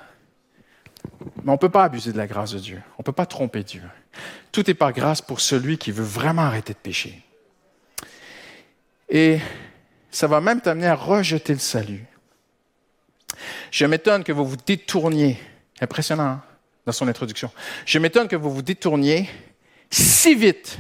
Mais 1.43 1.49
on 1.49 1.53
ne 1.53 1.57
peut 1.57 1.69
pas 1.69 1.84
abuser 1.84 2.13
de 2.13 2.17
la 2.17 2.27
grâce 2.27 2.53
de 2.53 2.59
Dieu. 2.59 2.82
On 2.97 3.01
ne 3.01 3.03
peut 3.03 3.11
pas 3.11 3.25
tromper 3.25 3.63
Dieu. 3.63 3.84
Tout 4.51 4.69
est 4.69 4.73
par 4.73 4.93
grâce 4.93 5.21
pour 5.21 5.41
celui 5.41 5.77
qui 5.77 5.91
veut 5.91 6.03
vraiment 6.03 6.43
arrêter 6.43 6.73
de 6.73 6.80
pécher. 6.80 7.21
Et 9.09 9.39
ça 10.11 10.27
va 10.27 10.39
même 10.39 10.61
t'amener 10.61 10.88
à 10.88 10.95
rejeter 10.95 11.53
le 11.53 11.59
salut. 11.59 12.05
Je 13.71 13.86
m'étonne 13.86 14.23
que 14.23 14.32
vous 14.32 14.45
vous 14.45 14.57
détourniez. 14.57 15.39
Impressionnant. 15.82 16.23
Hein? 16.23 16.43
Dans 16.89 16.93
son 16.93 17.07
introduction. 17.07 17.51
Je 17.85 17.99
m'étonne 17.99 18.27
que 18.27 18.35
vous 18.35 18.51
vous 18.51 18.63
détourniez 18.63 19.29
si 19.91 20.33
vite. 20.33 20.79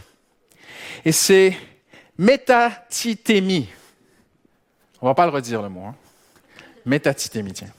Et 1.05 1.11
c'est 1.11 1.55
métatithémie. 2.17 3.69
On 5.01 5.05
va 5.05 5.13
pas 5.13 5.27
le 5.27 5.31
redire 5.31 5.61
le 5.61 5.69
mot. 5.69 5.85
Hein? 5.85 5.95
Métatithémie, 6.83 7.53
tiens. 7.53 7.71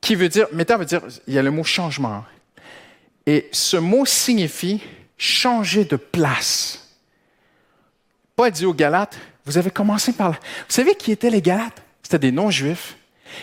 Qui 0.00 0.14
veut 0.14 0.30
dire, 0.30 0.46
méta 0.52 0.78
veut 0.78 0.86
dire, 0.86 1.02
il 1.26 1.34
y 1.34 1.38
a 1.38 1.42
le 1.42 1.50
mot 1.50 1.64
changement. 1.64 2.24
Et 3.26 3.50
ce 3.52 3.76
mot 3.76 4.06
signifie 4.06 4.80
changer 5.18 5.84
de 5.84 5.96
place. 5.96 6.96
Paul 8.34 8.50
dit 8.50 8.64
aux 8.64 8.72
Galates, 8.72 9.18
vous 9.44 9.58
avez 9.58 9.70
commencé 9.70 10.14
par 10.14 10.30
là. 10.30 10.38
Vous 10.40 10.74
savez 10.74 10.94
qui 10.94 11.12
étaient 11.12 11.30
les 11.30 11.42
Galates? 11.42 11.82
C'était 12.02 12.18
des 12.18 12.32
non-juifs 12.32 12.96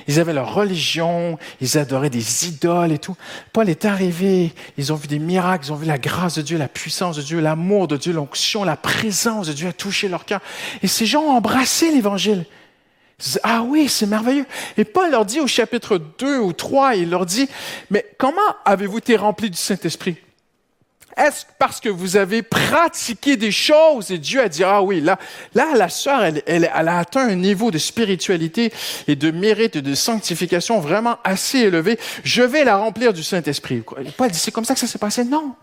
ils 0.08 0.20
avaient 0.20 0.34
leur 0.34 0.54
religion, 0.54 1.38
ils 1.62 1.78
adoraient 1.78 2.10
des 2.10 2.48
idoles 2.48 2.92
et 2.92 3.00
tout. 3.00 3.16
Paul 3.54 3.70
est 3.70 3.86
arrivé, 3.86 4.54
ils 4.78 4.92
ont 4.94 4.96
vu 4.96 5.08
des 5.08 5.20
miracles, 5.20 5.68
ils 5.68 5.74
ont 5.74 5.78
vu 5.78 5.86
la 5.86 5.98
grâce 5.98 6.36
de 6.36 6.42
Dieu, 6.42 6.58
la 6.58 6.68
puissance 6.68 7.18
de 7.18 7.22
Dieu, 7.22 7.40
l'amour 7.40 7.88
de 7.88 7.98
Dieu, 7.98 8.14
l'onction, 8.14 8.64
la 8.64 8.78
présence 8.78 9.48
de 9.48 9.54
Dieu 9.54 9.68
a 9.68 9.74
touché 9.74 10.08
leur 10.08 10.26
cœur. 10.26 10.42
Et 10.84 10.88
ces 10.88 11.06
gens 11.06 11.22
ont 11.22 11.32
embrassé 11.32 11.92
l'Évangile. 11.92 12.46
ah 13.44 13.62
oui, 13.62 13.90
c'est 13.90 14.06
merveilleux. 14.06 14.46
Et 14.78 14.86
Paul 14.86 15.12
leur 15.12 15.26
dit 15.26 15.40
au 15.40 15.48
chapitre 15.48 16.00
2 16.20 16.40
ou 16.40 16.54
3, 16.54 16.96
il 16.96 17.10
leur 17.10 17.26
dit, 17.26 17.50
mais 17.90 18.06
comment 18.18 18.42
avez-vous 18.66 19.00
été 19.00 19.16
remplis 19.16 19.50
du 19.50 19.58
Saint-Esprit? 19.58 20.18
Est-ce 21.18 21.46
parce 21.58 21.80
que 21.80 21.90
vous 21.90 22.16
avez 22.16 22.42
pratiqué 22.42 23.36
des 23.36 23.52
choses 23.52 24.12
et 24.12 24.18
Dieu 24.18 24.42
a 24.42 24.48
dit, 24.48 24.64
ah 24.64 24.82
oui, 24.82 25.02
là, 25.02 25.20
là, 25.54 25.74
la 25.76 25.90
sœur, 25.90 26.24
elle, 26.24 26.44
elle, 26.46 26.66
a 26.66 27.00
atteint 27.00 27.28
un 27.28 27.36
niveau 27.36 27.72
de 27.72 27.78
spiritualité 27.78 28.72
et 29.08 29.16
de 29.16 29.32
mérite 29.32 29.76
et 29.76 29.82
de 29.82 29.96
sanctification 29.96 30.80
vraiment 30.80 31.18
assez 31.24 31.60
élevé. 31.60 32.00
Je 32.24 32.42
vais 32.42 32.64
la 32.64 32.78
remplir 32.78 33.12
du 33.14 33.24
Saint-Esprit. 33.24 33.84
Paul 34.18 34.32
dit, 34.32 34.40
c'est 34.40 34.52
comme 34.52 34.66
ça 34.66 34.74
que 34.74 34.80
ça 34.80 34.88
s'est 34.88 35.00
passé? 35.00 35.24
Non. 35.24 35.56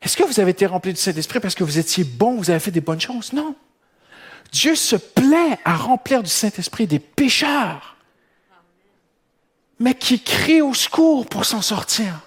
Est-ce 0.00 0.16
que 0.16 0.24
vous 0.24 0.40
avez 0.40 0.50
été 0.50 0.66
rempli 0.66 0.92
du 0.92 1.00
Saint-Esprit 1.00 1.40
parce 1.40 1.54
que 1.54 1.64
vous 1.64 1.78
étiez 1.78 2.04
bon, 2.04 2.36
vous 2.36 2.50
avez 2.50 2.60
fait 2.60 2.70
des 2.70 2.80
bonnes 2.80 3.00
choses? 3.00 3.32
Non. 3.32 3.54
Dieu 4.52 4.74
se 4.76 4.96
plaît 4.96 5.58
à 5.64 5.76
remplir 5.76 6.22
du 6.22 6.30
Saint-Esprit 6.30 6.86
des 6.86 6.98
pécheurs, 7.00 7.96
mais 9.80 9.94
qui 9.94 10.20
crient 10.20 10.62
au 10.62 10.74
secours 10.74 11.26
pour 11.26 11.44
s'en 11.44 11.60
sortir. 11.60 12.20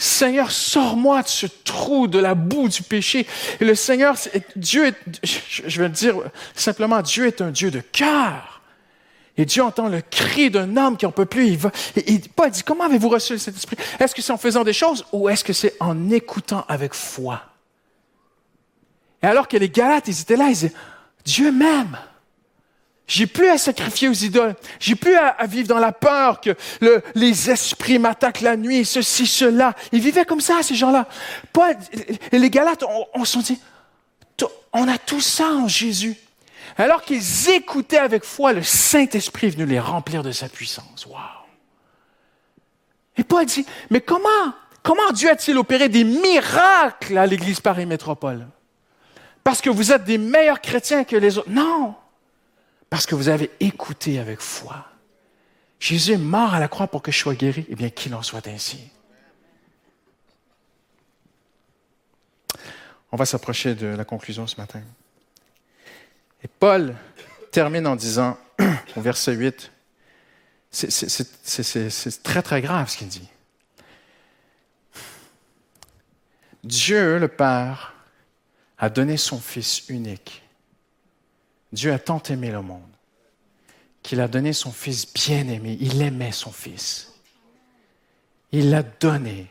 Seigneur, 0.00 0.50
sors-moi 0.50 1.22
de 1.22 1.28
ce 1.28 1.46
trou, 1.46 2.06
de 2.06 2.18
la 2.18 2.34
boue 2.34 2.70
du 2.70 2.82
péché. 2.82 3.26
Et 3.60 3.66
le 3.66 3.74
Seigneur, 3.74 4.16
Dieu 4.56 4.86
est, 4.86 4.94
je 5.22 5.78
vais 5.78 5.88
le 5.88 5.94
dire 5.94 6.16
simplement, 6.54 7.02
Dieu 7.02 7.26
est 7.26 7.42
un 7.42 7.50
Dieu 7.50 7.70
de 7.70 7.80
cœur. 7.80 8.62
Et 9.36 9.44
Dieu 9.44 9.62
entend 9.62 9.88
le 9.88 10.00
cri 10.00 10.50
d'un 10.50 10.74
homme 10.78 10.96
qui 10.96 11.04
en 11.04 11.12
peut 11.12 11.26
plus. 11.26 11.48
Il 11.48 11.58
va, 11.58 11.70
et, 11.96 12.18
Paul 12.34 12.50
dit, 12.50 12.62
comment 12.62 12.84
avez-vous 12.84 13.10
reçu 13.10 13.38
cet 13.38 13.54
esprit? 13.54 13.76
Est-ce 13.98 14.14
que 14.14 14.22
c'est 14.22 14.32
en 14.32 14.38
faisant 14.38 14.64
des 14.64 14.72
choses 14.72 15.04
ou 15.12 15.28
est-ce 15.28 15.44
que 15.44 15.52
c'est 15.52 15.76
en 15.80 16.08
écoutant 16.08 16.64
avec 16.66 16.94
foi? 16.94 17.42
Et 19.22 19.26
alors 19.26 19.48
que 19.48 19.58
les 19.58 19.68
Galates, 19.68 20.08
ils 20.08 20.18
étaient 20.18 20.36
là, 20.36 20.46
ils 20.46 20.54
disaient, 20.54 20.72
Dieu 21.26 21.52
m'aime. 21.52 21.98
J'ai 23.10 23.26
plus 23.26 23.48
à 23.48 23.58
sacrifier 23.58 24.08
aux 24.08 24.12
idoles. 24.12 24.54
J'ai 24.78 24.94
plus 24.94 25.16
à, 25.16 25.44
vivre 25.44 25.66
dans 25.66 25.80
la 25.80 25.90
peur 25.90 26.40
que 26.40 26.56
les 27.16 27.50
esprits 27.50 27.98
m'attaquent 27.98 28.40
la 28.40 28.56
nuit, 28.56 28.84
ceci, 28.84 29.26
cela. 29.26 29.74
Ils 29.90 30.00
vivaient 30.00 30.24
comme 30.24 30.40
ça, 30.40 30.62
ces 30.62 30.76
gens-là. 30.76 31.08
Et 32.30 32.38
les 32.38 32.50
Galates, 32.50 32.84
on, 32.84 33.06
on 33.14 33.24
se 33.24 33.40
dit, 33.40 33.60
on 34.72 34.86
a 34.86 34.96
tout 34.96 35.20
ça 35.20 35.48
en 35.48 35.66
Jésus. 35.66 36.14
Alors 36.78 37.02
qu'ils 37.02 37.50
écoutaient 37.50 37.98
avec 37.98 38.22
foi, 38.22 38.52
le 38.52 38.62
Saint-Esprit 38.62 39.50
venu 39.50 39.66
les 39.66 39.80
remplir 39.80 40.22
de 40.22 40.30
sa 40.30 40.48
puissance. 40.48 41.04
Wow. 41.04 41.16
Et 43.16 43.24
Paul 43.24 43.44
dit, 43.44 43.66
mais 43.90 44.00
comment, 44.00 44.54
comment 44.84 45.10
Dieu 45.10 45.30
a-t-il 45.30 45.58
opéré 45.58 45.88
des 45.88 46.04
miracles 46.04 47.18
à 47.18 47.26
l'Église 47.26 47.58
Paris 47.58 47.86
Métropole? 47.86 48.46
Parce 49.42 49.60
que 49.60 49.68
vous 49.68 49.90
êtes 49.90 50.04
des 50.04 50.16
meilleurs 50.16 50.60
chrétiens 50.60 51.02
que 51.02 51.16
les 51.16 51.38
autres. 51.38 51.50
Non. 51.50 51.96
Parce 52.90 53.06
que 53.06 53.14
vous 53.14 53.28
avez 53.28 53.50
écouté 53.60 54.18
avec 54.18 54.40
foi. 54.40 54.86
Jésus 55.78 56.12
est 56.12 56.18
mort 56.18 56.52
à 56.52 56.60
la 56.60 56.68
croix 56.68 56.88
pour 56.88 57.02
que 57.02 57.12
je 57.12 57.18
sois 57.18 57.34
guéri. 57.34 57.64
Eh 57.70 57.76
bien, 57.76 57.88
qu'il 57.88 58.14
en 58.14 58.22
soit 58.22 58.46
ainsi. 58.48 58.90
On 63.12 63.16
va 63.16 63.24
s'approcher 63.24 63.74
de 63.74 63.86
la 63.86 64.04
conclusion 64.04 64.46
ce 64.46 64.56
matin. 64.56 64.82
Et 66.42 66.48
Paul 66.48 66.94
termine 67.50 67.86
en 67.86 67.96
disant, 67.96 68.36
au 68.96 69.00
verset 69.00 69.32
8, 69.32 69.70
c'est 70.70 72.22
très 72.22 72.42
très 72.42 72.60
grave 72.60 72.88
ce 72.88 72.98
qu'il 72.98 73.08
dit. 73.08 73.28
Dieu 76.62 77.18
le 77.18 77.28
Père 77.28 77.94
a 78.78 78.90
donné 78.90 79.16
son 79.16 79.40
Fils 79.40 79.88
unique. 79.88 80.42
Dieu 81.72 81.92
a 81.92 81.98
tant 81.98 82.22
aimé 82.28 82.50
le 82.50 82.62
monde 82.62 82.82
qu'il 84.02 84.20
a 84.20 84.28
donné 84.28 84.52
son 84.52 84.72
Fils 84.72 85.12
bien-aimé. 85.12 85.76
Il 85.80 86.00
aimait 86.02 86.32
son 86.32 86.52
Fils. 86.52 87.12
Il 88.52 88.70
l'a 88.70 88.82
donné. 88.82 89.46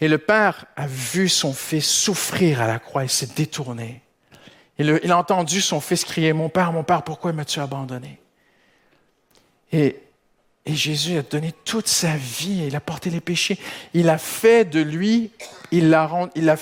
Et 0.00 0.08
le 0.08 0.18
Père 0.18 0.66
a 0.76 0.86
vu 0.86 1.28
son 1.28 1.54
Fils 1.54 1.86
souffrir 1.86 2.60
à 2.60 2.66
la 2.66 2.78
croix 2.78 3.04
et 3.04 3.08
s'est 3.08 3.30
détourné. 3.34 4.02
Il, 4.78 4.90
a 5.10 5.16
entendu 5.16 5.60
son 5.60 5.80
Fils 5.80 6.04
crier, 6.04 6.32
Mon 6.32 6.48
Père, 6.48 6.72
mon 6.72 6.82
Père, 6.82 7.04
pourquoi 7.04 7.32
m'as-tu 7.32 7.60
abandonné? 7.60 8.18
Et 9.72 10.00
et 10.66 10.74
Jésus 10.74 11.18
a 11.18 11.22
donné 11.22 11.52
toute 11.64 11.88
sa 11.88 12.16
vie, 12.16 12.64
il 12.66 12.74
a 12.74 12.80
porté 12.80 13.10
les 13.10 13.20
péchés. 13.20 13.58
Il 13.92 14.08
a 14.08 14.16
fait 14.16 14.64
de 14.64 14.80
lui, 14.80 15.30
il 15.70 15.90
l'a 15.90 16.30
il 16.34 16.48
a 16.48 16.56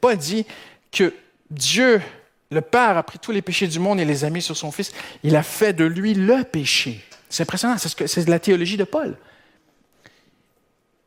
pas 0.00 0.14
dit 0.14 0.44
que 0.92 1.14
Dieu, 1.50 2.02
le 2.50 2.60
Père, 2.60 2.96
a 2.96 3.02
pris 3.02 3.18
tous 3.18 3.32
les 3.32 3.42
péchés 3.42 3.66
du 3.66 3.78
monde 3.78 4.00
et 4.00 4.04
les 4.04 4.24
a 4.24 4.30
mis 4.30 4.42
sur 4.42 4.56
son 4.56 4.70
Fils. 4.70 4.92
Il 5.22 5.36
a 5.36 5.42
fait 5.42 5.72
de 5.72 5.84
lui 5.84 6.14
le 6.14 6.44
péché. 6.44 7.04
C'est 7.28 7.42
impressionnant, 7.42 7.76
c'est 7.78 8.28
la 8.28 8.38
théologie 8.38 8.76
de 8.76 8.84
Paul. 8.84 9.16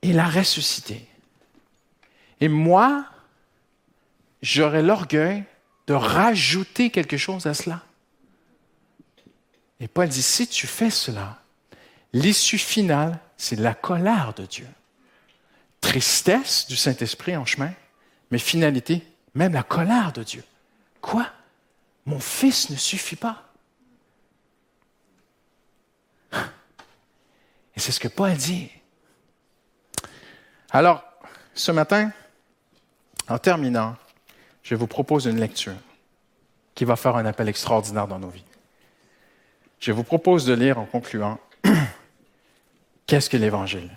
Il 0.01 0.19
a 0.19 0.27
ressuscité. 0.27 1.05
Et 2.41 2.47
moi, 2.47 3.05
j'aurais 4.41 4.81
l'orgueil 4.81 5.43
de 5.87 5.93
rajouter 5.93 6.89
quelque 6.89 7.17
chose 7.17 7.45
à 7.45 7.53
cela. 7.53 7.83
Et 9.79 9.87
Paul 9.87 10.07
dit, 10.09 10.21
si 10.21 10.47
tu 10.47 10.67
fais 10.67 10.89
cela, 10.89 11.39
L'issue 12.13 12.57
finale, 12.57 13.19
c'est 13.37 13.59
la 13.59 13.73
colère 13.73 14.33
de 14.35 14.45
Dieu. 14.45 14.67
Tristesse 15.81 16.67
du 16.67 16.75
Saint-Esprit 16.75 17.37
en 17.37 17.45
chemin, 17.45 17.71
mais 18.31 18.39
finalité, 18.39 19.03
même 19.35 19.53
la 19.53 19.63
colère 19.63 20.11
de 20.11 20.23
Dieu. 20.23 20.43
Quoi? 21.01 21.27
Mon 22.05 22.19
fils 22.19 22.69
ne 22.69 22.75
suffit 22.75 23.15
pas. 23.15 23.43
Et 26.33 27.79
c'est 27.79 27.91
ce 27.91 27.99
que 27.99 28.07
Paul 28.07 28.33
dit. 28.33 28.69
Alors, 30.71 31.03
ce 31.53 31.71
matin, 31.71 32.11
en 33.27 33.37
terminant, 33.37 33.95
je 34.63 34.75
vous 34.75 34.87
propose 34.87 35.25
une 35.25 35.39
lecture 35.39 35.75
qui 36.75 36.85
va 36.85 36.95
faire 36.95 37.15
un 37.15 37.25
appel 37.25 37.47
extraordinaire 37.47 38.07
dans 38.07 38.19
nos 38.19 38.29
vies. 38.29 38.43
Je 39.79 39.91
vous 39.91 40.03
propose 40.03 40.45
de 40.45 40.53
lire 40.53 40.77
en 40.77 40.85
concluant 40.85 41.39
Qu'est-ce 43.09 43.29
que 43.29 43.37
l'Évangile? 43.37 43.89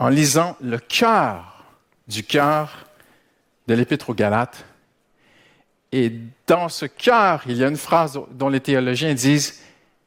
En 0.00 0.08
lisant 0.08 0.56
le 0.60 0.78
cœur 0.78 1.64
du 2.08 2.24
cœur 2.24 2.88
de 3.68 3.74
l'Épître 3.74 4.10
aux 4.10 4.14
Galates, 4.14 4.64
et 5.96 6.12
dans 6.48 6.68
ce 6.68 6.86
cœur, 6.86 7.44
il 7.46 7.56
y 7.56 7.62
a 7.62 7.68
une 7.68 7.76
phrase 7.76 8.18
dont 8.32 8.48
les 8.48 8.58
théologiens 8.58 9.14
disent, 9.14 9.60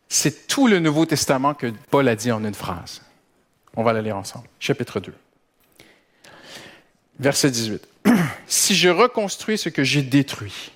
c'est 0.09 0.45
tout 0.47 0.67
le 0.67 0.79
Nouveau 0.79 1.05
Testament 1.05 1.53
que 1.53 1.71
Paul 1.89 2.09
a 2.09 2.15
dit 2.17 2.29
en 2.29 2.43
une 2.43 2.53
phrase. 2.53 3.01
On 3.73 3.83
va 3.83 3.93
la 3.93 4.01
lire 4.01 4.17
ensemble. 4.17 4.49
Chapitre 4.59 4.99
2. 4.99 5.13
Verset 7.19 7.51
18. 7.51 7.87
si 8.47 8.75
je 8.75 8.89
reconstruis 8.89 9.57
ce 9.57 9.69
que 9.69 9.85
j'ai 9.85 10.01
détruit, 10.01 10.73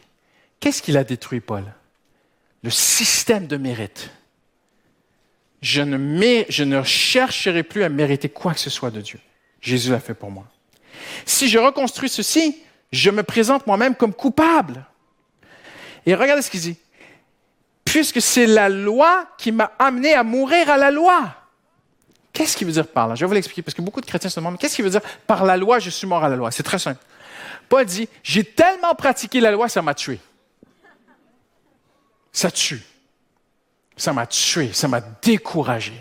qu'est-ce 0.62 0.82
qu'il 0.82 0.95
a 0.95 1.03
détruit, 1.03 1.41
Paul? 1.41 1.66
Le 2.64 2.70
système 2.70 3.47
de 3.47 3.57
mérite 3.57 4.12
je 5.62 5.82
ne, 5.82 6.43
je 6.47 6.64
ne 6.64 6.84
chercherai 6.84 7.64
plus 7.64 7.84
à 7.84 7.89
mériter 7.89 8.30
quoi 8.30 8.53
que 8.53 8.62
ce 8.62 8.70
soit 8.70 8.91
de 8.91 9.01
Dieu. 9.01 9.20
Jésus 9.59 9.91
l'a 9.91 9.99
fait 9.99 10.14
pour 10.14 10.32
moi. 10.32 10.45
Si 11.26 11.49
je 11.49 11.59
reconstruis 11.59 12.09
ceci, 12.09 12.64
je 12.93 13.09
me 13.12 13.24
présente 13.24 13.68
moi-même 13.68 13.93
comme 13.95 14.14
coupable. 14.14 14.86
Et 16.06 16.16
regardez 16.16 16.41
ce 16.41 16.49
qu'il 16.49 16.62
dit. 16.62 16.78
Puisque 17.86 18.22
c'est 18.22 18.47
la 18.47 18.70
loi 18.70 19.28
qui 19.38 19.52
m'a 19.52 19.72
amené 19.80 20.14
à 20.14 20.24
mourir 20.24 20.70
à 20.70 20.78
la 20.78 20.91
loi. 20.91 21.36
Qu'est-ce 22.34 22.56
qu'il 22.56 22.68
veut 22.68 22.74
dire 22.74 22.88
par 22.88 23.08
là? 23.08 23.16
Je 23.16 23.22
vais 23.22 23.28
vous 23.28 23.34
l'expliquer 23.34 23.62
parce 23.62 23.76
que 23.76 23.82
beaucoup 23.82 24.02
de 24.02 24.06
chrétiens 24.06 24.30
se 24.30 24.39
demandent, 24.39 24.58
qu'est-ce 24.58 24.76
qu'il 24.76 24.86
veut 24.86 24.91
dire 24.91 25.02
par 25.28 25.43
la 25.43 25.58
loi, 25.58 25.80
je 25.80 25.89
suis 25.89 26.08
mort 26.08 26.24
à 26.24 26.30
la 26.30 26.36
loi? 26.36 26.52
C'est 26.52 26.64
très 26.64 26.80
simple. 26.80 27.02
Paul 27.68 27.86
dit, 27.86 28.08
j'ai 28.24 28.43
tellement 28.43 28.95
pratiqué 28.95 29.41
la 29.41 29.52
loi, 29.52 29.68
ça 29.68 29.82
m'a 29.82 29.93
tué. 29.93 30.20
Ça 32.32 32.49
tue 32.49 32.82
ça 34.02 34.14
m'a 34.14 34.26
tué, 34.26 34.74
ça 34.74 34.88
m'a 34.88 34.99
découragé. 34.99 35.93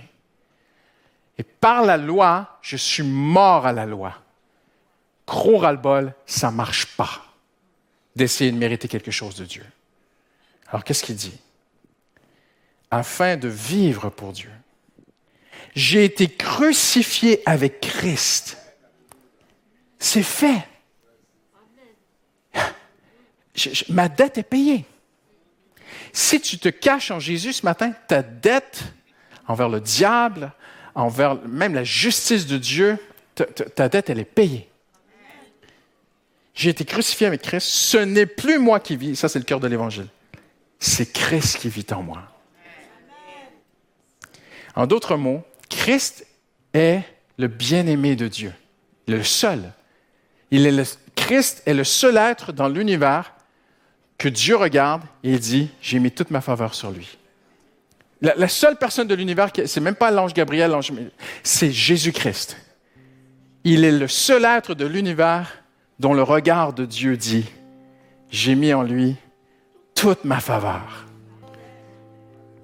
Et 1.36 1.42
par 1.42 1.82
la 1.82 1.98
loi, 1.98 2.58
je 2.62 2.76
suis 2.76 3.02
mort 3.02 3.66
à 3.66 3.72
la 3.72 3.84
loi. 3.84 4.14
Gros 5.26 5.58
ras-le-bol, 5.58 6.14
ça 6.26 6.50
marche 6.50 6.86
pas 6.96 7.22
d'essayer 8.16 8.50
de 8.52 8.56
mériter 8.56 8.88
quelque 8.88 9.10
chose 9.10 9.36
de 9.36 9.44
Dieu. 9.44 9.64
Alors 10.70 10.84
qu'est-ce 10.84 11.04
qu'il 11.04 11.16
dit? 11.16 11.38
Afin 12.90 13.36
de 13.36 13.48
vivre 13.48 14.10
pour 14.10 14.32
Dieu. 14.32 14.50
J'ai 15.74 16.04
été 16.04 16.28
crucifié 16.28 17.42
avec 17.46 17.80
Christ. 17.80 18.56
C'est 19.98 20.22
fait. 20.22 20.66
ma 23.88 24.08
dette 24.08 24.38
est 24.38 24.42
payée. 24.42 24.84
Si 26.12 26.40
tu 26.40 26.58
te 26.58 26.68
caches 26.68 27.10
en 27.10 27.20
Jésus 27.20 27.52
ce 27.52 27.66
matin, 27.66 27.92
ta 28.08 28.22
dette 28.22 28.82
envers 29.46 29.68
le 29.68 29.80
diable, 29.80 30.52
envers 30.94 31.36
même 31.46 31.74
la 31.74 31.84
justice 31.84 32.46
de 32.46 32.58
Dieu, 32.58 32.98
ta, 33.34 33.88
dette, 33.88 34.10
elle 34.10 34.18
est 34.18 34.24
payée. 34.24 34.68
J'ai 36.54 36.70
été 36.70 36.84
crucifié 36.84 37.26
avec 37.26 37.42
Christ. 37.42 37.66
Ce 37.66 37.96
n'est 37.96 38.26
plus 38.26 38.58
moi 38.58 38.80
qui 38.80 38.96
vis. 38.96 39.16
Ça, 39.16 39.28
c'est 39.28 39.38
le 39.38 39.44
cœur 39.44 39.60
de 39.60 39.68
l'Évangile. 39.68 40.08
C'est 40.80 41.12
Christ 41.12 41.58
qui 41.58 41.68
vit 41.68 41.86
en 41.92 42.02
moi. 42.02 42.22
En 44.74 44.86
d'autres 44.86 45.16
mots, 45.16 45.42
Christ 45.68 46.26
est 46.72 47.02
le 47.36 47.48
bien-aimé 47.48 48.16
de 48.16 48.28
Dieu, 48.28 48.52
le 49.06 49.22
seul. 49.22 49.72
Il 50.50 50.66
est 50.66 50.72
le, 50.72 50.84
Christ 51.14 51.62
est 51.66 51.74
le 51.74 51.84
seul 51.84 52.16
être 52.16 52.52
dans 52.52 52.68
l'univers 52.68 53.34
que 54.16 54.28
Dieu 54.28 54.56
regarde 54.56 55.02
et 55.22 55.32
il 55.32 55.40
dit, 55.40 55.70
j'ai 55.80 55.98
mis 55.98 56.10
toute 56.10 56.30
ma 56.30 56.40
faveur 56.40 56.74
sur 56.74 56.90
lui. 56.90 57.18
La, 58.22 58.48
seule 58.48 58.76
personne 58.76 59.08
de 59.08 59.14
l'univers, 59.14 59.50
c'est 59.64 59.80
même 59.80 59.94
pas 59.94 60.10
l'ange 60.10 60.34
Gabriel, 60.34 60.74
c'est 61.42 61.72
Jésus-Christ. 61.72 62.58
Il 63.64 63.82
est 63.82 63.92
le 63.92 64.08
seul 64.08 64.44
être 64.44 64.74
de 64.74 64.84
l'univers 64.84 65.62
dont 65.98 66.12
le 66.12 66.22
regard 66.22 66.74
de 66.74 66.84
Dieu 66.84 67.16
dit, 67.16 67.46
j'ai 68.30 68.54
mis 68.54 68.74
en 68.74 68.82
lui 68.82 69.16
toute 70.00 70.24
ma 70.24 70.40
faveur. 70.40 70.80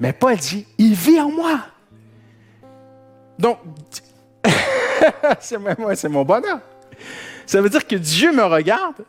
Mais 0.00 0.14
Paul 0.14 0.36
dit, 0.36 0.66
il 0.78 0.94
vit 0.94 1.20
en 1.20 1.30
moi. 1.30 1.60
Donc, 3.38 3.58
c'est 5.40 6.08
mon 6.08 6.24
bonheur. 6.24 6.60
Ça 7.44 7.60
veut 7.60 7.68
dire 7.68 7.86
que 7.86 7.96
Dieu 7.96 8.32
me 8.32 8.42
regarde. 8.42 9.04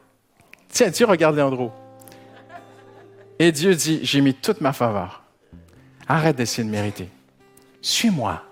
Tiens, 0.67 0.89
Dieu 0.89 1.05
regarde 1.05 1.37
Léandro. 1.37 1.71
Et 3.39 3.53
Dieu 3.53 3.73
dit, 3.73 4.01
j'ai 4.03 4.19
mis 4.19 4.33
toute 4.33 4.59
ma 4.59 4.73
faveur. 4.73 5.23
Arrête 6.05 6.35
d'essayer 6.35 6.65
de 6.67 6.71
mériter. 6.71 7.09
Suis-moi. 7.81 8.43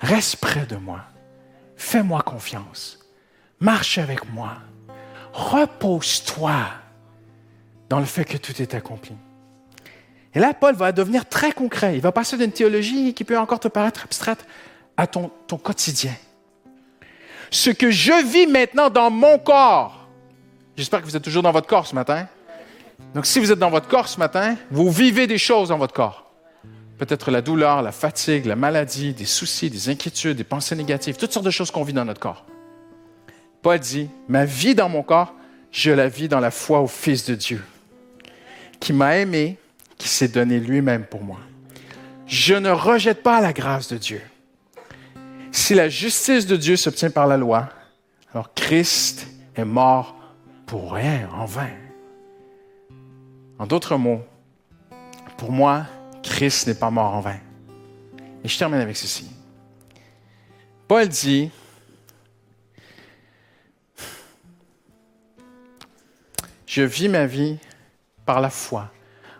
Reste 0.00 0.36
près 0.36 0.64
de 0.64 0.76
moi. 0.76 1.00
Fais-moi 1.76 2.22
confiance. 2.22 2.98
Marche 3.60 3.98
avec 3.98 4.32
moi. 4.32 4.54
Repose-toi 5.34 6.83
dans 7.88 7.98
le 7.98 8.04
fait 8.04 8.24
que 8.24 8.36
tout 8.36 8.60
est 8.60 8.74
accompli. 8.74 9.12
Et 10.34 10.40
là, 10.40 10.52
Paul 10.52 10.74
va 10.74 10.92
devenir 10.92 11.28
très 11.28 11.52
concret. 11.52 11.94
Il 11.94 12.00
va 12.00 12.12
passer 12.12 12.36
d'une 12.36 12.52
théologie 12.52 13.14
qui 13.14 13.24
peut 13.24 13.38
encore 13.38 13.60
te 13.60 13.68
paraître 13.68 14.02
abstraite 14.04 14.44
à 14.96 15.06
ton, 15.06 15.30
quotidien. 15.62 16.12
Ce 17.50 17.70
que 17.70 17.90
je 17.90 18.24
vis 18.26 18.46
maintenant 18.46 18.90
dans 18.90 19.10
mon 19.10 19.38
corps, 19.38 20.08
j'espère 20.76 21.00
que 21.00 21.06
vous 21.06 21.16
êtes 21.16 21.22
toujours 21.22 21.42
dans 21.42 21.52
votre 21.52 21.68
corps 21.68 21.86
ce 21.86 21.94
matin, 21.94 22.26
donc, 23.14 23.26
si 23.26 23.38
vous 23.38 23.52
êtes 23.52 23.58
dans 23.58 23.70
votre 23.70 23.88
corps 23.88 24.08
ce 24.08 24.18
matin, 24.18 24.56
vous 24.70 24.90
vivez 24.90 25.26
des 25.26 25.38
choses 25.38 25.68
dans 25.68 25.78
votre 25.78 25.94
corps. 25.94 26.32
Peut-être 26.98 27.30
la 27.30 27.42
douleur, 27.42 27.82
la 27.82 27.92
fatigue, 27.92 28.46
la 28.46 28.56
maladie, 28.56 29.14
des 29.14 29.24
soucis, 29.24 29.70
des 29.70 29.88
inquiétudes, 29.88 30.36
des 30.36 30.44
pensées 30.44 30.76
négatives, 30.76 31.16
toutes 31.16 31.32
sortes 31.32 31.46
de 31.46 31.50
choses 31.50 31.70
qu'on 31.70 31.82
vit 31.82 31.92
dans 31.92 32.04
notre 32.04 32.20
corps. 32.20 32.44
Paul 33.62 33.78
dit, 33.78 34.08
ma 34.28 34.44
vie 34.44 34.74
dans 34.74 34.88
mon 34.88 35.02
corps, 35.02 35.34
je 35.72 35.90
la 35.90 36.08
vis 36.08 36.28
dans 36.28 36.40
la 36.40 36.50
foi 36.50 36.80
au 36.80 36.86
Fils 36.86 37.24
de 37.24 37.34
Dieu, 37.34 37.62
qui 38.84 38.92
m'a 38.92 39.16
aimé, 39.16 39.56
qui 39.96 40.08
s'est 40.08 40.28
donné 40.28 40.60
lui-même 40.60 41.06
pour 41.06 41.24
moi. 41.24 41.40
Je 42.26 42.54
ne 42.54 42.68
rejette 42.68 43.22
pas 43.22 43.40
la 43.40 43.54
grâce 43.54 43.88
de 43.88 43.96
Dieu. 43.96 44.20
Si 45.52 45.72
la 45.72 45.88
justice 45.88 46.46
de 46.46 46.54
Dieu 46.54 46.76
s'obtient 46.76 47.08
par 47.08 47.26
la 47.26 47.38
loi, 47.38 47.70
alors 48.34 48.52
Christ 48.52 49.26
est 49.56 49.64
mort 49.64 50.14
pour 50.66 50.92
rien, 50.92 51.30
en 51.32 51.46
vain. 51.46 51.70
En 53.58 53.66
d'autres 53.66 53.96
mots, 53.96 54.22
pour 55.38 55.50
moi, 55.50 55.86
Christ 56.22 56.66
n'est 56.66 56.74
pas 56.74 56.90
mort 56.90 57.14
en 57.14 57.20
vain. 57.20 57.38
Et 58.44 58.48
je 58.48 58.58
termine 58.58 58.80
avec 58.80 58.98
ceci. 58.98 59.30
Paul 60.86 61.08
dit, 61.08 61.50
je 66.66 66.82
vis 66.82 67.08
ma 67.08 67.24
vie 67.24 67.58
par 68.24 68.40
la 68.40 68.50
foi 68.50 68.90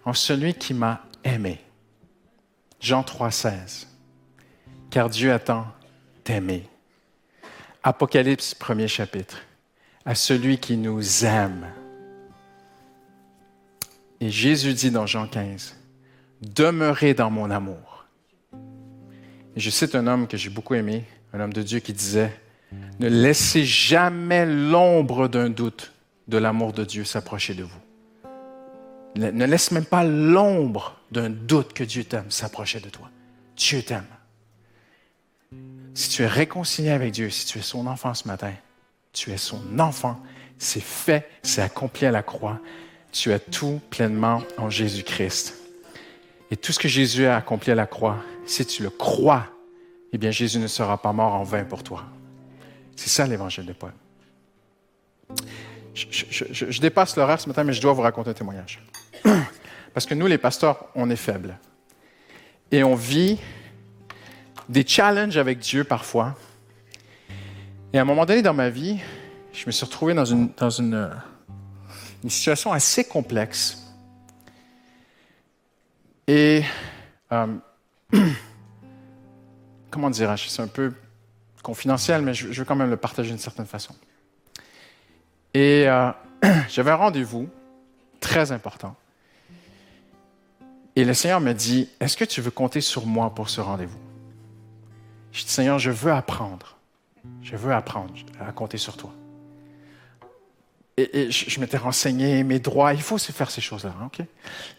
en 0.04 0.12
celui 0.12 0.54
qui 0.54 0.74
m'a 0.74 1.02
aimé. 1.24 1.60
Jean 2.80 3.02
3,16. 3.02 3.86
Car 4.90 5.08
Dieu 5.08 5.32
attend 5.32 5.66
d'aimer. 6.24 6.68
Apocalypse, 7.82 8.54
premier 8.54 8.88
chapitre. 8.88 9.38
À 10.04 10.14
celui 10.14 10.58
qui 10.58 10.76
nous 10.76 11.24
aime. 11.24 11.66
Et 14.20 14.30
Jésus 14.30 14.74
dit 14.74 14.90
dans 14.90 15.06
Jean 15.06 15.26
15, 15.26 15.76
Demeurez 16.42 17.14
dans 17.14 17.30
mon 17.30 17.50
amour. 17.50 18.06
Et 19.56 19.60
je 19.60 19.70
cite 19.70 19.94
un 19.94 20.06
homme 20.06 20.26
que 20.26 20.36
j'ai 20.36 20.50
beaucoup 20.50 20.74
aimé, 20.74 21.04
un 21.32 21.40
homme 21.40 21.52
de 21.52 21.62
Dieu 21.62 21.80
qui 21.80 21.92
disait, 21.92 22.38
Ne 23.00 23.08
laissez 23.08 23.64
jamais 23.64 24.44
l'ombre 24.44 25.28
d'un 25.28 25.48
doute 25.48 25.92
de 26.28 26.38
l'amour 26.38 26.72
de 26.72 26.84
Dieu 26.84 27.04
s'approcher 27.04 27.54
de 27.54 27.64
vous. 27.64 27.83
Ne 29.16 29.44
laisse 29.44 29.70
même 29.70 29.84
pas 29.84 30.04
l'ombre 30.04 30.96
d'un 31.12 31.30
doute 31.30 31.72
que 31.72 31.84
Dieu 31.84 32.04
t'aime 32.04 32.30
s'approcher 32.30 32.80
de 32.80 32.88
toi. 32.88 33.10
Dieu 33.56 33.82
t'aime. 33.82 34.06
Si 35.94 36.08
tu 36.08 36.22
es 36.22 36.26
réconcilié 36.26 36.90
avec 36.90 37.12
Dieu, 37.12 37.30
si 37.30 37.46
tu 37.46 37.58
es 37.58 37.62
son 37.62 37.86
enfant 37.86 38.14
ce 38.14 38.26
matin, 38.26 38.52
tu 39.12 39.30
es 39.30 39.36
son 39.36 39.78
enfant. 39.78 40.20
C'est 40.58 40.82
fait, 40.82 41.28
c'est 41.42 41.62
accompli 41.62 42.06
à 42.06 42.10
la 42.10 42.22
croix. 42.22 42.60
Tu 43.12 43.32
as 43.32 43.38
tout 43.38 43.80
pleinement 43.90 44.42
en 44.58 44.70
Jésus-Christ. 44.70 45.54
Et 46.50 46.56
tout 46.56 46.72
ce 46.72 46.78
que 46.78 46.88
Jésus 46.88 47.26
a 47.26 47.36
accompli 47.36 47.70
à 47.70 47.76
la 47.76 47.86
croix, 47.86 48.18
si 48.46 48.66
tu 48.66 48.82
le 48.82 48.90
crois, 48.90 49.46
eh 50.12 50.18
bien 50.18 50.32
Jésus 50.32 50.58
ne 50.58 50.66
sera 50.66 51.00
pas 51.00 51.12
mort 51.12 51.34
en 51.34 51.44
vain 51.44 51.64
pour 51.64 51.82
toi. 51.82 52.04
C'est 52.96 53.08
ça 53.08 53.26
l'évangile 53.26 53.66
de 53.66 53.72
Paul. 53.72 53.92
Je, 55.94 56.80
dépasse 56.80 57.16
l'horaire 57.16 57.40
ce 57.40 57.48
matin, 57.48 57.62
mais 57.64 57.72
je 57.72 57.80
dois 57.80 57.92
vous 57.92 58.02
raconter 58.02 58.30
un 58.30 58.34
témoignage. 58.34 58.80
Parce 59.94 60.06
que 60.06 60.14
nous, 60.14 60.26
les 60.26 60.38
pasteurs, 60.38 60.86
on 60.94 61.10
est 61.10 61.16
faibles. 61.16 61.58
Et 62.70 62.82
on 62.82 62.94
vit 62.94 63.38
des 64.68 64.86
challenges 64.86 65.36
avec 65.36 65.58
Dieu 65.58 65.84
parfois. 65.84 66.34
Et 67.92 67.98
à 67.98 68.02
un 68.02 68.04
moment 68.04 68.26
donné 68.26 68.42
dans 68.42 68.54
ma 68.54 68.70
vie, 68.70 68.98
je 69.52 69.66
me 69.66 69.70
suis 69.70 69.84
retrouvé 69.84 70.14
dans 70.14 70.24
une, 70.24 70.50
situation 72.26 72.72
assez 72.72 73.04
complexe. 73.04 73.82
Et 76.26 76.64
euh, 77.30 77.46
comment 79.90 80.10
dirais-je, 80.10 80.48
c'est 80.48 80.62
un 80.62 80.66
peu 80.66 80.92
confidentiel, 81.62 82.22
mais 82.22 82.34
je, 82.34 82.48
veux 82.48 82.64
quand 82.64 82.74
même 82.74 82.90
le 82.90 82.96
partager 82.96 83.30
d'une 83.30 83.38
certaine 83.38 83.66
façon. 83.66 83.94
Et 85.52 85.84
euh, 85.86 86.10
j'avais 86.68 86.90
un 86.90 86.96
rendez-vous 86.96 87.48
très 88.18 88.50
important. 88.50 88.96
Et 90.96 91.04
le 91.04 91.14
Seigneur 91.14 91.40
me 91.40 91.52
dit, 91.52 91.88
est-ce 92.00 92.16
que 92.16 92.24
tu 92.24 92.40
veux 92.40 92.50
compter 92.50 92.80
sur 92.80 93.06
moi 93.06 93.34
pour 93.34 93.50
ce 93.50 93.60
rendez-vous? 93.60 93.98
Je 95.32 95.42
dis, 95.42 95.50
Seigneur, 95.50 95.78
je 95.78 95.90
veux 95.90 96.12
apprendre. 96.12 96.76
Je 97.42 97.56
veux 97.56 97.72
apprendre 97.72 98.14
à 98.40 98.52
compter 98.52 98.78
sur 98.78 98.96
toi. 98.96 99.12
Et, 100.96 101.28
je, 101.32 101.58
m'étais 101.58 101.76
renseigné, 101.76 102.44
mes 102.44 102.60
droits, 102.60 102.94
il 102.94 103.02
faut 103.02 103.18
se 103.18 103.32
faire 103.32 103.50
ces 103.50 103.60
choses-là, 103.60 103.92
hein, 104.00 104.06
OK? 104.06 104.24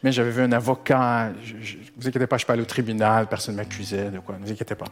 Mais 0.01 0.13
j'avais 0.13 0.31
vu 0.31 0.41
un 0.41 0.51
avocat, 0.53 1.29
ne 1.29 1.91
vous 1.97 2.07
inquiétez 2.07 2.25
pas, 2.25 2.35
je 2.35 2.37
ne 2.37 2.39
suis 2.39 2.45
pas 2.45 2.53
allé 2.53 2.61
au 2.61 2.65
tribunal, 2.65 3.27
personne 3.27 3.55
ne 3.55 3.59
m'accusait 3.59 4.11
de 4.11 4.19
quoi, 4.19 4.37
ne 4.37 4.45
vous 4.45 4.51
inquiétez 4.51 4.75
pas. 4.75 4.85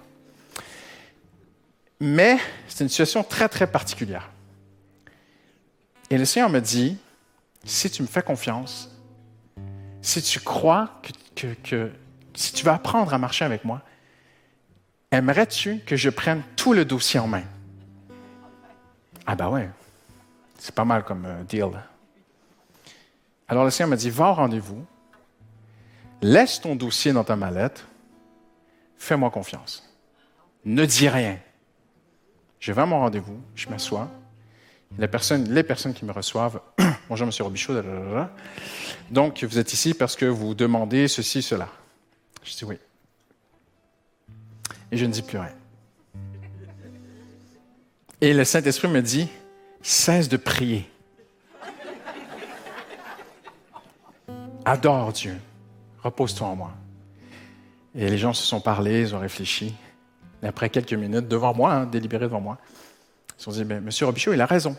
Mais 2.01 2.37
c'est 2.67 2.83
une 2.83 2.89
situation 2.89 3.23
très, 3.23 3.47
très 3.47 3.67
particulière. 3.67 4.29
Et 6.09 6.17
le 6.17 6.25
Seigneur 6.25 6.49
me 6.49 6.59
dit, 6.59 6.97
si 7.63 7.89
tu 7.89 8.01
me 8.01 8.07
fais 8.07 8.21
confiance, 8.21 8.92
si 10.03 10.21
tu 10.21 10.39
crois 10.39 11.01
que, 11.35 11.91
si 12.35 12.53
tu 12.53 12.65
veux 12.65 12.71
apprendre 12.71 13.13
à 13.13 13.17
marcher 13.17 13.45
avec 13.45 13.63
moi, 13.63 13.81
aimerais-tu 15.11 15.79
que 15.79 15.95
je 15.95 16.09
prenne 16.09 16.43
tout 16.55 16.73
le 16.73 16.85
dossier 16.85 17.19
en 17.19 17.27
main? 17.27 17.43
Ah 19.25 19.35
ben 19.35 19.49
ouais, 19.49 19.69
c'est 20.59 20.75
pas 20.75 20.83
mal 20.83 21.05
comme 21.05 21.25
euh, 21.25 21.43
deal. 21.43 21.71
Alors 23.47 23.63
le 23.63 23.71
Seigneur 23.71 23.89
m'a 23.89 23.95
dit, 23.95 24.09
va 24.09 24.31
au 24.31 24.33
rendez-vous, 24.33 24.85
laisse 26.21 26.59
ton 26.59 26.75
dossier 26.75 27.13
dans 27.13 27.23
ta 27.23 27.37
mallette, 27.37 27.85
fais-moi 28.97 29.31
confiance. 29.31 29.89
Ne 30.65 30.85
dis 30.85 31.07
rien. 31.07 31.39
Je 32.59 32.73
vais 32.73 32.81
à 32.81 32.85
mon 32.85 32.99
rendez-vous, 32.99 33.41
je 33.55 33.69
m'assois. 33.69 34.09
Les 34.97 35.07
personnes 35.07 35.93
qui 35.93 36.05
me 36.05 36.11
reçoivent, 36.11 36.61
bonjour 37.09 37.27
Monsieur 37.27 37.43
Robichaud, 37.43 37.73
donc, 39.11 39.43
vous 39.43 39.59
êtes 39.59 39.73
ici 39.73 39.93
parce 39.93 40.15
que 40.15 40.25
vous 40.25 40.55
demandez 40.55 41.07
ceci, 41.07 41.41
cela. 41.41 41.67
Je 42.43 42.55
dis 42.55 42.65
oui. 42.65 42.77
Et 44.91 44.97
je 44.97 45.05
ne 45.05 45.11
dis 45.11 45.21
plus 45.21 45.37
rien. 45.37 45.53
Et 48.21 48.33
le 48.33 48.43
Saint-Esprit 48.43 48.87
me 48.87 49.01
dit, 49.01 49.27
cesse 49.81 50.29
de 50.29 50.37
prier. 50.37 50.89
Adore 54.65 55.11
Dieu. 55.11 55.37
Repose-toi 56.01 56.47
en 56.47 56.55
moi. 56.55 56.71
Et 57.95 58.09
les 58.09 58.17
gens 58.17 58.33
se 58.33 58.43
sont 58.43 58.61
parlé, 58.61 59.01
ils 59.01 59.15
ont 59.15 59.19
réfléchi. 59.19 59.75
Et 60.41 60.47
après 60.47 60.69
quelques 60.69 60.93
minutes, 60.93 61.27
devant 61.27 61.53
moi, 61.53 61.73
hein, 61.73 61.85
délibéré 61.85 62.25
devant 62.25 62.41
moi, 62.41 62.57
ils 63.37 63.39
se 63.39 63.45
sont 63.45 63.51
dit, 63.51 63.63
Monsieur 63.65 64.05
Robichaud, 64.05 64.33
il 64.33 64.41
a 64.41 64.45
raison. 64.45 64.75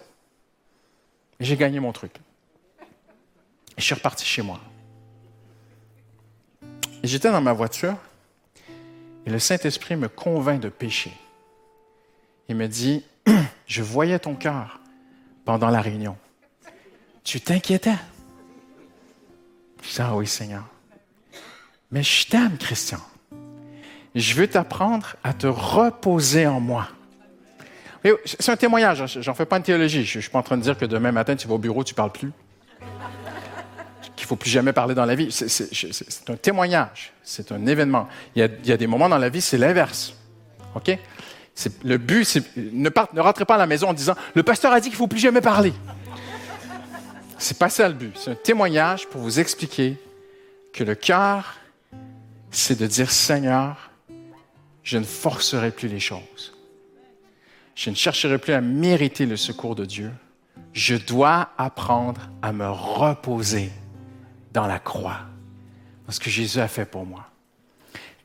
J'ai 1.40 1.56
gagné 1.56 1.80
mon 1.80 1.92
truc. 1.92 2.12
Et 3.76 3.80
je 3.80 3.84
suis 3.84 3.94
reparti 3.94 4.24
chez 4.24 4.42
moi. 4.42 4.60
Et 7.02 7.06
j'étais 7.06 7.30
dans 7.30 7.40
ma 7.40 7.52
voiture 7.52 7.96
et 9.26 9.30
le 9.30 9.38
Saint-Esprit 9.38 9.96
me 9.96 10.08
convainc 10.08 10.60
de 10.60 10.68
pécher. 10.68 11.12
Il 12.48 12.56
me 12.56 12.68
dit, 12.68 13.04
je 13.66 13.82
voyais 13.82 14.18
ton 14.18 14.34
cœur 14.34 14.80
pendant 15.44 15.70
la 15.70 15.80
réunion. 15.80 16.16
Tu 17.22 17.40
t'inquiétais? 17.40 17.96
Je 19.82 19.88
dis, 19.88 20.00
ah 20.00 20.14
oui 20.14 20.26
Seigneur. 20.26 20.64
Mais 21.90 22.02
je 22.02 22.26
t'aime, 22.26 22.58
Christian. 22.58 23.00
Je 24.14 24.34
veux 24.34 24.48
t'apprendre 24.48 25.16
à 25.24 25.32
te 25.32 25.46
reposer 25.46 26.46
en 26.46 26.60
moi. 26.60 26.88
C'est 28.24 28.50
un 28.50 28.56
témoignage, 28.56 29.20
j'en 29.20 29.34
fais 29.34 29.46
pas 29.46 29.56
une 29.56 29.62
théologie. 29.62 30.04
Je 30.04 30.18
ne 30.18 30.22
suis 30.22 30.30
pas 30.30 30.38
en 30.38 30.42
train 30.42 30.58
de 30.58 30.62
dire 30.62 30.76
que 30.76 30.84
demain 30.84 31.12
matin, 31.12 31.36
tu 31.36 31.48
vas 31.48 31.54
au 31.54 31.58
bureau, 31.58 31.82
tu 31.84 31.94
parles 31.94 32.12
plus 32.12 32.32
qu'il 34.16 34.26
faut 34.26 34.36
plus 34.36 34.50
jamais 34.50 34.72
parler 34.72 34.94
dans 34.94 35.04
la 35.04 35.14
vie. 35.14 35.30
C'est 35.30 36.30
un 36.30 36.36
témoignage, 36.36 37.12
c'est 37.22 37.52
un 37.52 37.66
événement. 37.66 38.08
Il 38.34 38.50
y, 38.64 38.72
a, 38.72 38.76
des 38.76 38.86
moments 38.86 39.08
dans 39.08 39.18
la 39.18 39.28
vie, 39.28 39.40
c'est 39.40 39.58
l'inverse. 39.58 40.14
OK? 40.74 40.98
Le 41.84 41.98
but, 41.98 42.24
c'est 42.24 42.56
ne, 42.56 42.88
ne 42.88 43.20
rentrez 43.20 43.44
pas 43.44 43.54
à 43.54 43.58
la 43.58 43.66
maison 43.66 43.88
en 43.88 43.92
disant 43.92 44.14
Le 44.34 44.42
pasteur 44.42 44.72
a 44.72 44.80
dit 44.80 44.88
qu'il 44.88 44.96
faut 44.96 45.06
plus 45.06 45.18
jamais 45.18 45.40
parler. 45.40 45.72
C'est 47.38 47.58
pas 47.58 47.68
ça 47.68 47.88
le 47.88 47.94
but. 47.94 48.16
C'est 48.16 48.30
un 48.30 48.34
témoignage 48.34 49.06
pour 49.08 49.20
vous 49.20 49.40
expliquer 49.40 49.96
que 50.72 50.84
le 50.84 50.94
cœur, 50.94 51.56
c'est 52.50 52.78
de 52.78 52.86
dire 52.86 53.10
Seigneur, 53.10 53.90
je 54.82 54.98
ne 54.98 55.04
forcerai 55.04 55.70
plus 55.70 55.88
les 55.88 56.00
choses. 56.00 56.53
Je 57.74 57.90
ne 57.90 57.94
chercherai 57.94 58.38
plus 58.38 58.52
à 58.52 58.60
mériter 58.60 59.26
le 59.26 59.36
secours 59.36 59.74
de 59.74 59.84
Dieu. 59.84 60.12
Je 60.72 60.94
dois 60.94 61.50
apprendre 61.58 62.28
à 62.42 62.52
me 62.52 62.68
reposer 62.68 63.70
dans 64.52 64.66
la 64.66 64.78
croix, 64.78 65.20
dans 66.06 66.12
ce 66.12 66.20
que 66.20 66.30
Jésus 66.30 66.60
a 66.60 66.68
fait 66.68 66.84
pour 66.84 67.04
moi. 67.04 67.26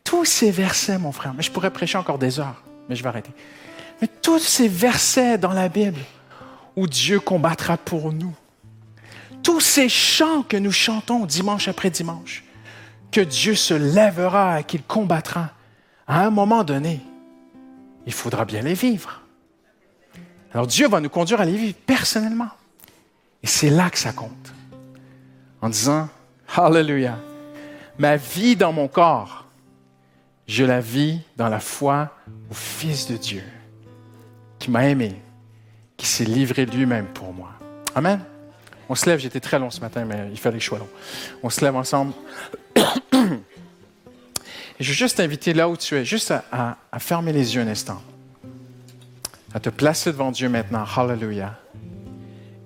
Tous 0.03 0.25
ces 0.25 0.51
versets, 0.51 0.97
mon 0.97 1.11
frère, 1.11 1.33
mais 1.33 1.43
je 1.43 1.51
pourrais 1.51 1.71
prêcher 1.71 1.97
encore 1.97 2.19
des 2.19 2.39
heures, 2.39 2.63
mais 2.87 2.95
je 2.95 3.03
vais 3.03 3.09
arrêter. 3.09 3.31
Mais 4.01 4.07
tous 4.07 4.39
ces 4.39 4.67
versets 4.67 5.37
dans 5.37 5.53
la 5.53 5.69
Bible 5.69 5.99
où 6.75 6.87
Dieu 6.87 7.19
combattra 7.19 7.77
pour 7.77 8.13
nous, 8.13 8.33
tous 9.43 9.59
ces 9.59 9.89
chants 9.89 10.43
que 10.43 10.57
nous 10.57 10.71
chantons 10.71 11.25
dimanche 11.25 11.67
après 11.67 11.89
dimanche, 11.89 12.43
que 13.11 13.21
Dieu 13.21 13.55
se 13.55 13.73
lèvera 13.73 14.59
et 14.59 14.63
qu'il 14.63 14.83
combattra, 14.83 15.51
à 16.07 16.25
un 16.25 16.29
moment 16.29 16.63
donné, 16.63 17.01
il 18.05 18.13
faudra 18.13 18.45
bien 18.45 18.61
les 18.61 18.73
vivre. 18.73 19.21
Alors 20.53 20.67
Dieu 20.67 20.87
va 20.87 20.99
nous 20.99 21.09
conduire 21.09 21.41
à 21.41 21.45
les 21.45 21.55
vivre 21.55 21.77
personnellement. 21.85 22.49
Et 23.43 23.47
c'est 23.47 23.69
là 23.69 23.89
que 23.89 23.97
ça 23.97 24.11
compte. 24.11 24.53
En 25.61 25.69
disant, 25.69 26.09
Hallelujah. 26.55 27.19
Ma 27.97 28.15
vie 28.15 28.55
dans 28.55 28.71
mon 28.71 28.87
corps, 28.87 29.45
je 30.47 30.63
la 30.63 30.79
vis 30.79 31.19
dans 31.37 31.49
la 31.49 31.59
foi 31.59 32.15
au 32.49 32.53
Fils 32.53 33.07
de 33.07 33.17
Dieu, 33.17 33.43
qui 34.57 34.71
m'a 34.71 34.87
aimé, 34.87 35.21
qui 35.97 36.07
s'est 36.07 36.25
livré 36.25 36.65
lui-même 36.65 37.05
pour 37.07 37.33
moi. 37.33 37.49
Amen. 37.93 38.19
On 38.87 38.95
se 38.95 39.07
lève, 39.07 39.19
j'étais 39.19 39.39
très 39.39 39.59
long 39.59 39.69
ce 39.69 39.81
matin, 39.81 40.05
mais 40.05 40.29
il 40.31 40.39
fallait 40.39 40.57
que 40.57 40.63
je 40.63 40.69
sois 40.69 40.79
long. 40.79 40.89
On 41.43 41.49
se 41.49 41.63
lève 41.63 41.75
ensemble. 41.75 42.13
Et 42.75 44.83
je 44.83 44.89
veux 44.89 44.95
juste 44.95 45.17
t'inviter 45.17 45.53
là 45.53 45.69
où 45.69 45.77
tu 45.77 45.95
es, 45.95 46.05
juste 46.05 46.33
à, 46.51 46.77
fermer 46.97 47.33
les 47.33 47.55
yeux 47.55 47.61
un 47.61 47.67
instant. 47.67 48.01
À 49.53 49.59
te 49.59 49.69
placer 49.69 50.11
devant 50.11 50.31
Dieu 50.31 50.49
maintenant. 50.49 50.85
Hallelujah. 50.95 51.59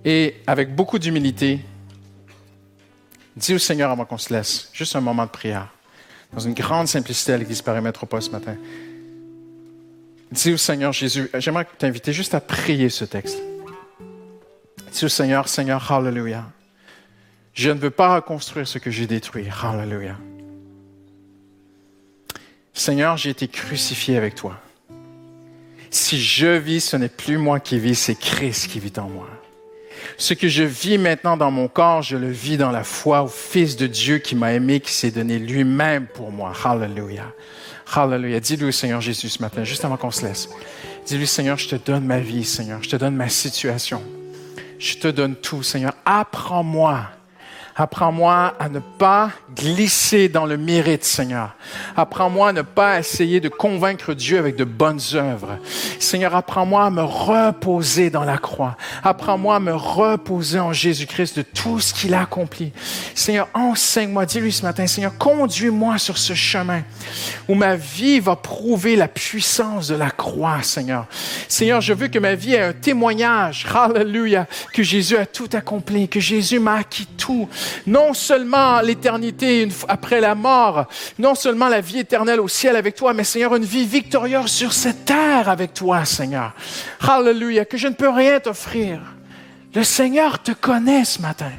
Et 0.06 0.36
avec 0.48 0.76
beaucoup 0.76 1.00
d'humilité, 1.00 1.62
dis 3.38 3.54
au 3.54 3.60
Seigneur 3.60 3.90
avant 3.90 4.06
qu'on 4.06 4.18
se 4.18 4.34
laisse, 4.34 4.70
juste 4.74 4.96
un 4.96 5.02
moment 5.02 5.26
de 5.26 5.32
prière, 5.32 5.70
dans 6.34 6.42
une 6.42 6.54
grande 6.54 6.88
simplicité 6.88 7.34
à 7.34 7.38
l'Église 7.38 7.62
Paris-Métropole 7.62 8.22
ce 8.22 8.30
matin. 8.30 8.56
Dis 10.32 10.52
au 10.52 10.58
Seigneur 10.58 10.92
Jésus, 10.92 11.30
j'aimerais 11.36 11.68
t'inviter 11.78 12.12
juste 12.12 12.34
à 12.34 12.42
prier 12.42 12.90
ce 12.90 13.06
texte. 13.06 13.38
Dis 14.92 15.06
au 15.06 15.10
Seigneur, 15.10 15.48
Seigneur, 15.48 15.92
Hallelujah. 15.92 16.46
Je 17.54 17.70
ne 17.70 17.80
veux 17.80 17.92
pas 17.92 18.16
reconstruire 18.16 18.68
ce 18.68 18.78
que 18.80 18.92
j'ai 18.92 19.08
détruit. 19.08 19.48
Hallelujah. 19.62 20.18
Seigneur, 22.74 23.16
j'ai 23.16 23.30
été 23.30 23.48
crucifié 23.48 24.18
avec 24.18 24.36
toi. 24.36 24.60
Si 25.94 26.20
je 26.20 26.48
vis, 26.48 26.82
ce 26.82 26.98
n'est 26.98 27.08
plus 27.08 27.38
moi 27.38 27.60
qui 27.60 27.78
vis, 27.78 27.94
c'est 27.94 28.16
Christ 28.16 28.68
qui 28.68 28.80
vit 28.80 28.92
en 28.98 29.08
moi. 29.08 29.28
Ce 30.18 30.34
que 30.34 30.48
je 30.48 30.64
vis 30.64 30.98
maintenant 30.98 31.38
dans 31.38 31.52
mon 31.52 31.68
corps, 31.68 32.02
je 32.02 32.18
le 32.18 32.32
vis 32.32 32.58
dans 32.58 32.72
la 32.72 32.84
foi 32.84 33.22
au 33.22 33.28
Fils 33.28 33.76
de 33.76 33.86
Dieu 33.86 34.18
qui 34.18 34.36
m'a 34.36 34.54
aimé, 34.54 34.80
qui 34.80 34.92
s'est 34.92 35.12
donné 35.12 35.38
lui-même 35.38 36.08
pour 36.08 36.32
moi. 36.32 36.52
Hallelujah. 36.66 37.32
Hallelujah. 37.94 38.40
Dis-lui 38.40 38.70
au 38.70 38.72
Seigneur 38.72 39.02
Jésus 39.02 39.30
ce 39.30 39.40
matin, 39.40 39.64
juste 39.64 39.86
avant 39.86 39.98
qu'on 39.98 40.10
se 40.10 40.26
laisse. 40.26 40.50
Dis-lui, 41.06 41.28
Seigneur, 41.28 41.60
je 41.60 41.68
te 41.70 41.76
donne 41.76 42.06
ma 42.06 42.20
vie, 42.20 42.44
Seigneur. 42.44 42.82
Je 42.82 42.90
te 42.90 42.96
donne 42.96 43.16
ma 43.16 43.30
situation. 43.30 44.02
Je 44.80 44.96
te 44.96 45.08
donne 45.08 45.36
tout, 45.36 45.62
Seigneur. 45.62 45.94
Apprends-moi 46.06 47.02
Apprends-moi 47.76 48.54
à 48.60 48.70
ne 48.70 48.80
pas 48.80 49.32
glisser 49.56 50.30
dans 50.30 50.46
le 50.46 50.58
mérite, 50.58 51.04
Seigneur. 51.04 51.56
Apprends-moi 51.98 52.50
à 52.50 52.54
ne 52.54 52.62
pas 52.62 53.00
essayer 53.00 53.40
de 53.40 53.50
convaincre 53.50 54.14
Dieu 54.14 54.38
avec 54.38 54.56
de 54.56 54.64
bonnes 54.64 55.00
œuvres. 55.14 55.58
Seigneur, 56.00 56.36
apprends-moi 56.36 56.86
à 56.86 56.90
me 56.92 57.02
reposer 57.02 58.10
dans 58.10 58.24
la 58.24 58.38
croix. 58.38 58.78
Apprends-moi 59.04 59.56
à 59.56 59.60
me 59.60 59.74
reposer 59.74 60.60
en 60.60 60.72
Jésus-Christ 60.72 61.38
de 61.38 61.42
tout 61.42 61.80
ce 61.80 61.94
qu'il 61.94 62.14
a 62.14 62.22
accompli. 62.22 62.72
Seigneur, 63.16 63.48
enseigne-moi, 63.54 64.26
dis-lui 64.26 64.52
ce 64.52 64.64
matin, 64.64 64.86
Seigneur, 64.86 65.18
conduis-moi 65.18 65.98
sur 65.98 66.18
ce 66.18 66.34
chemin 66.34 66.84
où 67.48 67.56
ma 67.56 67.76
vie 67.76 68.20
va 68.20 68.36
prouver 68.36 68.96
la 68.96 69.08
puissance 69.08 69.88
de 69.88 69.96
la 69.96 70.12
croix, 70.12 70.62
Seigneur. 70.62 71.06
Seigneur, 71.48 71.82
je 71.82 71.94
veux 71.94 72.08
que 72.08 72.20
ma 72.20 72.36
vie 72.36 72.54
ait 72.54 72.62
un 72.62 72.74
témoignage, 72.74 73.66
hallelujah, 73.74 74.48
que 74.74 74.84
Jésus 74.84 75.18
a 75.18 75.26
tout 75.26 75.50
accompli, 75.54 76.08
que 76.08 76.20
Jésus 76.20 76.60
m'a 76.60 76.76
acquis 76.76 77.08
tout, 77.18 77.50
non 77.88 78.14
seulement 78.14 78.82
l'éternité 78.82 79.68
après 79.88 80.22
la 80.22 80.36
mort, 80.36 80.88
non 81.20 81.36
seulement 81.36 81.70
la 81.70 81.82
vie 81.82 82.00
éternelle 82.00 82.40
au 82.40 82.48
ciel 82.48 82.76
avec 82.76 82.96
toi, 82.96 83.14
mais 83.14 83.24
Seigneur, 83.24 83.56
une 83.56 83.66
vie 83.66 83.86
victorieuse 83.86 84.52
sur 84.52 84.74
cette 84.74 85.06
terre 85.06 85.50
avec 85.50 85.74
toi, 85.74 86.06
Seigneur. 86.06 86.54
Hallelujah, 87.02 87.66
que 87.66 87.78
je 87.78 87.88
ne 87.88 87.94
peux 87.94 88.10
rien 88.10 88.40
t'offrir. 88.40 89.00
Le 89.74 89.84
Seigneur 89.84 90.42
te 90.42 90.52
connaît 90.52 91.06
ce 91.06 91.22
matin. 91.22 91.52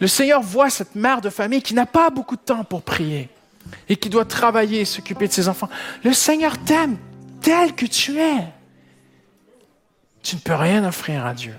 Le 0.00 0.06
Seigneur 0.06 0.42
voit 0.42 0.70
cette 0.70 0.94
mère 0.94 1.20
de 1.20 1.30
famille 1.30 1.62
qui 1.62 1.74
n'a 1.74 1.86
pas 1.86 2.10
beaucoup 2.10 2.36
de 2.36 2.42
temps 2.42 2.64
pour 2.64 2.82
prier 2.82 3.28
et 3.88 3.96
qui 3.96 4.08
doit 4.08 4.24
travailler 4.24 4.80
et 4.80 4.84
s'occuper 4.84 5.26
de 5.28 5.32
ses 5.32 5.48
enfants. 5.48 5.68
Le 6.04 6.12
Seigneur 6.12 6.58
t'aime 6.58 6.96
tel 7.40 7.74
que 7.74 7.86
tu 7.86 8.18
es. 8.18 8.44
Tu 10.22 10.36
ne 10.36 10.40
peux 10.40 10.54
rien 10.54 10.86
offrir 10.86 11.24
à 11.24 11.34
Dieu. 11.34 11.54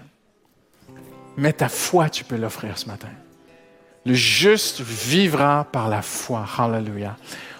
Mais 1.37 1.53
ta 1.53 1.69
foi, 1.69 2.09
tu 2.09 2.23
peux 2.23 2.35
l'offrir 2.35 2.77
ce 2.77 2.85
matin. 2.85 3.09
Le 4.09 4.15
juste 4.15 4.81
vivra 4.81 5.67
par 5.71 5.87
la 5.87 6.01
foi. 6.01 6.43
Hallelujah. 6.57 7.15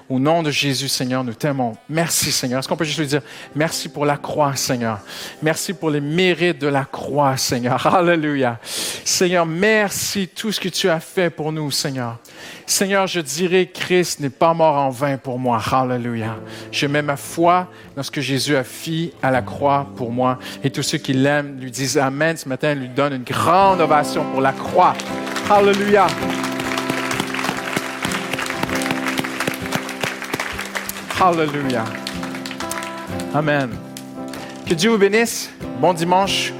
Au 0.09 0.17
nom 0.17 0.41
de 0.41 0.49
Jésus, 0.49 0.87
Seigneur, 0.87 1.23
nous 1.23 1.35
t'aimons. 1.35 1.77
Merci, 1.87 2.31
Seigneur. 2.31 2.57
Est-ce 2.59 2.67
qu'on 2.67 2.75
peut 2.75 2.83
juste 2.83 2.97
lui 2.97 3.05
dire 3.05 3.21
merci 3.55 3.89
pour 3.89 4.07
la 4.07 4.17
croix, 4.17 4.55
Seigneur? 4.55 5.01
Merci 5.39 5.71
pour 5.71 5.91
les 5.91 6.01
mérites 6.01 6.57
de 6.57 6.67
la 6.67 6.83
croix, 6.83 7.37
Seigneur. 7.37 7.85
Hallelujah. 7.95 8.57
Seigneur, 9.05 9.45
merci 9.45 10.27
tout 10.27 10.51
ce 10.51 10.59
que 10.59 10.69
tu 10.69 10.89
as 10.89 10.99
fait 10.99 11.29
pour 11.29 11.51
nous, 11.51 11.69
Seigneur. 11.69 12.17
Seigneur, 12.65 13.05
je 13.05 13.19
dirais, 13.19 13.69
Christ 13.71 14.19
n'est 14.19 14.31
pas 14.31 14.55
mort 14.55 14.77
en 14.77 14.89
vain 14.89 15.17
pour 15.17 15.37
moi. 15.37 15.61
Hallelujah. 15.71 16.37
Je 16.71 16.87
mets 16.87 17.03
ma 17.03 17.15
foi 17.15 17.67
dans 17.95 18.01
ce 18.01 18.09
que 18.09 18.21
Jésus 18.21 18.55
a 18.55 18.63
fait 18.63 19.13
à 19.21 19.29
la 19.29 19.43
croix 19.43 19.87
pour 19.95 20.11
moi. 20.11 20.39
Et 20.63 20.71
tous 20.71 20.81
ceux 20.81 20.97
qui 20.97 21.13
l'aiment 21.13 21.59
lui 21.59 21.69
disent 21.69 21.99
Amen 21.99 22.35
ce 22.35 22.49
matin, 22.49 22.73
lui 22.73 22.89
donnent 22.89 23.13
une 23.13 23.23
grande 23.23 23.79
ovation 23.79 24.25
pour 24.31 24.41
la 24.41 24.53
croix. 24.53 24.95
Hallelujah. 25.47 26.07
Hallelujah. 31.21 31.83
Amen. 33.33 33.71
Que 34.65 34.73
Dieu 34.73 34.91
vous 34.91 34.97
bénisse. 34.97 35.49
Bon 35.81 35.93
dimanche. 35.93 36.53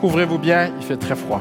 Couvrez-vous 0.00 0.38
bien, 0.38 0.72
il 0.80 0.84
fait 0.84 0.96
très 0.96 1.14
froid. 1.14 1.40